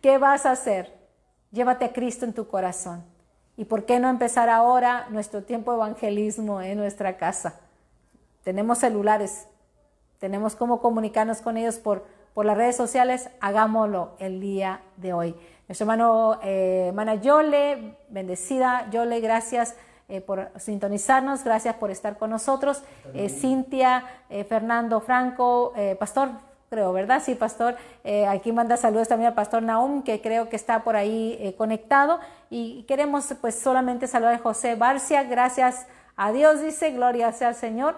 ¿qué 0.00 0.18
vas 0.18 0.46
a 0.46 0.52
hacer? 0.52 0.92
Llévate 1.50 1.84
a 1.84 1.92
Cristo 1.92 2.24
en 2.24 2.32
tu 2.32 2.48
corazón. 2.48 3.04
¿Y 3.56 3.66
por 3.66 3.84
qué 3.84 4.00
no 4.00 4.08
empezar 4.08 4.48
ahora 4.48 5.06
nuestro 5.10 5.42
tiempo 5.42 5.72
de 5.72 5.76
evangelismo 5.78 6.60
en 6.60 6.78
nuestra 6.78 7.16
casa? 7.18 7.60
Tenemos 8.44 8.78
celulares, 8.78 9.46
tenemos 10.18 10.56
cómo 10.56 10.80
comunicarnos 10.80 11.42
con 11.42 11.56
ellos 11.56 11.76
por, 11.76 12.04
por 12.34 12.46
las 12.46 12.56
redes 12.56 12.76
sociales, 12.76 13.28
hagámoslo 13.40 14.12
el 14.18 14.40
día 14.40 14.80
de 14.96 15.12
hoy. 15.12 15.36
Nuestro 15.68 15.84
hermano, 15.84 16.40
eh, 16.42 16.86
hermana 16.88 17.16
Yole, 17.16 17.96
bendecida, 18.08 18.88
Yole, 18.90 19.20
gracias 19.20 19.76
eh, 20.08 20.20
por 20.20 20.50
sintonizarnos, 20.58 21.42
gracias 21.44 21.76
por 21.76 21.90
estar 21.90 22.18
con 22.18 22.30
nosotros. 22.30 22.82
Eh, 23.14 23.28
Cintia, 23.28 24.04
eh, 24.28 24.44
Fernando 24.44 25.00
Franco, 25.00 25.72
Pastor, 25.98 26.30
creo, 26.68 26.92
¿verdad? 26.92 27.22
Sí, 27.24 27.34
Pastor. 27.34 27.76
aquí 28.28 28.52
manda 28.52 28.76
saludos 28.76 29.08
también 29.08 29.28
al 29.28 29.34
Pastor 29.34 29.62
Naum, 29.62 30.02
que 30.02 30.20
creo 30.20 30.48
que 30.48 30.56
está 30.56 30.84
por 30.84 30.96
ahí 30.96 31.54
conectado. 31.56 32.20
Y 32.50 32.82
queremos 32.82 33.32
pues 33.40 33.58
solamente 33.58 34.06
saludar 34.06 34.34
a 34.34 34.38
José 34.38 34.74
Barcia, 34.74 35.22
gracias 35.22 35.86
a 36.16 36.32
Dios, 36.32 36.60
dice, 36.60 36.90
gloria 36.90 37.32
sea 37.32 37.48
al 37.48 37.54
Señor. 37.54 37.96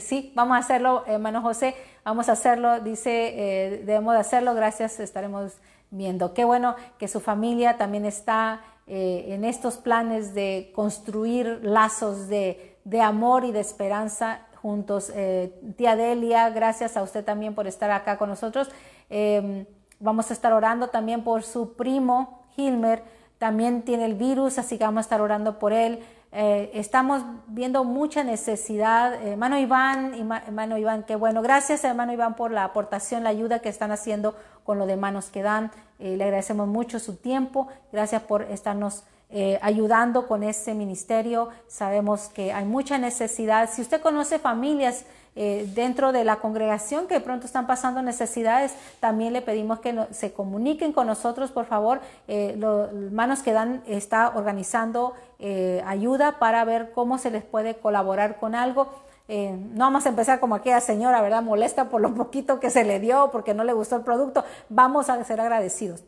sí, 0.00 0.32
vamos 0.34 0.56
a 0.56 0.60
hacerlo, 0.60 1.04
hermano 1.06 1.42
José, 1.42 1.74
vamos 2.04 2.28
a 2.28 2.32
hacerlo, 2.32 2.80
dice, 2.80 3.80
debemos 3.84 4.14
de 4.14 4.20
hacerlo, 4.20 4.54
gracias, 4.54 5.00
estaremos 5.00 5.58
viendo. 5.90 6.34
Qué 6.34 6.44
bueno 6.44 6.76
que 6.98 7.08
su 7.08 7.20
familia 7.20 7.76
también 7.76 8.04
está 8.04 8.60
eh, 8.88 9.34
en 9.34 9.44
estos 9.44 9.78
planes 9.78 10.32
de 10.32 10.70
construir 10.74 11.60
lazos 11.62 12.28
de, 12.28 12.76
amor 13.02 13.44
y 13.44 13.50
de 13.50 13.60
esperanza 13.60 14.46
juntos. 14.62 15.10
Eh, 15.14 15.52
tía 15.76 15.96
Delia, 15.96 16.50
gracias 16.50 16.96
a 16.96 17.02
usted 17.02 17.24
también 17.24 17.54
por 17.54 17.66
estar 17.66 17.90
acá 17.90 18.16
con 18.16 18.28
nosotros. 18.28 18.70
Em, 19.10 19.66
vamos 19.98 20.30
a 20.30 20.34
estar 20.34 20.52
orando 20.52 20.88
también 20.88 21.24
por 21.24 21.42
su 21.42 21.74
primo 21.74 22.44
Hilmer. 22.56 23.02
también 23.38 23.82
tiene 23.82 24.06
el 24.06 24.14
virus, 24.14 24.58
así 24.58 24.78
que 24.78 24.84
vamos 24.84 24.98
a 24.98 25.02
estar 25.02 25.20
orando 25.20 25.58
por 25.58 25.74
él. 25.74 26.02
Eh, 26.38 26.70
estamos 26.74 27.22
viendo 27.46 27.82
mucha 27.82 28.22
necesidad. 28.22 29.14
hermano 29.26 29.58
Iván, 29.58 30.12
hermano 30.46 30.76
Iván, 30.76 31.04
qué 31.04 31.16
bueno. 31.16 31.40
Gracias, 31.40 31.82
hermano 31.82 32.12
Iván, 32.12 32.36
por 32.36 32.50
la 32.50 32.64
aportación, 32.64 33.24
la 33.24 33.30
ayuda 33.30 33.60
que 33.60 33.70
están 33.70 33.90
haciendo 33.90 34.36
con 34.62 34.78
lo 34.78 34.84
de 34.84 34.98
manos 34.98 35.30
que 35.30 35.40
dan. 35.40 35.70
le 35.98 36.22
agradecemos 36.22 36.68
mucho 36.68 36.98
su 36.98 37.16
tiempo. 37.16 37.68
Gracias 37.90 38.20
por 38.20 38.42
estarnos 38.42 39.04
eh, 39.30 39.58
ayudando 39.62 40.28
con 40.28 40.42
ese 40.42 40.74
ministerio. 40.74 41.48
Sabemos 41.68 42.28
que 42.28 42.52
hay 42.52 42.66
mucha 42.66 42.98
necesidad. 42.98 43.70
Si 43.72 43.80
usted 43.80 44.02
conoce 44.02 44.38
familias 44.38 45.06
eh, 45.36 45.70
dentro 45.74 46.12
de 46.12 46.24
la 46.24 46.36
congregación 46.36 47.06
que 47.06 47.14
de 47.14 47.20
pronto 47.20 47.46
están 47.46 47.66
pasando 47.66 48.02
necesidades, 48.02 48.74
también 49.00 49.32
le 49.32 49.42
pedimos 49.42 49.80
que 49.80 49.94
se 50.10 50.32
comuniquen 50.32 50.92
con 50.92 51.06
nosotros, 51.06 51.52
por 51.52 51.66
favor. 51.66 52.00
Eh, 52.26 52.54
los 52.58 52.92
Manos 53.12 53.42
que 53.42 53.52
Dan 53.52 53.82
está 53.86 54.32
organizando 54.34 55.14
ayuda 55.84 56.38
para 56.38 56.64
ver 56.64 56.92
cómo 56.92 57.18
se 57.18 57.30
les 57.30 57.44
puede 57.44 57.76
colaborar 57.76 58.38
con 58.38 58.54
algo. 58.54 58.88
no 59.28 59.84
vamos 59.84 60.06
a 60.06 60.08
empezar 60.08 60.40
como 60.40 60.54
aquella 60.54 60.80
señora, 60.80 61.20
¿verdad? 61.20 61.42
Molesta 61.42 61.90
por 61.90 62.00
lo 62.00 62.14
poquito 62.14 62.58
que 62.58 62.70
se 62.70 62.84
le 62.84 63.00
dio, 63.00 63.30
porque 63.30 63.52
no 63.52 63.62
le 63.62 63.74
gustó 63.74 63.96
el 63.96 64.02
producto. 64.02 64.44
Vamos 64.70 65.10
a 65.10 65.22
ser 65.24 65.40
agradecidos 65.40 66.04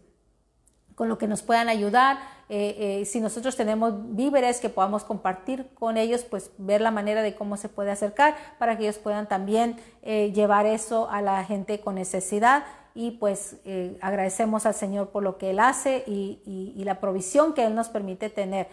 con 0.99 1.09
lo 1.09 1.16
que 1.16 1.28
nos 1.28 1.42
puedan 1.42 1.68
ayudar. 1.68 2.18
Eh, 2.49 3.01
eh, 3.01 3.05
si 3.05 3.20
nosotros 3.20 3.55
tenemos 3.55 3.94
víveres 4.16 4.59
que 4.59 4.68
podamos 4.68 5.05
compartir 5.05 5.68
con 5.74 5.96
ellos, 5.96 6.24
pues 6.24 6.51
ver 6.59 6.80
la 6.80 6.90
manera 6.90 7.22
de 7.22 7.36
cómo 7.36 7.57
se 7.57 7.68
puede 7.68 7.92
acercar 7.92 8.34
para 8.59 8.76
que 8.76 8.82
ellos 8.82 8.99
puedan 8.99 9.28
también 9.28 9.76
eh, 10.03 10.32
llevar 10.32 10.66
eso 10.66 11.09
a 11.09 11.22
la 11.22 11.44
gente 11.44 11.78
con 11.78 11.94
necesidad. 11.94 12.64
Y 12.96 13.12
pues 13.12 13.59
agradecemos 14.01 14.66
al 14.66 14.74
Señor 14.74 15.11
por 15.11 15.22
lo 15.22 15.38
que 15.38 15.51
Él 15.51 15.61
hace 15.61 16.03
y, 16.09 16.82
la 16.84 16.99
provisión 16.99 17.53
que 17.55 17.64
Él 17.64 17.76
nos 17.76 17.88
permite 17.88 18.28
tener. 18.28 18.66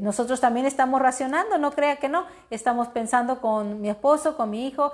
Nosotros 0.00 0.40
también 0.40 0.66
estamos 0.66 1.00
racionando, 1.00 1.58
no 1.58 1.70
crea 1.70 1.96
que 1.96 2.08
no, 2.08 2.24
estamos 2.50 2.88
pensando 2.88 3.40
con 3.40 3.80
mi 3.80 3.88
esposo, 3.88 4.36
con 4.36 4.50
mi 4.50 4.66
hijo, 4.66 4.92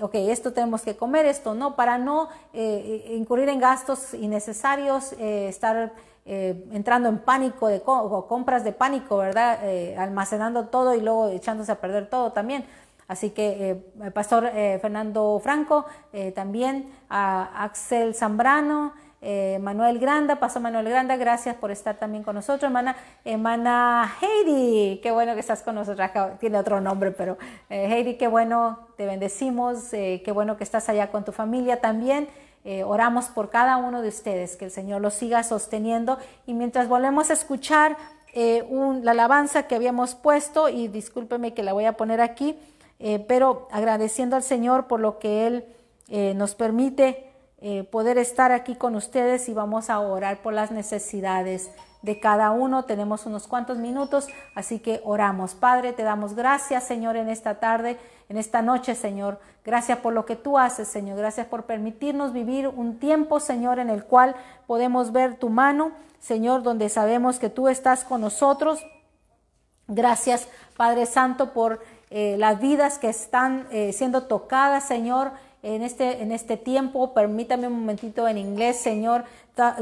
ok, 0.00 0.14
esto 0.14 0.52
tenemos 0.52 0.80
que 0.82 0.96
comer, 0.96 1.26
esto 1.26 1.54
no, 1.54 1.76
para 1.76 1.98
no 1.98 2.28
incurrir 2.54 3.50
en 3.50 3.60
gastos 3.60 4.14
innecesarios, 4.14 5.12
estar 5.18 5.92
eh, 6.30 6.62
entrando 6.72 7.08
en 7.08 7.20
pánico 7.20 7.68
de 7.68 7.80
compras 7.80 8.62
de 8.62 8.72
pánico, 8.72 9.16
¿verdad? 9.16 9.60
Eh, 9.62 9.96
almacenando 9.96 10.66
todo 10.66 10.94
y 10.94 11.00
luego 11.00 11.28
echándose 11.28 11.72
a 11.72 11.80
perder 11.80 12.10
todo 12.10 12.32
también. 12.32 12.66
Así 13.06 13.30
que 13.30 13.70
eh, 13.70 14.10
pastor 14.10 14.50
Fernando 14.52 15.40
Franco, 15.42 15.86
también 16.34 16.92
a 17.08 17.64
Axel 17.64 18.14
Zambrano, 18.14 18.92
Manuel 19.20 19.98
Granda, 19.98 20.36
pastor 20.36 20.62
Manuel 20.62 20.88
Granda, 20.88 21.16
gracias 21.16 21.56
por 21.56 21.70
estar 21.70 21.96
también 21.96 22.22
con 22.22 22.36
nosotros, 22.36 22.64
hermana, 22.64 22.96
hermana 23.24 24.14
Heidi, 24.20 25.00
qué 25.02 25.10
bueno 25.10 25.34
que 25.34 25.40
estás 25.40 25.62
con 25.62 25.74
nosotros, 25.74 26.08
tiene 26.38 26.56
otro 26.56 26.80
nombre, 26.80 27.10
pero 27.10 27.36
Heidi, 27.68 28.14
qué 28.14 28.28
bueno, 28.28 28.86
te 28.96 29.06
bendecimos, 29.06 29.88
qué 29.90 30.30
bueno 30.32 30.56
que 30.56 30.64
estás 30.64 30.88
allá 30.88 31.10
con 31.10 31.24
tu 31.24 31.32
familia 31.32 31.80
también. 31.80 32.28
Eh, 32.64 32.82
oramos 32.84 33.26
por 33.26 33.50
cada 33.50 33.76
uno 33.76 34.02
de 34.02 34.08
ustedes, 34.08 34.56
que 34.56 34.66
el 34.66 34.70
Señor 34.70 35.00
los 35.00 35.14
siga 35.14 35.42
sosteniendo. 35.42 36.18
Y 36.46 36.54
mientras 36.54 36.88
volvemos 36.88 37.30
a 37.30 37.32
escuchar 37.32 37.96
eh, 38.34 38.62
la 39.02 39.12
alabanza 39.12 39.66
que 39.66 39.74
habíamos 39.74 40.14
puesto, 40.14 40.68
y 40.68 40.88
discúlpeme 40.88 41.54
que 41.54 41.62
la 41.62 41.72
voy 41.72 41.86
a 41.86 41.94
poner 41.94 42.20
aquí, 42.20 42.58
eh, 42.98 43.24
pero 43.26 43.68
agradeciendo 43.70 44.36
al 44.36 44.42
Señor 44.42 44.86
por 44.86 45.00
lo 45.00 45.18
que 45.18 45.46
Él 45.46 45.64
nos 46.36 46.54
permite 46.54 47.27
poder 47.90 48.18
estar 48.18 48.52
aquí 48.52 48.76
con 48.76 48.94
ustedes 48.94 49.48
y 49.48 49.52
vamos 49.52 49.90
a 49.90 49.98
orar 50.00 50.42
por 50.42 50.52
las 50.52 50.70
necesidades 50.70 51.70
de 52.02 52.20
cada 52.20 52.52
uno. 52.52 52.84
Tenemos 52.84 53.26
unos 53.26 53.48
cuantos 53.48 53.78
minutos, 53.78 54.28
así 54.54 54.78
que 54.78 55.00
oramos. 55.04 55.54
Padre, 55.54 55.92
te 55.92 56.04
damos 56.04 56.34
gracias, 56.34 56.84
Señor, 56.84 57.16
en 57.16 57.28
esta 57.28 57.60
tarde 57.60 57.98
en 58.28 58.36
esta 58.36 58.62
noche, 58.62 58.94
Señor. 58.94 59.40
Gracias 59.64 59.98
por 59.98 60.12
lo 60.12 60.26
que 60.26 60.36
tú 60.36 60.58
haces, 60.58 60.88
Señor. 60.88 61.18
Gracias 61.18 61.46
por 61.46 61.64
permitirnos 61.64 62.32
vivir 62.32 62.68
un 62.68 62.98
tiempo, 62.98 63.40
Señor, 63.40 63.78
en 63.78 63.90
el 63.90 64.04
cual 64.04 64.34
podemos 64.66 65.12
ver 65.12 65.36
tu 65.36 65.48
mano, 65.48 65.92
Señor, 66.20 66.62
donde 66.62 66.88
sabemos 66.88 67.38
que 67.38 67.48
tú 67.48 67.68
estás 67.68 68.04
con 68.04 68.20
nosotros. 68.20 68.84
Gracias, 69.86 70.48
Padre 70.76 71.06
Santo, 71.06 71.52
por 71.52 71.80
eh, 72.10 72.36
las 72.38 72.60
vidas 72.60 72.98
que 72.98 73.08
están 73.08 73.66
eh, 73.70 73.92
siendo 73.92 74.24
tocadas, 74.24 74.84
Señor, 74.86 75.32
en 75.62 75.82
este, 75.82 76.22
en 76.22 76.32
este 76.32 76.56
tiempo. 76.56 77.12
Permítame 77.12 77.66
un 77.66 77.74
momentito 77.80 78.26
en 78.28 78.38
inglés, 78.38 78.80
Señor. 78.80 79.24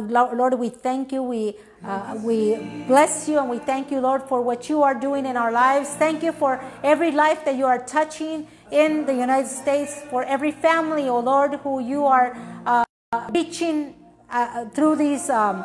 Lord, 0.09 0.55
we 0.55 0.70
thank 0.70 1.12
you. 1.12 1.22
We, 1.22 1.57
uh, 1.85 2.16
we 2.22 2.57
bless 2.87 3.29
you 3.29 3.39
and 3.39 3.51
we 3.51 3.59
thank 3.59 3.91
you, 3.91 4.01
Lord, 4.01 4.22
for 4.22 4.41
what 4.41 4.68
you 4.70 4.83
are 4.83 4.95
doing 4.95 5.27
in 5.27 5.37
our 5.37 5.53
lives. 5.53 5.91
Thank 5.99 6.22
you 6.22 6.33
for 6.33 6.61
every 6.83 7.12
life 7.12 7.45
that 7.45 7.57
you 7.57 7.66
are 7.66 7.79
touching 7.85 8.47
in 8.70 9.05
the 9.05 9.14
United 9.14 9.49
States, 9.49 10.03
for 10.11 10.24
every 10.24 10.51
family, 10.51 11.09
oh 11.09 11.20
Lord, 11.20 11.55
who 11.62 11.81
you 11.81 12.07
are 12.07 12.37
uh, 12.64 12.85
reaching 13.33 13.95
uh, 14.31 14.64
through 14.70 14.97
these, 14.97 15.31
um, 15.31 15.64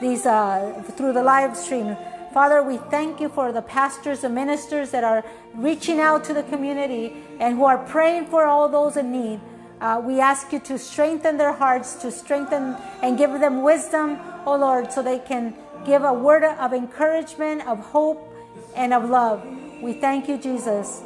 these 0.00 0.26
uh, 0.26 0.82
through 0.96 1.12
the 1.12 1.22
live 1.22 1.56
stream. 1.56 1.96
Father, 2.32 2.62
we 2.62 2.76
thank 2.76 3.20
you 3.20 3.28
for 3.28 3.50
the 3.50 3.62
pastors 3.62 4.22
and 4.22 4.34
ministers 4.34 4.92
that 4.92 5.02
are 5.02 5.24
reaching 5.54 5.98
out 5.98 6.22
to 6.24 6.32
the 6.32 6.44
community 6.44 7.12
and 7.40 7.56
who 7.56 7.64
are 7.64 7.78
praying 7.78 8.26
for 8.26 8.44
all 8.44 8.68
those 8.68 8.96
in 8.96 9.10
need. 9.10 9.40
Uh, 9.80 10.00
we 10.04 10.20
ask 10.20 10.52
you 10.52 10.60
to 10.60 10.78
strengthen 10.78 11.38
their 11.38 11.52
hearts, 11.52 11.94
to 11.96 12.12
strengthen 12.12 12.76
and 13.02 13.18
give 13.18 13.32
them 13.40 13.62
wisdom, 13.62 14.18
oh 14.46 14.54
Lord, 14.54 14.92
so 14.92 15.02
they 15.02 15.18
can 15.18 15.54
give 15.84 16.04
a 16.04 16.12
word 16.12 16.44
of 16.44 16.72
encouragement, 16.72 17.66
of 17.66 17.80
hope, 17.80 18.22
and 18.76 18.94
of 18.94 19.10
love. 19.10 19.44
We 19.82 19.94
thank 19.94 20.28
you, 20.28 20.38
Jesus. 20.38 21.02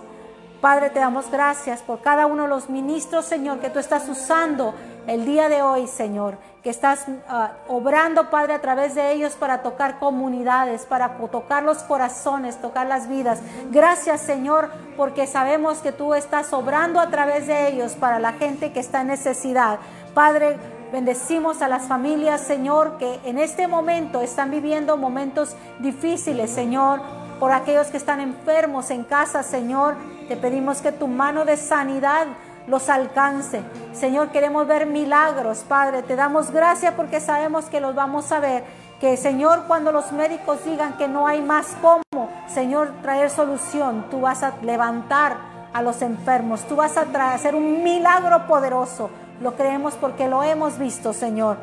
Padre, 0.61 0.91
te 0.91 0.99
damos 0.99 1.31
gracias 1.31 1.83
por 1.83 1.99
cada 1.99 2.27
uno 2.27 2.45
de 2.45 2.49
los 2.49 2.69
ministros, 2.69 3.27
Señor, 3.27 3.61
que 3.61 3.71
tú 3.71 3.79
estás 3.79 4.09
usando 4.09 4.75
el 5.07 5.25
día 5.25 5.49
de 5.49 5.63
hoy, 5.63 5.87
Señor, 5.87 6.39
que 6.63 6.71
estás 6.71 7.07
uh, 7.09 7.73
obrando, 7.73 8.31
Padre, 8.31 8.55
a 8.55 8.61
través 8.61 8.95
de 8.95 9.13
ellos 9.13 9.35
para 9.35 9.63
tocar 9.63 9.99
comunidades, 9.99 10.87
para 10.87 11.19
tocar 11.31 11.63
los 11.63 11.79
corazones, 11.83 12.61
tocar 12.61 12.87
las 12.87 13.07
vidas. 13.09 13.41
Gracias, 13.71 14.23
Señor, 14.23 14.71
porque 14.97 15.27
sabemos 15.27 15.79
que 15.79 15.93
tú 15.93 16.15
estás 16.15 16.53
obrando 16.53 17.01
a 17.01 17.11
través 17.11 17.47
de 17.47 17.69
ellos 17.69 17.93
para 17.93 18.19
la 18.19 18.33
gente 18.33 18.73
que 18.73 18.81
está 18.81 19.03
en 19.03 19.09
necesidad. 19.09 19.79
Padre, 20.15 20.57
bendecimos 20.91 21.61
a 21.61 21.69
las 21.69 21.83
familias, 21.83 22.41
Señor, 22.41 22.97
que 22.97 23.21
en 23.25 23.39
este 23.39 23.69
momento 23.69 24.23
están 24.23 24.51
viviendo 24.51 24.97
momentos 24.97 25.55
difíciles, 25.81 26.51
Señor, 26.51 27.01
por 27.39 27.53
aquellos 27.53 27.89
que 27.89 27.99
están 27.99 28.21
enfermos 28.21 28.91
en 28.91 29.05
casa, 29.05 29.43
Señor. 29.43 29.97
Te 30.29 30.37
pedimos 30.37 30.81
que 30.81 30.93
tu 30.93 31.09
mano 31.09 31.45
de 31.45 31.59
sanidad 31.59 32.27
los 32.67 32.89
alcance. 32.89 33.63
Señor, 33.93 34.31
queremos 34.31 34.67
ver 34.67 34.87
milagros, 34.87 35.65
Padre. 35.69 36.03
Te 36.03 36.17
damos 36.17 36.51
gracias 36.51 36.95
porque 36.95 37.21
sabemos 37.21 37.67
que 37.67 37.81
los 37.81 37.95
vamos 37.95 38.33
a 38.33 38.41
ver. 38.41 38.65
Que 39.01 39.17
Señor, 39.17 39.65
cuando 39.67 39.93
los 39.93 40.13
médicos 40.13 40.65
digan 40.65 40.97
que 40.97 41.09
no 41.09 41.27
hay 41.27 41.43
más 41.43 41.77
cómo, 41.83 42.31
Señor, 42.49 42.93
traer 43.03 43.29
solución, 43.29 44.07
tú 44.11 44.23
vas 44.23 44.43
a 44.43 44.55
levantar 44.63 45.37
a 45.73 45.83
los 45.83 46.01
enfermos, 46.03 46.63
tú 46.63 46.77
vas 46.77 46.97
a 46.97 47.35
hacer 47.35 47.55
un 47.55 47.83
milagro 47.83 48.47
poderoso. 48.47 49.11
Lo 49.41 49.57
creemos 49.57 49.95
porque 49.95 50.29
lo 50.29 50.43
hemos 50.43 50.79
visto, 50.79 51.13
Señor. 51.13 51.57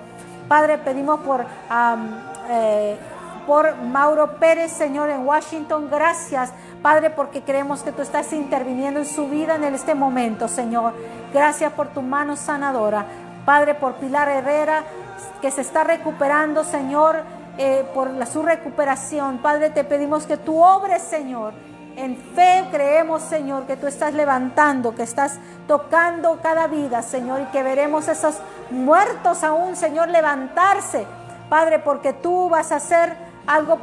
Padre, 0.49 0.77
pedimos 0.77 1.21
por, 1.21 1.45
eh, 2.49 2.97
por 3.47 3.75
Mauro 3.77 4.35
Pérez, 4.35 4.71
Señor, 4.71 5.09
en 5.09 5.25
Washington. 5.25 5.87
Gracias 5.89 6.51
Padre, 6.81 7.11
porque 7.11 7.43
creemos 7.43 7.83
que 7.83 7.91
tú 7.91 8.01
estás 8.01 8.33
interviniendo 8.33 9.01
en 9.01 9.05
su 9.05 9.27
vida 9.27 9.55
en 9.55 9.63
este 9.75 9.93
momento, 9.93 10.47
Señor. 10.47 10.93
Gracias 11.31 11.71
por 11.73 11.89
tu 11.89 12.01
mano 12.01 12.35
sanadora. 12.35 13.05
Padre, 13.45 13.75
por 13.75 13.95
Pilar 13.95 14.29
Herrera, 14.29 14.83
que 15.41 15.51
se 15.51 15.61
está 15.61 15.83
recuperando, 15.83 16.63
Señor, 16.63 17.23
eh, 17.59 17.85
por 17.93 18.09
la, 18.09 18.25
su 18.25 18.41
recuperación. 18.41 19.37
Padre, 19.39 19.69
te 19.69 19.83
pedimos 19.83 20.25
que 20.25 20.37
tú 20.37 20.59
obres, 20.59 21.03
Señor. 21.03 21.53
En 21.95 22.17
fe 22.17 22.65
creemos, 22.71 23.21
Señor, 23.21 23.67
que 23.67 23.77
tú 23.77 23.85
estás 23.85 24.13
levantando, 24.15 24.95
que 24.95 25.03
estás 25.03 25.37
tocando 25.67 26.39
cada 26.41 26.65
vida, 26.65 27.03
Señor, 27.03 27.41
y 27.41 27.45
que 27.51 27.61
veremos 27.61 28.07
esos 28.07 28.39
muertos 28.71 29.43
aún, 29.43 29.75
Señor, 29.75 30.09
levantarse. 30.09 31.05
Padre, 31.47 31.77
porque 31.77 32.13
tú 32.13 32.49
vas 32.49 32.71
a 32.71 32.77
hacer 32.77 33.15
algo 33.45 33.77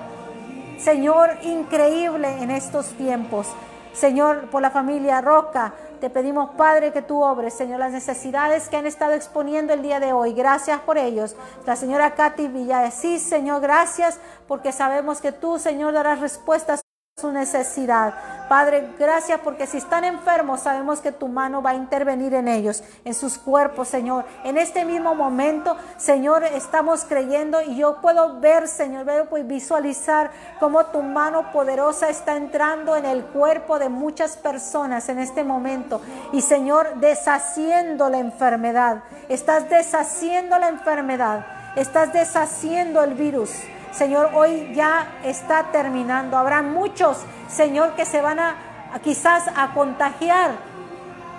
Señor, 0.79 1.31
increíble 1.43 2.29
en 2.41 2.51
estos 2.51 2.87
tiempos. 2.93 3.49
Señor, 3.93 4.49
por 4.51 4.63
la 4.63 4.71
familia 4.71 5.21
Roca, 5.21 5.75
te 6.01 6.09
pedimos, 6.09 6.51
Padre, 6.51 6.93
que 6.93 7.03
tú 7.03 7.21
obres, 7.23 7.55
Señor, 7.55 7.81
las 7.81 7.91
necesidades 7.91 8.69
que 8.69 8.77
han 8.77 8.87
estado 8.87 9.15
exponiendo 9.15 9.73
el 9.73 9.83
día 9.83 9.99
de 9.99 10.13
hoy. 10.13 10.33
Gracias 10.35 10.79
por 10.81 10.97
ellos. 10.97 11.35
La 11.67 11.75
señora 11.75 12.15
Katy 12.15 12.49
sí, 12.93 13.19
Señor, 13.19 13.61
gracias 13.61 14.21
porque 14.47 14.71
sabemos 14.71 15.21
que 15.21 15.33
tú, 15.33 15.59
Señor, 15.59 15.95
darás 15.95 16.21
respuestas 16.21 16.81
su 17.19 17.33
necesidad. 17.33 18.15
Padre, 18.49 18.95
gracias 18.99 19.41
porque 19.45 19.67
si 19.67 19.77
están 19.77 20.05
enfermos, 20.05 20.61
sabemos 20.61 21.01
que 21.01 21.13
tu 21.13 21.29
mano 21.29 21.61
va 21.61 21.71
a 21.71 21.75
intervenir 21.75 22.33
en 22.33 22.49
ellos, 22.49 22.83
en 23.05 23.13
sus 23.13 23.37
cuerpos, 23.37 23.89
Señor. 23.89 24.25
En 24.45 24.57
este 24.57 24.87
mismo 24.87 25.15
momento, 25.15 25.77
Señor, 25.99 26.45
estamos 26.45 27.05
creyendo 27.05 27.61
y 27.61 27.77
yo 27.77 28.01
puedo 28.01 28.41
ver, 28.41 28.67
Señor, 28.67 29.05
veo 29.05 29.27
pues 29.27 29.47
visualizar 29.47 30.31
cómo 30.61 30.87
tu 30.87 31.03
mano 31.03 31.53
poderosa 31.53 32.09
está 32.09 32.37
entrando 32.37 32.97
en 32.97 33.05
el 33.05 33.23
cuerpo 33.25 33.79
de 33.79 33.91
muchas 33.91 34.37
personas 34.37 35.09
en 35.11 35.19
este 35.19 35.45
momento. 35.45 36.01
Y 36.33 36.41
Señor, 36.41 37.01
deshaciendo 37.01 38.09
la 38.09 38.19
enfermedad. 38.19 39.03
Estás 39.29 39.69
deshaciendo 39.69 40.59
la 40.59 40.69
enfermedad. 40.69 41.45
Estás 41.77 42.13
deshaciendo 42.15 43.03
el 43.03 43.15
virus. 43.15 43.51
Señor, 43.99 44.31
hoy 44.35 44.71
ya 44.75 45.19
está 45.25 45.73
terminando. 45.73 46.39
Habrá 46.39 46.63
muchos, 46.63 47.19
Señor, 47.49 47.97
que 47.97 48.05
se 48.05 48.21
van 48.21 48.39
a, 48.39 48.55
quizás 49.03 49.51
a 49.57 49.75
contagiar, 49.75 50.53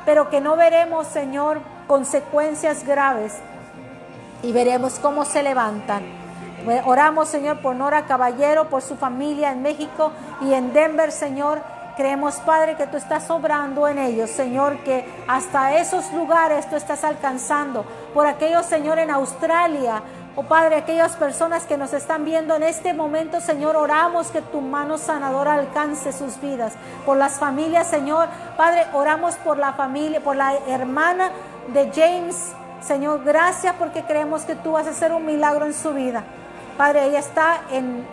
pero 0.05 0.29
que 0.29 0.41
no 0.41 0.57
veremos, 0.57 1.07
Señor, 1.07 1.61
consecuencias 1.87 2.85
graves 2.85 3.37
y 4.43 4.51
veremos 4.51 4.99
cómo 4.99 5.23
se 5.23 5.41
levantan. 5.41 6.03
Oramos, 6.83 7.29
Señor, 7.29 7.61
por 7.61 7.77
Nora 7.77 8.05
Caballero, 8.05 8.69
por 8.69 8.81
su 8.81 8.97
familia 8.97 9.53
en 9.53 9.61
México 9.61 10.11
y 10.41 10.53
en 10.53 10.73
Denver, 10.73 11.13
Señor. 11.13 11.61
Creemos, 11.95 12.35
Padre, 12.41 12.75
que 12.75 12.87
tú 12.87 12.97
estás 12.97 13.29
obrando 13.29 13.87
en 13.87 13.99
ellos, 13.99 14.29
Señor, 14.29 14.77
que 14.79 15.05
hasta 15.27 15.77
esos 15.77 16.11
lugares 16.11 16.69
tú 16.69 16.75
estás 16.75 17.05
alcanzando. 17.05 17.85
Por 18.13 18.27
aquellos, 18.27 18.65
Señor, 18.65 18.99
en 18.99 19.11
Australia, 19.11 20.01
Oh 20.41 20.43
Padre, 20.43 20.77
aquellas 20.77 21.17
personas 21.17 21.65
que 21.65 21.75
nos 21.75 21.91
están 21.91 22.23
viendo 22.23 22.55
en 22.55 22.63
este 22.63 22.93
momento, 22.93 23.41
Señor, 23.41 23.75
oramos 23.75 24.27
que 24.27 24.41
tu 24.41 24.61
mano 24.61 24.97
sanadora 24.97 25.55
alcance 25.55 26.13
sus 26.13 26.39
vidas. 26.39 26.75
Por 27.05 27.17
las 27.17 27.39
familias, 27.39 27.87
Señor. 27.87 28.29
Padre, 28.55 28.85
oramos 28.93 29.35
por 29.35 29.57
la 29.57 29.73
familia, 29.73 30.21
por 30.21 30.37
la 30.37 30.55
hermana 30.65 31.31
de 31.73 31.91
James. 31.93 32.53
Señor, 32.79 33.25
gracias 33.25 33.75
porque 33.77 34.03
creemos 34.03 34.43
que 34.43 34.55
tú 34.55 34.71
vas 34.71 34.87
a 34.87 34.91
hacer 34.91 35.11
un 35.11 35.25
milagro 35.25 35.65
en 35.65 35.73
su 35.73 35.93
vida. 35.93 36.23
Padre, 36.77 37.07
ella 37.07 37.19
está 37.19 37.59
en 37.71 38.07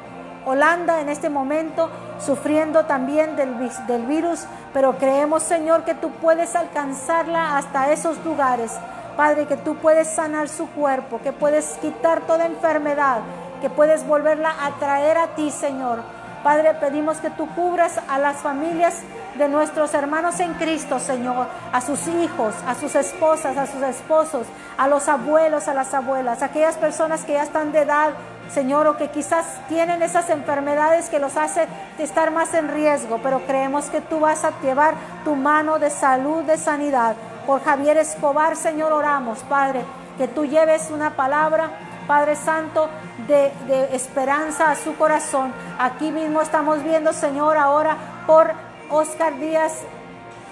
Holanda 0.45 1.01
en 1.01 1.09
este 1.09 1.31
momento, 1.31 1.91
sufriendo 2.19 2.87
también 2.87 3.37
del, 3.37 3.57
del 3.87 4.05
virus, 4.05 4.47
pero 4.73 4.99
creemos, 4.99 5.45
Señor, 5.45 5.85
que 5.85 5.95
tú 5.95 6.11
puedes 6.11 6.57
alcanzarla 6.57 7.57
hasta 7.57 7.93
esos 7.93 8.19
lugares. 8.25 8.73
Padre, 9.17 9.47
que 9.47 9.57
tú 9.57 9.77
puedes 9.77 10.09
sanar 10.09 10.49
su 10.49 10.69
cuerpo, 10.71 11.21
que 11.23 11.33
puedes 11.33 11.79
quitar 11.81 12.21
toda 12.27 12.45
enfermedad, 12.45 13.21
que 13.63 13.71
puedes 13.71 14.07
volverla 14.07 14.55
a 14.61 14.73
traer 14.73 15.17
a 15.17 15.29
ti, 15.29 15.51
Señor. 15.51 16.01
Padre, 16.45 16.75
pedimos 16.75 17.17
que 17.19 17.31
tú 17.31 17.49
cubras 17.55 17.99
a 18.09 18.19
las 18.19 18.37
familias 18.37 19.01
de 19.39 19.49
nuestros 19.49 19.95
hermanos 19.95 20.39
en 20.41 20.53
Cristo, 20.55 20.99
Señor, 20.99 21.47
a 21.73 21.81
sus 21.81 22.07
hijos, 22.09 22.55
a 22.67 22.75
sus 22.75 22.95
esposas, 22.95 23.57
a 23.57 23.67
sus 23.67 23.83
esposos, 23.83 24.47
a 24.77 24.87
los 24.87 25.09
abuelos, 25.09 25.67
a 25.67 25.75
las 25.75 25.95
abuelas, 25.95 26.43
a 26.43 26.47
aquellas 26.47 26.77
personas 26.77 27.25
que 27.25 27.33
ya 27.33 27.43
están 27.43 27.73
de 27.73 27.81
edad, 27.81 28.11
Señor, 28.51 28.87
o 28.87 28.97
que 28.97 29.09
quizás 29.09 29.45
tienen 29.69 30.03
esas 30.03 30.31
enfermedades 30.31 31.09
que 31.09 31.19
los 31.19 31.37
hace 31.37 31.67
estar 31.99 32.31
más 32.31 32.55
en 32.55 32.69
riesgo, 32.69 33.19
pero 33.23 33.41
creemos 33.47 33.87
que 33.87 34.01
tú 34.03 34.21
vas 34.21 34.45
a 34.45 34.53
llevar 34.61 34.95
tu 35.25 35.35
mano 35.35 35.79
de 35.79 35.91
salud, 35.91 36.45
de 36.45 36.59
sanidad 36.59 37.17
por 37.47 37.63
Javier 37.63 37.97
Escobar, 37.97 38.57
Señor, 38.57 38.93
oramos, 38.93 39.39
Padre, 39.49 39.85
que 40.19 40.27
tú 40.29 40.45
lleves 40.45 40.91
una 40.91 41.11
palabra, 41.11 41.71
Padre 42.07 42.37
Santo, 42.37 42.89
de, 43.27 43.53
esperanza 43.95 44.71
a 44.71 44.75
su 44.75 44.97
corazón. 44.97 45.53
Aquí 45.79 46.11
mismo 46.11 46.43
estamos 46.43 46.83
viendo, 46.83 47.13
Señor, 47.13 47.57
ahora 47.57 47.97
por 48.27 48.53
Oscar 48.91 49.39
Díaz 49.39 49.73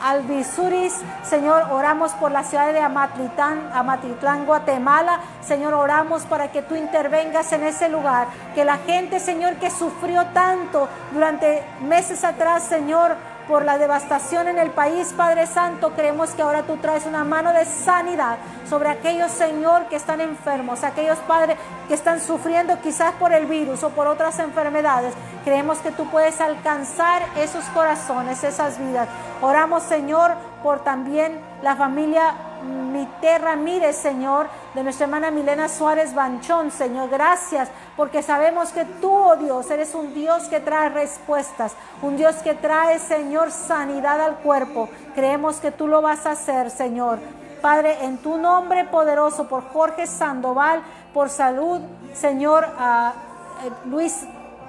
Albizuris, 0.03 1.01
Señor, 1.23 1.63
oramos 1.71 2.13
por 2.13 2.31
la 2.31 2.45
ciudad 2.45 2.73
de 2.73 2.81
Amatitlán, 2.81 3.71
Amatitlán, 3.73 4.45
Guatemala. 4.45 5.21
Señor, 5.41 5.73
oramos 5.73 6.25
para 6.25 6.53
que 6.53 6.63
tú 6.63 6.75
intervengas 6.75 7.53
en 7.53 7.65
ese 7.65 7.89
lugar. 7.89 8.27
Que 8.55 8.65
la 8.65 8.79
gente, 8.79 9.19
Señor, 9.19 9.55
que 9.55 9.71
sufrió 9.71 10.27
tanto 10.35 10.89
durante 11.13 11.63
meses 11.81 12.23
atrás, 12.25 12.65
Señor, 12.65 13.17
por 13.49 13.65
la 13.65 13.79
devastación 13.79 14.49
en 14.49 14.59
el 14.59 14.71
país, 14.71 15.13
Padre 15.17 15.47
Santo, 15.47 15.93
creemos 15.95 16.31
que 16.31 16.43
ahora 16.43 16.63
tú 16.63 16.77
traes 16.79 17.07
una 17.07 17.25
mano 17.25 17.53
de 17.53 17.65
sanidad 17.65 18.39
sobre 18.69 18.89
aquellos, 18.89 19.31
Señor, 19.31 19.87
que 19.87 19.97
están 19.97 20.21
enfermos, 20.21 20.83
aquellos, 20.83 21.19
Padre, 21.21 21.57
que 21.89 21.95
están 21.95 22.21
sufriendo 22.21 22.81
quizás 22.81 23.13
por 23.15 23.33
el 23.33 23.47
virus 23.47 23.83
o 23.83 23.91
por 23.91 24.07
otras 24.07 24.39
enfermedades. 24.39 25.15
Creemos 25.45 25.79
que 25.79 25.91
tú 25.91 26.07
puedes 26.11 26.41
alcanzar 26.41 27.23
esos 27.37 27.65
corazones, 27.67 28.43
esas 28.45 28.79
vidas. 28.79 29.09
Oramos, 29.43 29.83
Señor, 29.83 30.33
por 30.63 30.83
también 30.83 31.41
la 31.63 31.77
familia 31.77 32.35
Mité 32.65 33.39
Ramírez, 33.39 33.97
Señor, 33.97 34.49
de 34.75 34.83
nuestra 34.83 35.05
hermana 35.05 35.31
Milena 35.31 35.69
Suárez 35.69 36.15
Banchón, 36.15 36.71
Señor. 36.71 37.11
Gracias, 37.11 37.69
porque 37.97 38.23
sabemos 38.23 38.71
que 38.71 38.85
tú, 38.85 39.13
oh 39.13 39.37
Dios, 39.37 39.71
eres 39.71 39.95
un 39.95 40.15
Dios 40.15 40.45
que 40.45 40.61
trae 40.61 40.89
respuestas, 40.89 41.75
un 42.03 42.17
Dios 42.17 42.37
que 42.37 42.55
trae, 42.55 42.99
Señor, 42.99 43.51
sanidad 43.51 44.21
al 44.21 44.37
cuerpo. 44.37 44.89
Creemos 45.15 45.57
que 45.57 45.71
tú 45.71 45.87
lo 45.87 46.03
vas 46.03 46.27
a 46.27 46.33
hacer, 46.33 46.71
Señor. 46.71 47.19
Padre, 47.61 48.05
en 48.05 48.19
tu 48.19 48.37
nombre 48.37 48.85
poderoso, 48.85 49.49
por 49.49 49.69
Jorge 49.73 50.07
Sandoval, 50.07 50.83
por 51.13 51.31
salud, 51.31 51.81
Señor, 52.13 52.65
eh, 52.65 53.71
Luis 53.87 54.27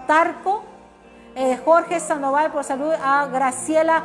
Tarco, 0.07 0.63
eh, 1.35 1.59
Jorge 1.65 1.99
Sandoval, 1.99 2.51
por 2.51 2.63
salud, 2.63 2.93
a 3.03 3.25
Graciela 3.27 4.03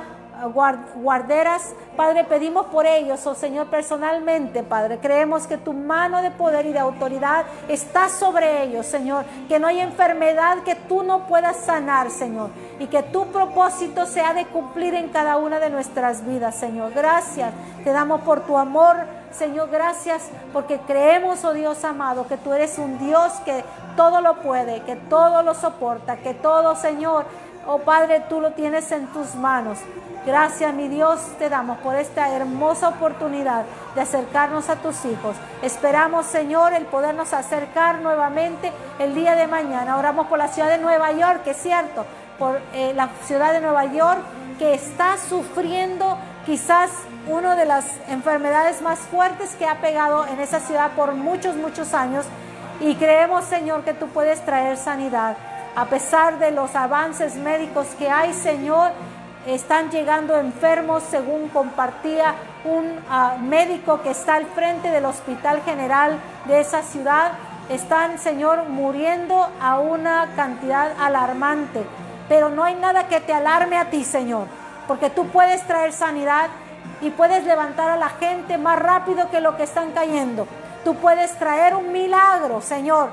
guarderas. 0.48 1.74
Padre, 1.96 2.24
pedimos 2.24 2.66
por 2.66 2.86
ellos, 2.86 3.26
oh 3.26 3.34
Señor, 3.34 3.68
personalmente, 3.68 4.62
Padre. 4.62 4.98
Creemos 4.98 5.46
que 5.46 5.58
tu 5.58 5.72
mano 5.72 6.22
de 6.22 6.30
poder 6.30 6.66
y 6.66 6.72
de 6.72 6.78
autoridad 6.78 7.44
está 7.68 8.08
sobre 8.08 8.64
ellos, 8.64 8.86
Señor. 8.86 9.24
Que 9.48 9.58
no 9.58 9.66
hay 9.66 9.80
enfermedad 9.80 10.58
que 10.64 10.74
tú 10.74 11.02
no 11.02 11.26
puedas 11.26 11.56
sanar, 11.56 12.10
Señor. 12.10 12.50
Y 12.78 12.86
que 12.86 13.02
tu 13.02 13.26
propósito 13.26 14.06
sea 14.06 14.34
de 14.34 14.46
cumplir 14.46 14.94
en 14.94 15.08
cada 15.08 15.36
una 15.36 15.58
de 15.58 15.70
nuestras 15.70 16.26
vidas, 16.26 16.54
Señor. 16.54 16.92
Gracias. 16.92 17.52
Te 17.84 17.92
damos 17.92 18.20
por 18.22 18.40
tu 18.40 18.58
amor. 18.58 18.96
Señor, 19.32 19.70
gracias 19.70 20.28
porque 20.52 20.80
creemos, 20.86 21.44
oh 21.44 21.52
Dios 21.52 21.84
amado, 21.84 22.26
que 22.26 22.36
tú 22.36 22.52
eres 22.52 22.78
un 22.78 22.98
Dios 22.98 23.32
que 23.44 23.64
todo 23.96 24.20
lo 24.20 24.40
puede, 24.40 24.82
que 24.82 24.96
todo 24.96 25.42
lo 25.42 25.54
soporta, 25.54 26.16
que 26.16 26.34
todo, 26.34 26.74
Señor, 26.74 27.26
oh 27.72 27.78
Padre, 27.78 28.24
tú 28.28 28.40
lo 28.40 28.50
tienes 28.52 28.90
en 28.90 29.06
tus 29.08 29.36
manos. 29.36 29.78
Gracias, 30.26 30.74
mi 30.74 30.88
Dios, 30.88 31.20
te 31.38 31.48
damos 31.48 31.78
por 31.78 31.94
esta 31.94 32.28
hermosa 32.34 32.88
oportunidad 32.88 33.64
de 33.94 34.00
acercarnos 34.00 34.68
a 34.68 34.76
tus 34.76 35.04
hijos. 35.04 35.36
Esperamos, 35.62 36.26
Señor, 36.26 36.74
el 36.74 36.84
podernos 36.86 37.32
acercar 37.32 38.00
nuevamente 38.00 38.72
el 38.98 39.14
día 39.14 39.36
de 39.36 39.46
mañana. 39.46 39.96
Oramos 39.96 40.26
por 40.26 40.38
la 40.38 40.48
ciudad 40.48 40.68
de 40.68 40.78
Nueva 40.78 41.12
York, 41.12 41.44
que 41.44 41.52
es 41.52 41.58
cierto, 41.58 42.04
por 42.40 42.60
eh, 42.74 42.92
la 42.94 43.08
ciudad 43.24 43.52
de 43.52 43.60
Nueva 43.60 43.84
York 43.86 44.20
que 44.58 44.74
está 44.74 45.16
sufriendo 45.16 46.18
quizás 46.44 46.90
una 47.26 47.54
de 47.56 47.64
las 47.64 47.86
enfermedades 48.08 48.82
más 48.82 48.98
fuertes 48.98 49.54
que 49.54 49.66
ha 49.66 49.80
pegado 49.80 50.26
en 50.26 50.38
esa 50.40 50.60
ciudad 50.60 50.90
por 50.96 51.14
muchos, 51.14 51.54
muchos 51.56 51.94
años. 51.94 52.26
Y 52.80 52.96
creemos, 52.96 53.44
Señor, 53.44 53.84
que 53.84 53.94
tú 53.94 54.08
puedes 54.08 54.44
traer 54.44 54.76
sanidad. 54.76 55.36
A 55.76 55.84
pesar 55.84 56.38
de 56.38 56.50
los 56.50 56.74
avances 56.74 57.36
médicos 57.36 57.86
que 57.98 58.10
hay, 58.10 58.32
Señor, 58.34 58.90
están 59.46 59.90
llegando 59.90 60.36
enfermos, 60.36 61.02
según 61.04 61.48
compartía 61.48 62.34
un 62.64 62.98
ah, 63.08 63.36
médico 63.40 64.02
que 64.02 64.10
está 64.10 64.34
al 64.34 64.46
frente 64.46 64.90
del 64.90 65.04
Hospital 65.04 65.62
General 65.62 66.18
de 66.46 66.60
esa 66.60 66.82
ciudad. 66.82 67.32
Están, 67.68 68.18
Señor, 68.18 68.68
muriendo 68.68 69.48
a 69.60 69.78
una 69.78 70.30
cantidad 70.34 70.92
alarmante. 70.98 71.84
Pero 72.28 72.50
no 72.50 72.64
hay 72.64 72.74
nada 72.74 73.08
que 73.08 73.20
te 73.20 73.32
alarme 73.32 73.76
a 73.78 73.90
ti, 73.90 74.04
Señor, 74.04 74.46
porque 74.86 75.08
tú 75.08 75.28
puedes 75.28 75.66
traer 75.66 75.92
sanidad 75.92 76.48
y 77.00 77.10
puedes 77.10 77.44
levantar 77.44 77.90
a 77.90 77.96
la 77.96 78.08
gente 78.08 78.58
más 78.58 78.78
rápido 78.78 79.30
que 79.30 79.40
lo 79.40 79.56
que 79.56 79.62
están 79.62 79.92
cayendo. 79.92 80.46
Tú 80.84 80.96
puedes 80.96 81.32
traer 81.38 81.74
un 81.74 81.92
milagro, 81.92 82.60
Señor, 82.60 83.10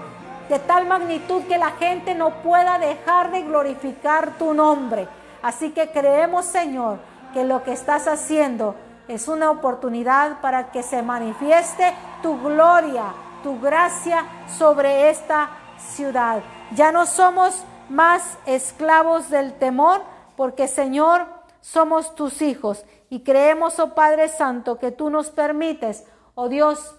de 0.50 0.60
tal 0.60 0.88
magnitud 0.88 1.44
que 1.44 1.58
la 1.58 1.72
gente 1.72 2.16
no 2.16 2.42
pueda 2.42 2.80
dejar 2.80 3.32
de 3.32 3.44
glorificar 3.44 4.38
tu 4.38 4.54
nombre. 4.54 5.08
Así 5.42 5.72
que 5.72 5.92
creemos, 5.92 6.46
Señor, 6.46 7.00
que 7.34 7.44
lo 7.44 7.64
que 7.64 7.74
estás 7.74 8.08
haciendo 8.08 8.76
es 9.08 9.28
una 9.28 9.52
oportunidad 9.52 10.42
para 10.42 10.72
que 10.72 10.84
se 10.84 11.02
manifieste 11.02 11.94
tu 12.22 12.40
gloria, 12.42 13.06
tu 13.44 13.60
gracia 13.60 14.26
sobre 14.48 15.10
esta 15.10 15.50
ciudad. 15.78 16.42
Ya 16.76 16.92
no 16.92 17.06
somos 17.06 17.64
más 17.90 18.38
esclavos 18.46 19.30
del 19.30 19.54
temor, 19.54 20.02
porque 20.36 20.68
Señor, 20.68 21.26
somos 21.62 22.16
tus 22.16 22.42
hijos 22.42 22.86
y 23.10 23.22
creemos, 23.22 23.80
oh 23.80 23.94
Padre 23.94 24.30
Santo, 24.30 24.78
que 24.78 24.92
tú 24.92 25.10
nos 25.10 25.30
permites, 25.30 26.06
oh 26.36 26.50
Dios, 26.50 26.96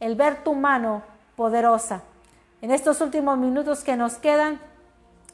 el 0.00 0.14
ver 0.14 0.44
tu 0.44 0.54
mano 0.54 1.02
poderosa. 1.36 2.02
En 2.62 2.70
estos 2.70 3.00
últimos 3.00 3.36
minutos 3.36 3.84
que 3.84 3.96
nos 3.96 4.14
quedan, 4.14 4.58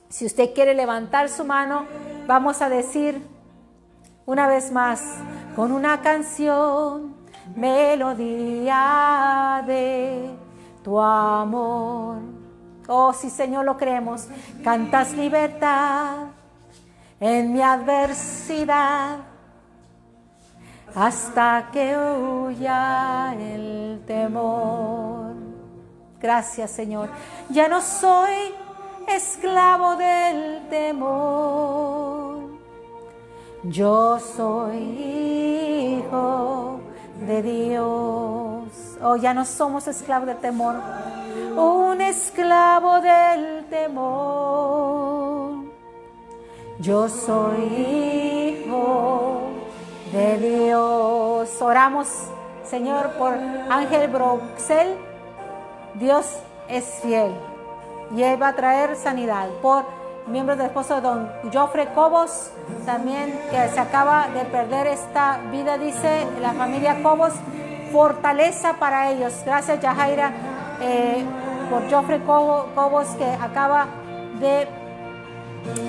si 0.08 0.26
usted 0.26 0.52
quiere 0.54 0.74
levantar 0.74 1.28
su 1.28 1.44
mano, 1.44 1.86
vamos 2.26 2.60
a 2.62 2.68
decir 2.68 3.30
Una 4.24 4.46
vez 4.46 4.70
más, 4.70 5.16
con 5.56 5.72
una 5.72 6.00
canción, 6.00 7.16
melodía 7.56 8.84
de 9.66 10.30
tu 10.84 11.00
amor. 11.00 12.18
Oh, 12.86 13.12
sí, 13.12 13.30
Señor, 13.30 13.64
lo 13.64 13.76
creemos. 13.76 14.28
Cantas 14.62 15.12
libertad 15.12 16.26
en 17.18 17.52
mi 17.52 17.62
adversidad 17.62 19.18
hasta 20.94 21.68
que 21.72 21.96
huya 21.96 23.34
el 23.34 24.02
temor. 24.06 25.21
Gracias, 26.22 26.70
Señor. 26.70 27.08
Ya 27.48 27.66
no 27.66 27.82
soy 27.82 28.54
esclavo 29.08 29.96
del 29.96 30.68
temor. 30.70 32.42
Yo 33.64 34.20
soy 34.20 34.78
hijo 35.98 36.80
de 37.26 37.42
Dios. 37.42 38.64
Oh, 39.02 39.16
ya 39.16 39.34
no 39.34 39.44
somos 39.44 39.88
esclavos 39.88 40.28
del 40.28 40.38
temor. 40.38 40.76
Un 41.56 42.00
esclavo 42.00 43.00
del 43.00 43.66
temor. 43.68 45.64
Yo 46.78 47.08
soy 47.08 48.64
hijo 48.64 49.42
de 50.12 50.38
Dios. 50.38 51.60
Oramos, 51.60 52.08
Señor, 52.64 53.10
por 53.14 53.34
Ángel 53.70 54.08
Broxel. 54.08 55.11
Dios 55.94 56.26
es 56.68 56.84
fiel 57.02 57.32
y 58.14 58.22
Él 58.22 58.40
va 58.40 58.48
a 58.48 58.52
traer 58.54 58.96
sanidad. 58.96 59.48
Por 59.60 59.84
miembros 60.26 60.58
del 60.58 60.68
esposo 60.68 61.00
don 61.00 61.30
Joffre 61.52 61.88
Cobos, 61.94 62.50
también 62.86 63.38
que 63.50 63.68
se 63.68 63.80
acaba 63.80 64.28
de 64.28 64.44
perder 64.44 64.86
esta 64.86 65.38
vida, 65.50 65.78
dice 65.78 66.26
la 66.40 66.52
familia 66.52 67.02
Cobos, 67.02 67.32
fortaleza 67.90 68.74
para 68.74 69.10
ellos. 69.10 69.34
Gracias, 69.44 69.80
Yajaira, 69.80 70.32
eh, 70.80 71.24
por 71.70 71.90
Joffre 71.90 72.20
Cobos, 72.24 73.08
que 73.18 73.24
acaba 73.24 73.86
de. 74.40 74.68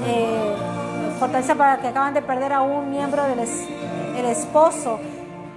Eh, 0.06 0.56
fortaleza 1.20 1.56
para 1.56 1.78
que 1.78 1.88
acaban 1.88 2.14
de 2.14 2.22
perder 2.22 2.54
a 2.54 2.62
un 2.62 2.90
miembro 2.92 3.24
del 3.24 3.40
el 3.40 4.26
esposo. 4.26 5.00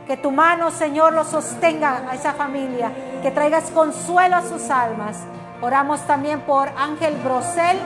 Que 0.06 0.16
tu 0.16 0.30
mano, 0.30 0.70
Señor, 0.70 1.12
lo 1.12 1.24
sostenga 1.24 2.02
a 2.08 2.14
esa 2.14 2.32
familia. 2.32 2.92
Que 3.22 3.32
traigas 3.32 3.70
consuelo 3.72 4.36
a 4.36 4.42
sus 4.42 4.70
almas. 4.70 5.16
Oramos 5.60 6.00
también 6.06 6.40
por 6.42 6.68
Ángel 6.76 7.16
Brosel. 7.24 7.76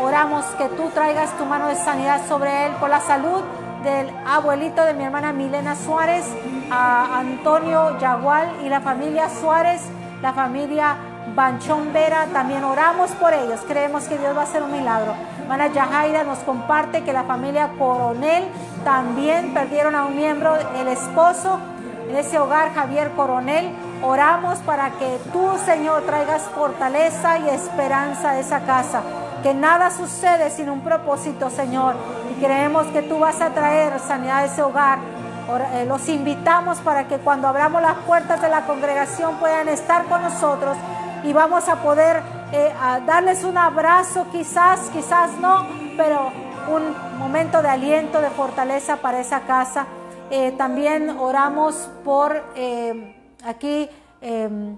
Oramos 0.00 0.44
que 0.56 0.68
tú 0.68 0.90
traigas 0.90 1.36
tu 1.36 1.44
mano 1.44 1.66
de 1.66 1.74
sanidad 1.74 2.20
sobre 2.28 2.66
él 2.66 2.72
por 2.78 2.88
la 2.88 3.00
salud 3.00 3.42
del 3.82 4.08
abuelito 4.24 4.84
de 4.84 4.94
mi 4.94 5.02
hermana 5.04 5.32
Milena 5.32 5.74
Suárez, 5.74 6.24
a 6.70 7.18
Antonio 7.18 7.98
Yagual 7.98 8.48
y 8.64 8.68
la 8.68 8.80
familia 8.80 9.28
Suárez, 9.28 9.82
la 10.22 10.32
familia 10.32 10.96
Banchón 11.34 11.92
Vera. 11.92 12.26
También 12.32 12.64
oramos 12.64 13.10
por 13.12 13.32
ellos. 13.32 13.60
Creemos 13.66 14.04
que 14.04 14.18
Dios 14.18 14.36
va 14.36 14.42
a 14.42 14.44
hacer 14.44 14.62
un 14.62 14.72
milagro. 14.72 15.14
Hermana 15.42 15.68
Yajaira 15.68 16.24
nos 16.24 16.38
comparte 16.40 17.04
que 17.04 17.12
la 17.12 17.24
familia 17.24 17.70
Coronel 17.78 18.44
también 18.84 19.54
perdieron 19.54 19.94
a 19.94 20.04
un 20.04 20.16
miembro, 20.16 20.56
el 20.76 20.88
esposo 20.88 21.58
en 22.08 22.16
ese 22.16 22.38
hogar, 22.38 22.74
Javier 22.74 23.10
Coronel. 23.12 23.70
Oramos 24.02 24.58
para 24.60 24.90
que 24.92 25.18
tú, 25.32 25.58
Señor, 25.64 26.02
traigas 26.02 26.42
fortaleza 26.54 27.38
y 27.38 27.48
esperanza 27.48 28.30
a 28.30 28.38
esa 28.38 28.60
casa. 28.60 29.02
Que 29.42 29.54
nada 29.54 29.90
sucede 29.90 30.50
sin 30.50 30.70
un 30.70 30.80
propósito, 30.80 31.50
Señor. 31.50 31.96
Y 32.30 32.42
creemos 32.42 32.86
que 32.88 33.02
tú 33.02 33.18
vas 33.18 33.40
a 33.40 33.50
traer 33.50 33.98
sanidad 34.00 34.38
a 34.38 34.44
ese 34.44 34.62
hogar. 34.62 34.98
Eh, 35.72 35.86
los 35.86 36.08
invitamos 36.08 36.78
para 36.78 37.08
que 37.08 37.16
cuando 37.18 37.48
abramos 37.48 37.80
las 37.80 37.94
puertas 38.06 38.40
de 38.42 38.50
la 38.50 38.66
congregación 38.66 39.36
puedan 39.36 39.68
estar 39.68 40.04
con 40.04 40.22
nosotros 40.22 40.76
y 41.24 41.32
vamos 41.32 41.68
a 41.68 41.76
poder 41.82 42.22
eh, 42.52 42.72
darles 43.06 43.44
un 43.44 43.58
abrazo, 43.58 44.26
quizás, 44.30 44.90
quizás 44.90 45.32
no, 45.40 45.66
pero 45.96 46.30
un 46.68 47.18
momento 47.18 47.62
de 47.62 47.68
aliento, 47.68 48.20
de 48.20 48.30
fortaleza 48.30 48.96
para 48.96 49.20
esa 49.20 49.40
casa. 49.40 49.86
Eh, 50.30 50.52
también 50.52 51.10
oramos 51.18 51.88
por 52.04 52.42
aquí, 53.44 53.88
em, 54.20 54.76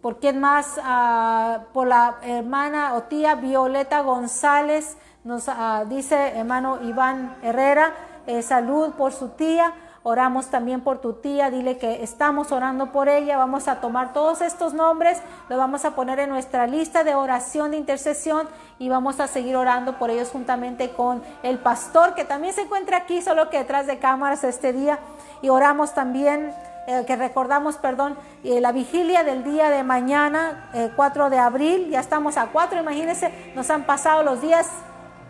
¿por 0.00 0.18
quién 0.18 0.40
más? 0.40 0.80
Ah, 0.82 1.60
por 1.72 1.86
la 1.86 2.16
hermana 2.22 2.94
o 2.94 3.04
tía 3.04 3.34
Violeta 3.36 4.00
González, 4.00 4.96
nos 5.24 5.48
ah, 5.48 5.84
dice 5.88 6.36
hermano 6.36 6.82
Iván 6.82 7.36
Herrera, 7.42 7.92
eh, 8.26 8.42
salud 8.42 8.92
por 8.92 9.12
su 9.12 9.30
tía. 9.30 9.72
Oramos 10.04 10.46
también 10.46 10.80
por 10.80 11.00
tu 11.00 11.12
tía, 11.12 11.48
dile 11.50 11.78
que 11.78 12.02
estamos 12.02 12.50
orando 12.50 12.90
por 12.90 13.08
ella. 13.08 13.36
Vamos 13.36 13.68
a 13.68 13.80
tomar 13.80 14.12
todos 14.12 14.40
estos 14.40 14.74
nombres, 14.74 15.22
los 15.48 15.58
vamos 15.58 15.84
a 15.84 15.92
poner 15.92 16.18
en 16.18 16.28
nuestra 16.28 16.66
lista 16.66 17.04
de 17.04 17.14
oración, 17.14 17.70
de 17.70 17.76
intercesión 17.76 18.48
y 18.80 18.88
vamos 18.88 19.20
a 19.20 19.28
seguir 19.28 19.54
orando 19.54 19.98
por 19.98 20.10
ellos 20.10 20.30
juntamente 20.30 20.90
con 20.90 21.22
el 21.44 21.58
pastor 21.58 22.14
que 22.14 22.24
también 22.24 22.52
se 22.52 22.62
encuentra 22.62 22.96
aquí, 22.96 23.22
solo 23.22 23.48
que 23.48 23.58
detrás 23.58 23.86
de 23.86 23.98
cámaras 23.98 24.42
este 24.42 24.72
día. 24.72 24.98
Y 25.40 25.50
oramos 25.50 25.94
también 25.94 26.52
eh, 26.88 27.04
que 27.06 27.14
recordamos, 27.14 27.76
perdón, 27.76 28.16
eh, 28.42 28.60
la 28.60 28.72
vigilia 28.72 29.22
del 29.22 29.44
día 29.44 29.70
de 29.70 29.84
mañana, 29.84 30.68
4 30.96 31.26
eh, 31.26 31.30
de 31.30 31.38
abril, 31.38 31.90
ya 31.90 32.00
estamos 32.00 32.36
a 32.36 32.46
4, 32.46 32.80
imagínense, 32.80 33.32
nos 33.54 33.70
han 33.70 33.84
pasado 33.84 34.24
los 34.24 34.42
días 34.42 34.68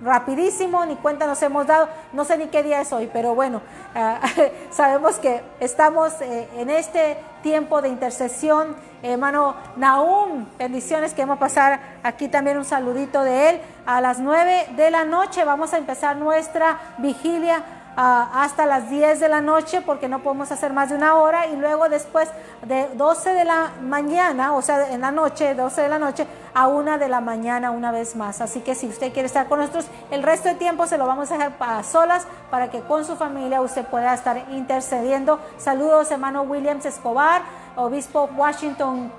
rapidísimo, 0.03 0.84
ni 0.84 0.96
cuenta 0.96 1.26
nos 1.26 1.40
hemos 1.42 1.66
dado, 1.66 1.88
no 2.12 2.24
sé 2.24 2.36
ni 2.38 2.46
qué 2.48 2.62
día 2.62 2.80
es 2.80 2.92
hoy, 2.92 3.09
pero 3.12 3.34
bueno, 3.34 3.62
sabemos 4.70 5.16
que 5.16 5.42
estamos 5.61 6.20
en 6.20 6.70
este 6.70 7.16
tiempo 7.42 7.82
de 7.82 7.88
intercesión, 7.88 8.76
hermano 9.03 9.57
Naum, 9.76 10.46
bendiciones, 10.59 11.14
que 11.14 11.22
vamos 11.22 11.36
a 11.36 11.40
pasar 11.40 11.80
aquí 12.03 12.28
también 12.28 12.59
un 12.59 12.64
saludito 12.64 13.22
de 13.22 13.50
él, 13.50 13.61
a 13.86 14.00
las 14.00 14.18
9 14.18 14.68
de 14.76 14.90
la 14.90 15.05
noche 15.05 15.44
vamos 15.44 15.72
a 15.72 15.78
empezar 15.78 16.16
nuestra 16.16 16.78
vigilia 16.98 17.62
hasta 17.97 18.66
las 18.66 18.88
10 18.88 19.20
de 19.20 19.28
la 19.28 19.40
noche 19.40 19.82
porque 19.82 20.09
no 20.09 20.22
podemos 20.22 20.51
hacer 20.51 20.72
más 20.72 20.90
de 20.90 20.97
una 20.97 21.16
hora 21.16 21.47
y 21.47 21.57
luego 21.57 21.88
después 21.88 22.28
de 22.66 22.88
12 22.95 23.30
de 23.30 23.45
la 23.45 23.72
mañana, 23.82 24.55
o 24.55 24.62
sea, 24.62 24.93
en 24.93 25.03
la 25.03 25.11
noche, 25.11 25.55
12 25.55 25.82
de 25.82 25.88
la 25.88 25.99
noche, 25.99 26.26
a 26.55 26.68
1 26.68 26.99
de 26.99 27.09
la 27.09 27.20
mañana 27.20 27.70
una 27.70 27.93
vez 27.93 28.16
más. 28.16 28.40
Así 28.40 28.61
que 28.61 28.74
si 28.74 28.86
usted 28.86 29.12
quiere 29.12 29.26
estar 29.26 29.49
con 29.49 29.61
nosotros, 29.61 29.86
el 30.11 30.22
resto 30.22 30.49
de 30.49 30.55
tiempo 30.55 30.86
se 30.86 30.99
lo 30.99 31.07
vamos 31.07 31.30
a 31.30 31.34
dejar 31.34 31.59
para 31.59 31.82
solas 31.82 32.26
para 32.51 32.70
que 32.70 32.80
con 32.80 33.05
su 33.05 33.16
familia 33.16 33.61
usted 33.61 33.84
pueda 33.86 34.14
estar 34.14 34.47
intercediendo. 34.51 35.38
Saludos, 35.59 36.11
hermano 36.11 36.43
Williams 36.43 36.86
Escobar, 36.86 37.43
obispo 37.76 38.28
Washington 38.36 39.12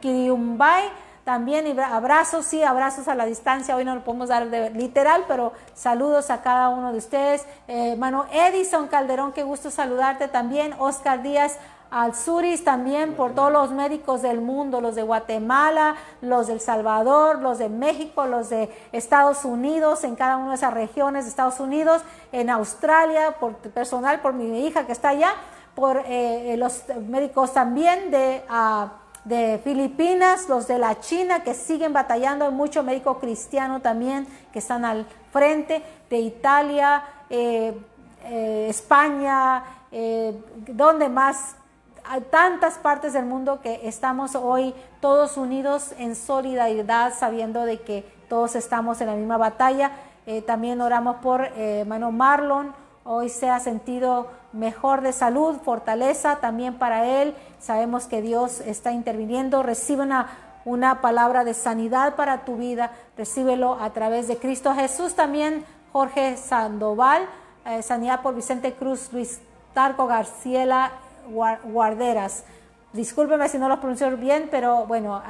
Kiriumbay 0.00 1.03
también 1.24 1.78
abrazos, 1.80 2.44
sí, 2.44 2.62
abrazos 2.62 3.08
a 3.08 3.14
la 3.14 3.24
distancia. 3.24 3.76
Hoy 3.76 3.84
no 3.84 3.94
lo 3.94 4.04
podemos 4.04 4.28
dar 4.28 4.50
de, 4.50 4.70
literal, 4.70 5.24
pero 5.26 5.52
saludos 5.74 6.30
a 6.30 6.42
cada 6.42 6.68
uno 6.68 6.92
de 6.92 6.98
ustedes. 6.98 7.46
Eh, 7.66 7.92
hermano 7.92 8.26
Edison 8.30 8.88
Calderón, 8.88 9.32
qué 9.32 9.42
gusto 9.42 9.70
saludarte 9.70 10.28
también. 10.28 10.74
Oscar 10.78 11.22
Díaz 11.22 11.58
Alzuris 11.90 12.64
también 12.64 13.14
por 13.14 13.34
todos 13.34 13.52
los 13.52 13.70
médicos 13.70 14.20
del 14.20 14.40
mundo, 14.40 14.80
los 14.80 14.96
de 14.96 15.02
Guatemala, 15.02 15.94
los 16.20 16.48
del 16.48 16.60
Salvador, 16.60 17.40
los 17.40 17.58
de 17.58 17.68
México, 17.68 18.26
los 18.26 18.50
de 18.50 18.68
Estados 18.92 19.44
Unidos, 19.44 20.04
en 20.04 20.16
cada 20.16 20.36
una 20.36 20.50
de 20.50 20.56
esas 20.56 20.74
regiones 20.74 21.24
de 21.24 21.30
Estados 21.30 21.60
Unidos, 21.60 22.02
en 22.32 22.50
Australia, 22.50 23.36
por 23.38 23.54
personal, 23.54 24.20
por 24.20 24.34
mi 24.34 24.66
hija 24.66 24.86
que 24.86 24.92
está 24.92 25.10
allá, 25.10 25.34
por 25.74 26.02
eh, 26.06 26.56
los 26.58 26.82
médicos 27.08 27.54
también 27.54 28.10
de... 28.10 28.42
Uh, 28.50 29.03
de 29.24 29.58
Filipinas, 29.64 30.48
los 30.48 30.68
de 30.68 30.78
la 30.78 31.00
China 31.00 31.42
que 31.42 31.54
siguen 31.54 31.92
batallando, 31.92 32.44
hay 32.44 32.52
mucho 32.52 32.82
médico 32.82 33.18
cristiano 33.18 33.80
también 33.80 34.26
que 34.52 34.58
están 34.58 34.84
al 34.84 35.06
frente, 35.32 35.82
de 36.10 36.18
Italia, 36.18 37.02
eh, 37.30 37.74
eh, 38.24 38.66
España, 38.68 39.64
eh, 39.90 40.38
donde 40.68 41.08
más, 41.08 41.56
hay 42.04 42.20
tantas 42.20 42.74
partes 42.74 43.14
del 43.14 43.24
mundo 43.24 43.60
que 43.62 43.80
estamos 43.88 44.34
hoy 44.34 44.74
todos 45.00 45.36
unidos 45.38 45.94
en 45.98 46.14
solidaridad, 46.14 47.14
sabiendo 47.18 47.64
de 47.64 47.80
que 47.80 48.04
todos 48.28 48.54
estamos 48.54 49.00
en 49.00 49.06
la 49.08 49.14
misma 49.14 49.38
batalla. 49.38 49.92
también 50.46 50.80
oramos 50.80 51.16
por 51.16 51.42
hermano 51.42 52.10
Marlon, 52.10 52.74
hoy 53.04 53.28
se 53.28 53.50
ha 53.50 53.60
sentido 53.60 54.28
mejor 54.52 55.00
de 55.00 55.12
salud, 55.12 55.56
fortaleza 55.64 56.36
también 56.36 56.74
para 56.78 57.06
él. 57.06 57.34
Sabemos 57.64 58.04
que 58.04 58.20
Dios 58.20 58.60
está 58.60 58.92
interviniendo. 58.92 59.62
Recibe 59.62 60.06
una, 60.66 61.00
palabra 61.00 61.44
de 61.44 61.54
sanidad 61.54 62.14
para 62.14 62.44
tu 62.44 62.58
vida. 62.58 62.92
Recíbelo 63.16 63.78
a 63.80 63.88
través 63.94 64.28
de 64.28 64.36
Cristo 64.36 64.74
Jesús. 64.74 65.14
También 65.14 65.64
Jorge 65.90 66.36
Sandoval, 66.36 67.26
eh, 67.64 67.80
sanidad 67.80 68.20
por 68.20 68.34
Vicente 68.34 68.74
Cruz, 68.74 69.08
Luis 69.14 69.40
Tarco 69.72 70.06
Garciela 70.06 70.92
Guarderas. 71.64 72.44
Discúlpeme 72.92 73.48
si 73.48 73.56
no 73.56 73.70
lo 73.70 73.80
pronuncio 73.80 74.14
bien, 74.18 74.48
pero 74.50 74.84
bueno, 74.84 75.22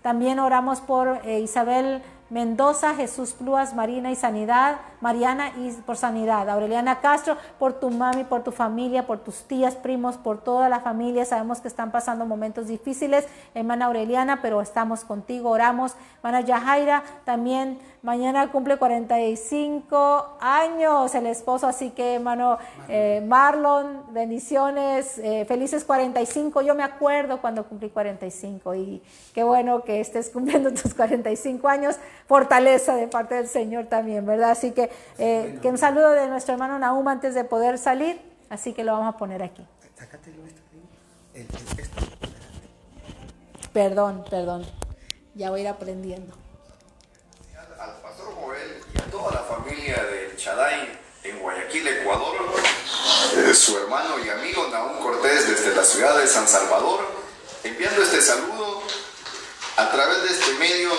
también 0.00 0.38
oramos 0.38 0.80
por 0.80 1.22
eh, 1.24 1.40
Isabel 1.40 2.02
Mendoza, 2.30 2.94
Jesús 2.94 3.32
Pluas, 3.32 3.74
Marina 3.74 4.10
y 4.10 4.16
Sanidad, 4.16 4.78
Mariana 5.00 5.50
y 5.58 5.70
por 5.84 5.96
Sanidad, 5.96 6.48
Aureliana 6.48 7.00
Castro, 7.00 7.36
por 7.58 7.74
tu 7.74 7.90
mami, 7.90 8.24
por 8.24 8.42
tu 8.42 8.50
familia, 8.50 9.06
por 9.06 9.18
tus 9.18 9.44
tías, 9.44 9.76
primos, 9.76 10.16
por 10.16 10.38
toda 10.38 10.68
la 10.68 10.80
familia. 10.80 11.24
Sabemos 11.24 11.60
que 11.60 11.68
están 11.68 11.92
pasando 11.92 12.24
momentos 12.26 12.66
difíciles, 12.66 13.26
hermana 13.54 13.86
Aureliana, 13.86 14.40
pero 14.40 14.60
estamos 14.60 15.04
contigo, 15.04 15.50
oramos. 15.50 15.94
Hermana 16.16 16.40
Yajaira, 16.40 17.02
también 17.24 17.78
mañana 18.04 18.52
cumple 18.52 18.76
45 18.76 20.36
años 20.38 21.14
el 21.14 21.26
esposo, 21.26 21.66
así 21.66 21.90
que 21.90 22.16
hermano 22.16 22.58
eh, 22.86 23.24
Marlon, 23.26 24.12
bendiciones, 24.12 25.18
eh, 25.18 25.46
felices 25.46 25.84
45. 25.84 26.60
Yo 26.60 26.74
me 26.74 26.82
acuerdo 26.82 27.40
cuando 27.40 27.64
cumplí 27.64 27.88
45 27.88 28.74
y 28.74 29.02
qué 29.32 29.42
bueno 29.42 29.82
que 29.84 30.00
estés 30.00 30.28
cumpliendo 30.28 30.70
tus 30.74 30.92
45 30.94 31.66
años 31.66 31.96
fortaleza 32.28 32.94
de 32.94 33.08
parte 33.08 33.36
del 33.36 33.48
Señor 33.48 33.86
también, 33.86 34.26
¿verdad? 34.26 34.50
Así 34.50 34.72
que, 34.72 34.90
eh, 35.18 35.58
que 35.62 35.68
un 35.68 35.78
saludo 35.78 36.12
de 36.12 36.28
nuestro 36.28 36.52
hermano 36.52 36.78
Nahum 36.78 37.08
antes 37.08 37.34
de 37.34 37.44
poder 37.44 37.78
salir, 37.78 38.20
así 38.50 38.74
que 38.74 38.84
lo 38.84 38.92
vamos 38.92 39.14
a 39.14 39.16
poner 39.16 39.42
aquí. 39.42 39.66
Perdón, 43.72 44.24
perdón, 44.28 44.62
ya 45.34 45.48
voy 45.48 45.60
a 45.60 45.62
ir 45.62 45.68
aprendiendo. 45.68 46.43
Toda 49.24 49.40
la 49.40 49.46
familia 49.46 50.04
de 50.04 50.36
Chaday 50.36 51.00
en 51.22 51.38
Guayaquil, 51.38 51.88
Ecuador, 51.88 52.36
eh, 53.38 53.54
su 53.54 53.78
hermano 53.78 54.16
y 54.22 54.28
amigo 54.28 54.68
Nahum 54.70 55.00
Cortés 55.00 55.48
desde 55.48 55.74
la 55.74 55.82
ciudad 55.82 56.18
de 56.18 56.26
San 56.26 56.46
Salvador, 56.46 57.00
enviando 57.62 58.02
este 58.02 58.20
saludo 58.20 58.82
a 59.76 59.90
través 59.90 60.24
de 60.24 60.28
este 60.28 60.52
medio 60.58 60.90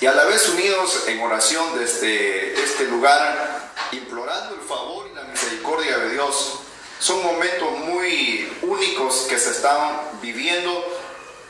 y 0.00 0.06
a 0.06 0.14
la 0.14 0.24
vez 0.24 0.48
unidos 0.48 1.04
en 1.06 1.20
oración 1.20 1.78
desde 1.78 2.54
este 2.62 2.84
lugar, 2.84 3.72
implorando 3.92 4.54
el 4.54 4.62
favor 4.62 5.06
y 5.12 5.14
la 5.14 5.24
misericordia 5.24 5.98
de 5.98 6.12
Dios. 6.12 6.60
Son 6.98 7.22
momentos 7.22 7.70
muy 7.72 8.56
únicos 8.62 9.26
que 9.28 9.38
se 9.38 9.50
están 9.50 10.00
viviendo, 10.22 10.82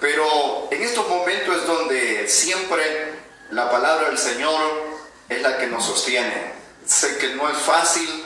pero 0.00 0.66
en 0.72 0.82
estos 0.82 1.06
momentos 1.08 1.56
es 1.56 1.66
donde 1.68 2.28
siempre 2.28 3.14
la 3.50 3.70
palabra 3.70 4.08
del 4.08 4.18
Señor 4.18 4.93
es 5.28 5.42
la 5.42 5.58
que 5.58 5.66
nos 5.66 5.84
sostiene. 5.84 6.52
Sé 6.86 7.18
que 7.18 7.34
no 7.34 7.48
es 7.48 7.56
fácil, 7.58 8.24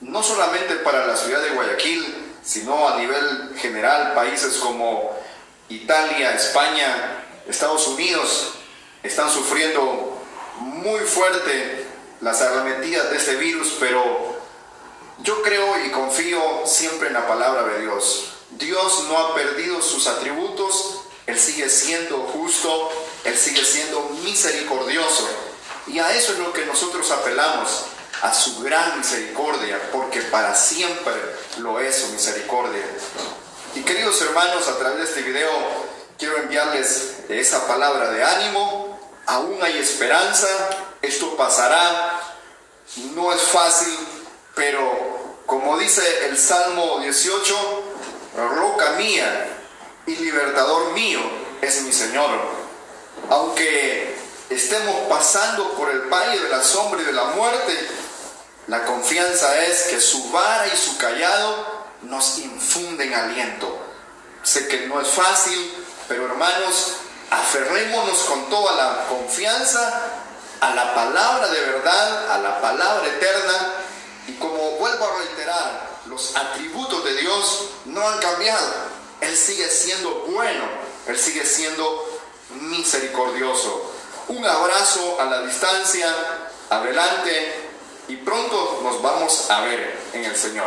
no 0.00 0.22
solamente 0.22 0.76
para 0.76 1.06
la 1.06 1.16
ciudad 1.16 1.40
de 1.40 1.50
Guayaquil, 1.50 2.14
sino 2.44 2.88
a 2.88 2.98
nivel 2.98 3.54
general, 3.58 4.14
países 4.14 4.56
como 4.58 5.16
Italia, 5.68 6.34
España, 6.34 7.24
Estados 7.48 7.86
Unidos, 7.88 8.52
están 9.02 9.30
sufriendo 9.30 10.22
muy 10.60 11.00
fuerte 11.00 11.86
las 12.20 12.40
arremetidas 12.40 13.10
de 13.10 13.16
este 13.16 13.36
virus, 13.36 13.76
pero 13.80 14.36
yo 15.22 15.42
creo 15.42 15.84
y 15.84 15.90
confío 15.90 16.40
siempre 16.66 17.08
en 17.08 17.14
la 17.14 17.26
palabra 17.26 17.64
de 17.64 17.82
Dios. 17.82 18.32
Dios 18.50 19.04
no 19.08 19.18
ha 19.18 19.34
perdido 19.34 19.82
sus 19.82 20.06
atributos, 20.06 21.00
Él 21.26 21.38
sigue 21.38 21.68
siendo 21.68 22.18
justo, 22.18 22.90
Él 23.24 23.36
sigue 23.36 23.64
siendo 23.64 24.00
misericordioso. 24.24 25.28
Y 25.86 25.98
a 25.98 26.12
eso 26.14 26.32
es 26.32 26.38
lo 26.38 26.52
que 26.52 26.66
nosotros 26.66 27.10
apelamos, 27.10 27.84
a 28.22 28.32
su 28.32 28.62
gran 28.62 28.98
misericordia, 28.98 29.78
porque 29.92 30.22
para 30.22 30.54
siempre 30.54 31.12
lo 31.58 31.78
es 31.80 31.96
su 31.96 32.08
misericordia. 32.08 32.82
Y 33.74 33.82
queridos 33.82 34.20
hermanos, 34.22 34.66
a 34.68 34.78
través 34.78 34.98
de 34.98 35.04
este 35.04 35.22
video 35.22 35.50
quiero 36.18 36.38
enviarles 36.38 37.16
esa 37.28 37.66
palabra 37.66 38.10
de 38.10 38.24
ánimo, 38.24 38.98
aún 39.26 39.62
hay 39.62 39.78
esperanza, 39.78 40.48
esto 41.02 41.36
pasará, 41.36 42.20
no 43.14 43.32
es 43.32 43.42
fácil, 43.42 43.98
pero 44.54 45.36
como 45.44 45.78
dice 45.78 46.26
el 46.26 46.38
Salmo 46.38 47.00
18, 47.00 47.82
roca 48.56 48.90
mía 48.92 49.58
y 50.06 50.16
libertador 50.16 50.92
mío 50.92 51.20
es 51.60 51.82
mi 51.82 51.92
Señor. 51.92 52.30
Aunque 53.28 54.15
estemos 54.50 54.94
pasando 55.08 55.74
por 55.74 55.90
el 55.90 56.02
valle 56.02 56.40
de 56.40 56.48
la 56.48 56.62
sombra 56.62 57.02
y 57.02 57.04
de 57.04 57.12
la 57.12 57.24
muerte, 57.24 57.88
la 58.68 58.84
confianza 58.84 59.64
es 59.64 59.84
que 59.84 60.00
su 60.00 60.30
vara 60.30 60.66
y 60.66 60.76
su 60.76 60.96
callado 60.98 61.86
nos 62.02 62.38
infunden 62.38 63.14
aliento. 63.14 63.78
Sé 64.42 64.68
que 64.68 64.86
no 64.86 65.00
es 65.00 65.08
fácil, 65.08 65.72
pero 66.08 66.26
hermanos, 66.26 66.94
aferrémonos 67.30 68.18
con 68.24 68.48
toda 68.48 68.74
la 68.76 69.06
confianza 69.08 70.12
a 70.60 70.74
la 70.74 70.94
palabra 70.94 71.48
de 71.48 71.60
verdad, 71.60 72.32
a 72.32 72.38
la 72.38 72.60
palabra 72.60 73.06
eterna. 73.06 73.72
Y 74.28 74.32
como 74.34 74.72
vuelvo 74.72 75.04
a 75.04 75.18
reiterar, 75.18 75.88
los 76.06 76.36
atributos 76.36 77.04
de 77.04 77.14
Dios 77.16 77.68
no 77.86 78.08
han 78.08 78.18
cambiado. 78.18 78.66
Él 79.20 79.36
sigue 79.36 79.68
siendo 79.68 80.26
bueno, 80.28 80.64
Él 81.06 81.18
sigue 81.18 81.44
siendo 81.44 82.20
misericordioso. 82.60 83.95
Un 84.28 84.44
abrazo 84.44 85.20
a 85.20 85.24
la 85.26 85.42
distancia, 85.42 86.08
adelante 86.68 87.30
y 88.08 88.16
pronto 88.16 88.80
nos 88.82 89.00
vamos 89.00 89.48
a 89.50 89.60
ver 89.60 89.94
en 90.14 90.24
el 90.24 90.34
Señor. 90.34 90.66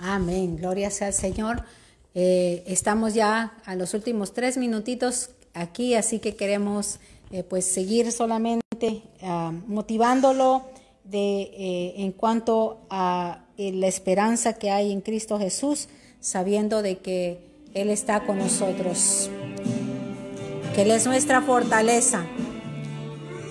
Amén, 0.00 0.56
gloria 0.56 0.90
sea 0.90 1.08
al 1.08 1.14
Señor. 1.14 1.64
Eh, 2.14 2.62
estamos 2.68 3.14
ya 3.14 3.54
a 3.64 3.74
los 3.74 3.94
últimos 3.94 4.32
tres 4.32 4.56
minutitos 4.56 5.30
aquí, 5.54 5.96
así 5.96 6.20
que 6.20 6.36
queremos 6.36 7.00
eh, 7.32 7.42
pues 7.42 7.64
seguir 7.64 8.12
solamente 8.12 9.02
ah, 9.22 9.52
motivándolo 9.66 10.66
de, 11.02 11.42
eh, 11.42 11.94
en 11.96 12.12
cuanto 12.12 12.86
a 12.90 13.40
la 13.56 13.86
esperanza 13.88 14.52
que 14.52 14.70
hay 14.70 14.92
en 14.92 15.00
Cristo 15.00 15.38
Jesús, 15.38 15.88
sabiendo 16.20 16.80
de 16.80 16.98
que 16.98 17.40
Él 17.74 17.90
está 17.90 18.24
con 18.24 18.38
nosotros, 18.38 19.30
que 20.74 20.82
Él 20.82 20.90
es 20.90 21.06
nuestra 21.06 21.40
fortaleza. 21.40 22.24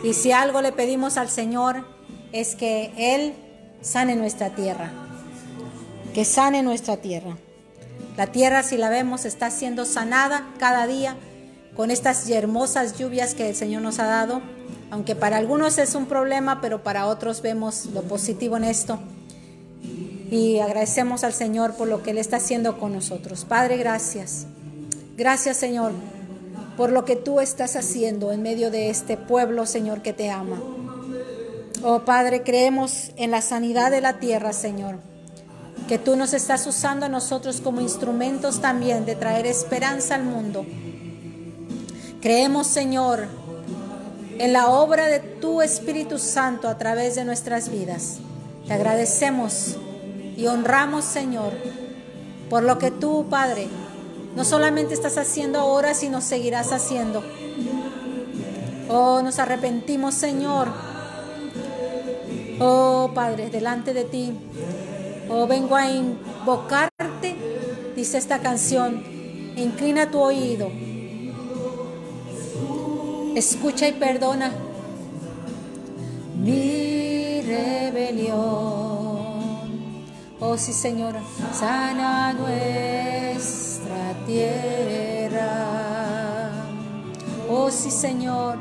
Y 0.03 0.13
si 0.13 0.31
algo 0.31 0.61
le 0.61 0.71
pedimos 0.71 1.17
al 1.17 1.29
Señor 1.29 1.85
es 2.31 2.55
que 2.55 2.91
Él 2.97 3.33
sane 3.81 4.15
nuestra 4.15 4.55
tierra, 4.55 4.91
que 6.13 6.25
sane 6.25 6.63
nuestra 6.63 6.97
tierra. 6.97 7.37
La 8.17 8.27
tierra, 8.27 8.61
si 8.63 8.77
la 8.77 8.89
vemos, 8.89 9.25
está 9.25 9.49
siendo 9.49 9.85
sanada 9.85 10.47
cada 10.59 10.85
día 10.85 11.15
con 11.75 11.89
estas 11.89 12.29
hermosas 12.29 12.97
lluvias 12.97 13.33
que 13.33 13.49
el 13.49 13.55
Señor 13.55 13.81
nos 13.81 13.99
ha 13.99 14.05
dado, 14.05 14.41
aunque 14.91 15.15
para 15.15 15.37
algunos 15.37 15.77
es 15.77 15.95
un 15.95 16.05
problema, 16.05 16.61
pero 16.61 16.83
para 16.83 17.07
otros 17.07 17.41
vemos 17.41 17.87
lo 17.87 18.03
positivo 18.03 18.57
en 18.57 18.65
esto. 18.65 18.99
Y 20.29 20.59
agradecemos 20.59 21.23
al 21.23 21.33
Señor 21.33 21.75
por 21.75 21.87
lo 21.87 22.03
que 22.03 22.11
Él 22.11 22.17
está 22.17 22.37
haciendo 22.37 22.77
con 22.77 22.93
nosotros. 22.93 23.45
Padre, 23.45 23.77
gracias. 23.77 24.45
Gracias, 25.15 25.57
Señor, 25.57 25.93
por 26.77 26.91
lo 26.91 27.05
que 27.05 27.15
tú 27.15 27.39
estás 27.39 27.75
haciendo 27.75 28.31
en 28.31 28.41
medio 28.41 28.71
de 28.71 28.89
este 28.89 29.17
pueblo, 29.17 29.65
Señor, 29.65 30.01
que 30.01 30.13
te 30.13 30.29
ama. 30.29 30.61
Oh 31.83 31.99
Padre, 32.05 32.43
creemos 32.43 33.11
en 33.17 33.31
la 33.31 33.41
sanidad 33.41 33.91
de 33.91 34.01
la 34.01 34.19
tierra, 34.19 34.53
Señor 34.53 34.99
que 35.87 35.97
tú 35.97 36.15
nos 36.15 36.33
estás 36.33 36.65
usando 36.65 37.05
a 37.05 37.09
nosotros 37.09 37.61
como 37.61 37.81
instrumentos 37.81 38.61
también 38.61 39.05
de 39.05 39.15
traer 39.15 39.45
esperanza 39.45 40.15
al 40.15 40.23
mundo. 40.23 40.65
Creemos, 42.21 42.67
Señor, 42.67 43.27
en 44.39 44.53
la 44.53 44.69
obra 44.69 45.07
de 45.07 45.19
tu 45.19 45.61
Espíritu 45.61 46.19
Santo 46.19 46.69
a 46.69 46.77
través 46.77 47.15
de 47.15 47.25
nuestras 47.25 47.69
vidas. 47.69 48.17
Te 48.65 48.73
agradecemos 48.73 49.75
y 50.37 50.47
honramos, 50.47 51.03
Señor, 51.03 51.51
por 52.49 52.63
lo 52.63 52.77
que 52.77 52.91
tú, 52.91 53.27
Padre, 53.29 53.67
no 54.35 54.43
solamente 54.43 54.93
estás 54.93 55.17
haciendo 55.17 55.59
ahora, 55.59 55.93
sino 55.93 56.21
seguirás 56.21 56.71
haciendo. 56.71 57.23
Oh, 58.89 59.21
nos 59.21 59.39
arrepentimos, 59.39 60.13
Señor. 60.13 60.69
Oh, 62.59 63.11
Padre, 63.13 63.49
delante 63.49 63.93
de 63.93 64.03
ti 64.03 64.33
Oh, 65.29 65.47
vengo 65.47 65.75
a 65.75 65.89
invocarte, 65.89 67.35
dice 67.95 68.17
esta 68.17 68.39
canción. 68.39 69.03
Inclina 69.55 70.11
tu 70.11 70.19
oído. 70.19 70.69
Escucha 73.35 73.87
y 73.87 73.93
perdona 73.93 74.51
mi 76.37 77.41
rebelión. 77.41 78.33
Oh 80.39 80.57
sí, 80.57 80.73
Señor, 80.73 81.15
sana 81.53 82.33
nuestra 82.33 83.72
tierra. 84.25 85.73
Oh 87.49 87.69
sí, 87.71 87.91
Señor, 87.91 88.57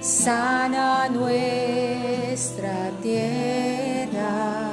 sana 0.00 1.08
nuestra 1.08 2.90
tierra. 3.02 4.66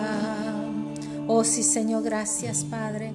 Oh 1.27 1.43
sí, 1.43 1.63
Señor, 1.63 2.03
gracias, 2.03 2.63
Padre. 2.63 3.13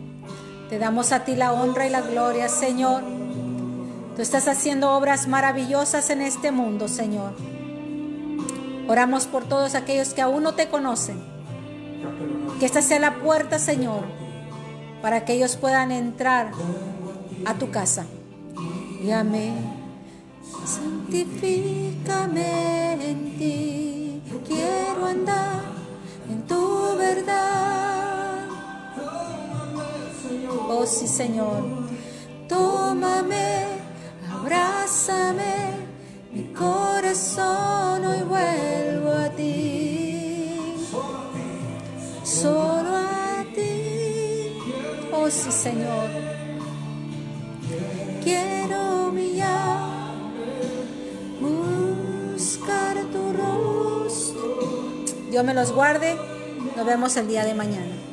Te 0.69 0.79
damos 0.79 1.13
a 1.13 1.25
ti 1.25 1.37
la 1.37 1.53
honra 1.53 1.87
y 1.87 1.91
la 1.91 2.01
gloria, 2.01 2.49
Señor. 2.49 3.03
Tú 4.17 4.23
estás 4.23 4.49
haciendo 4.49 4.91
obras 4.93 5.29
maravillosas 5.29 6.11
en 6.11 6.23
este 6.23 6.51
mundo, 6.51 6.89
Señor. 6.89 7.35
Oramos 8.89 9.27
por 9.27 9.45
todos 9.45 9.75
aquellos 9.75 10.15
que 10.15 10.23
aún 10.23 10.43
no 10.43 10.55
te 10.55 10.69
conocen. 10.69 11.23
Que 12.59 12.67
esta 12.67 12.83
sea 12.83 12.99
la 12.99 13.15
puerta, 13.17 13.59
Señor, 13.59 14.03
para 15.03 15.25
que 15.25 15.35
ellos 15.35 15.57
puedan 15.57 15.93
entrar 15.93 16.51
a 17.45 17.55
tu 17.55 17.71
casa. 17.71 18.07
Llame, 19.03 19.53
santifícame 20.65 22.49
en 23.11 23.39
ti. 23.39 24.23
Quiero 24.47 25.07
andar 25.07 25.63
en 26.31 26.43
tu 26.47 26.97
verdad. 26.97 28.47
Oh 30.69 30.87
sí, 30.87 31.07
Señor. 31.07 31.63
Tómame, 32.49 33.67
abrázame, 34.31 35.55
mi 36.33 36.45
corazón 36.53 38.05
hoy 38.05 38.23
vuelvo 38.23 39.13
a 39.13 39.29
ti. 39.31 40.75
Solo 42.25 42.97
a 42.97 43.45
ti. 43.55 44.59
Oh 45.13 45.31
sí, 45.31 45.51
Señor. 45.51 46.38
Quiero 48.23 49.13
mirar, 49.13 50.13
buscar 51.41 52.97
tu 53.13 53.33
rostro. 53.33 55.05
Dios 55.31 55.45
me 55.45 55.55
los 55.55 55.73
guarde. 55.73 56.17
Nos 56.77 56.87
vemos 56.87 57.17
el 57.17 57.29
día 57.29 57.45
de 57.45 57.55
mañana. 57.55 58.08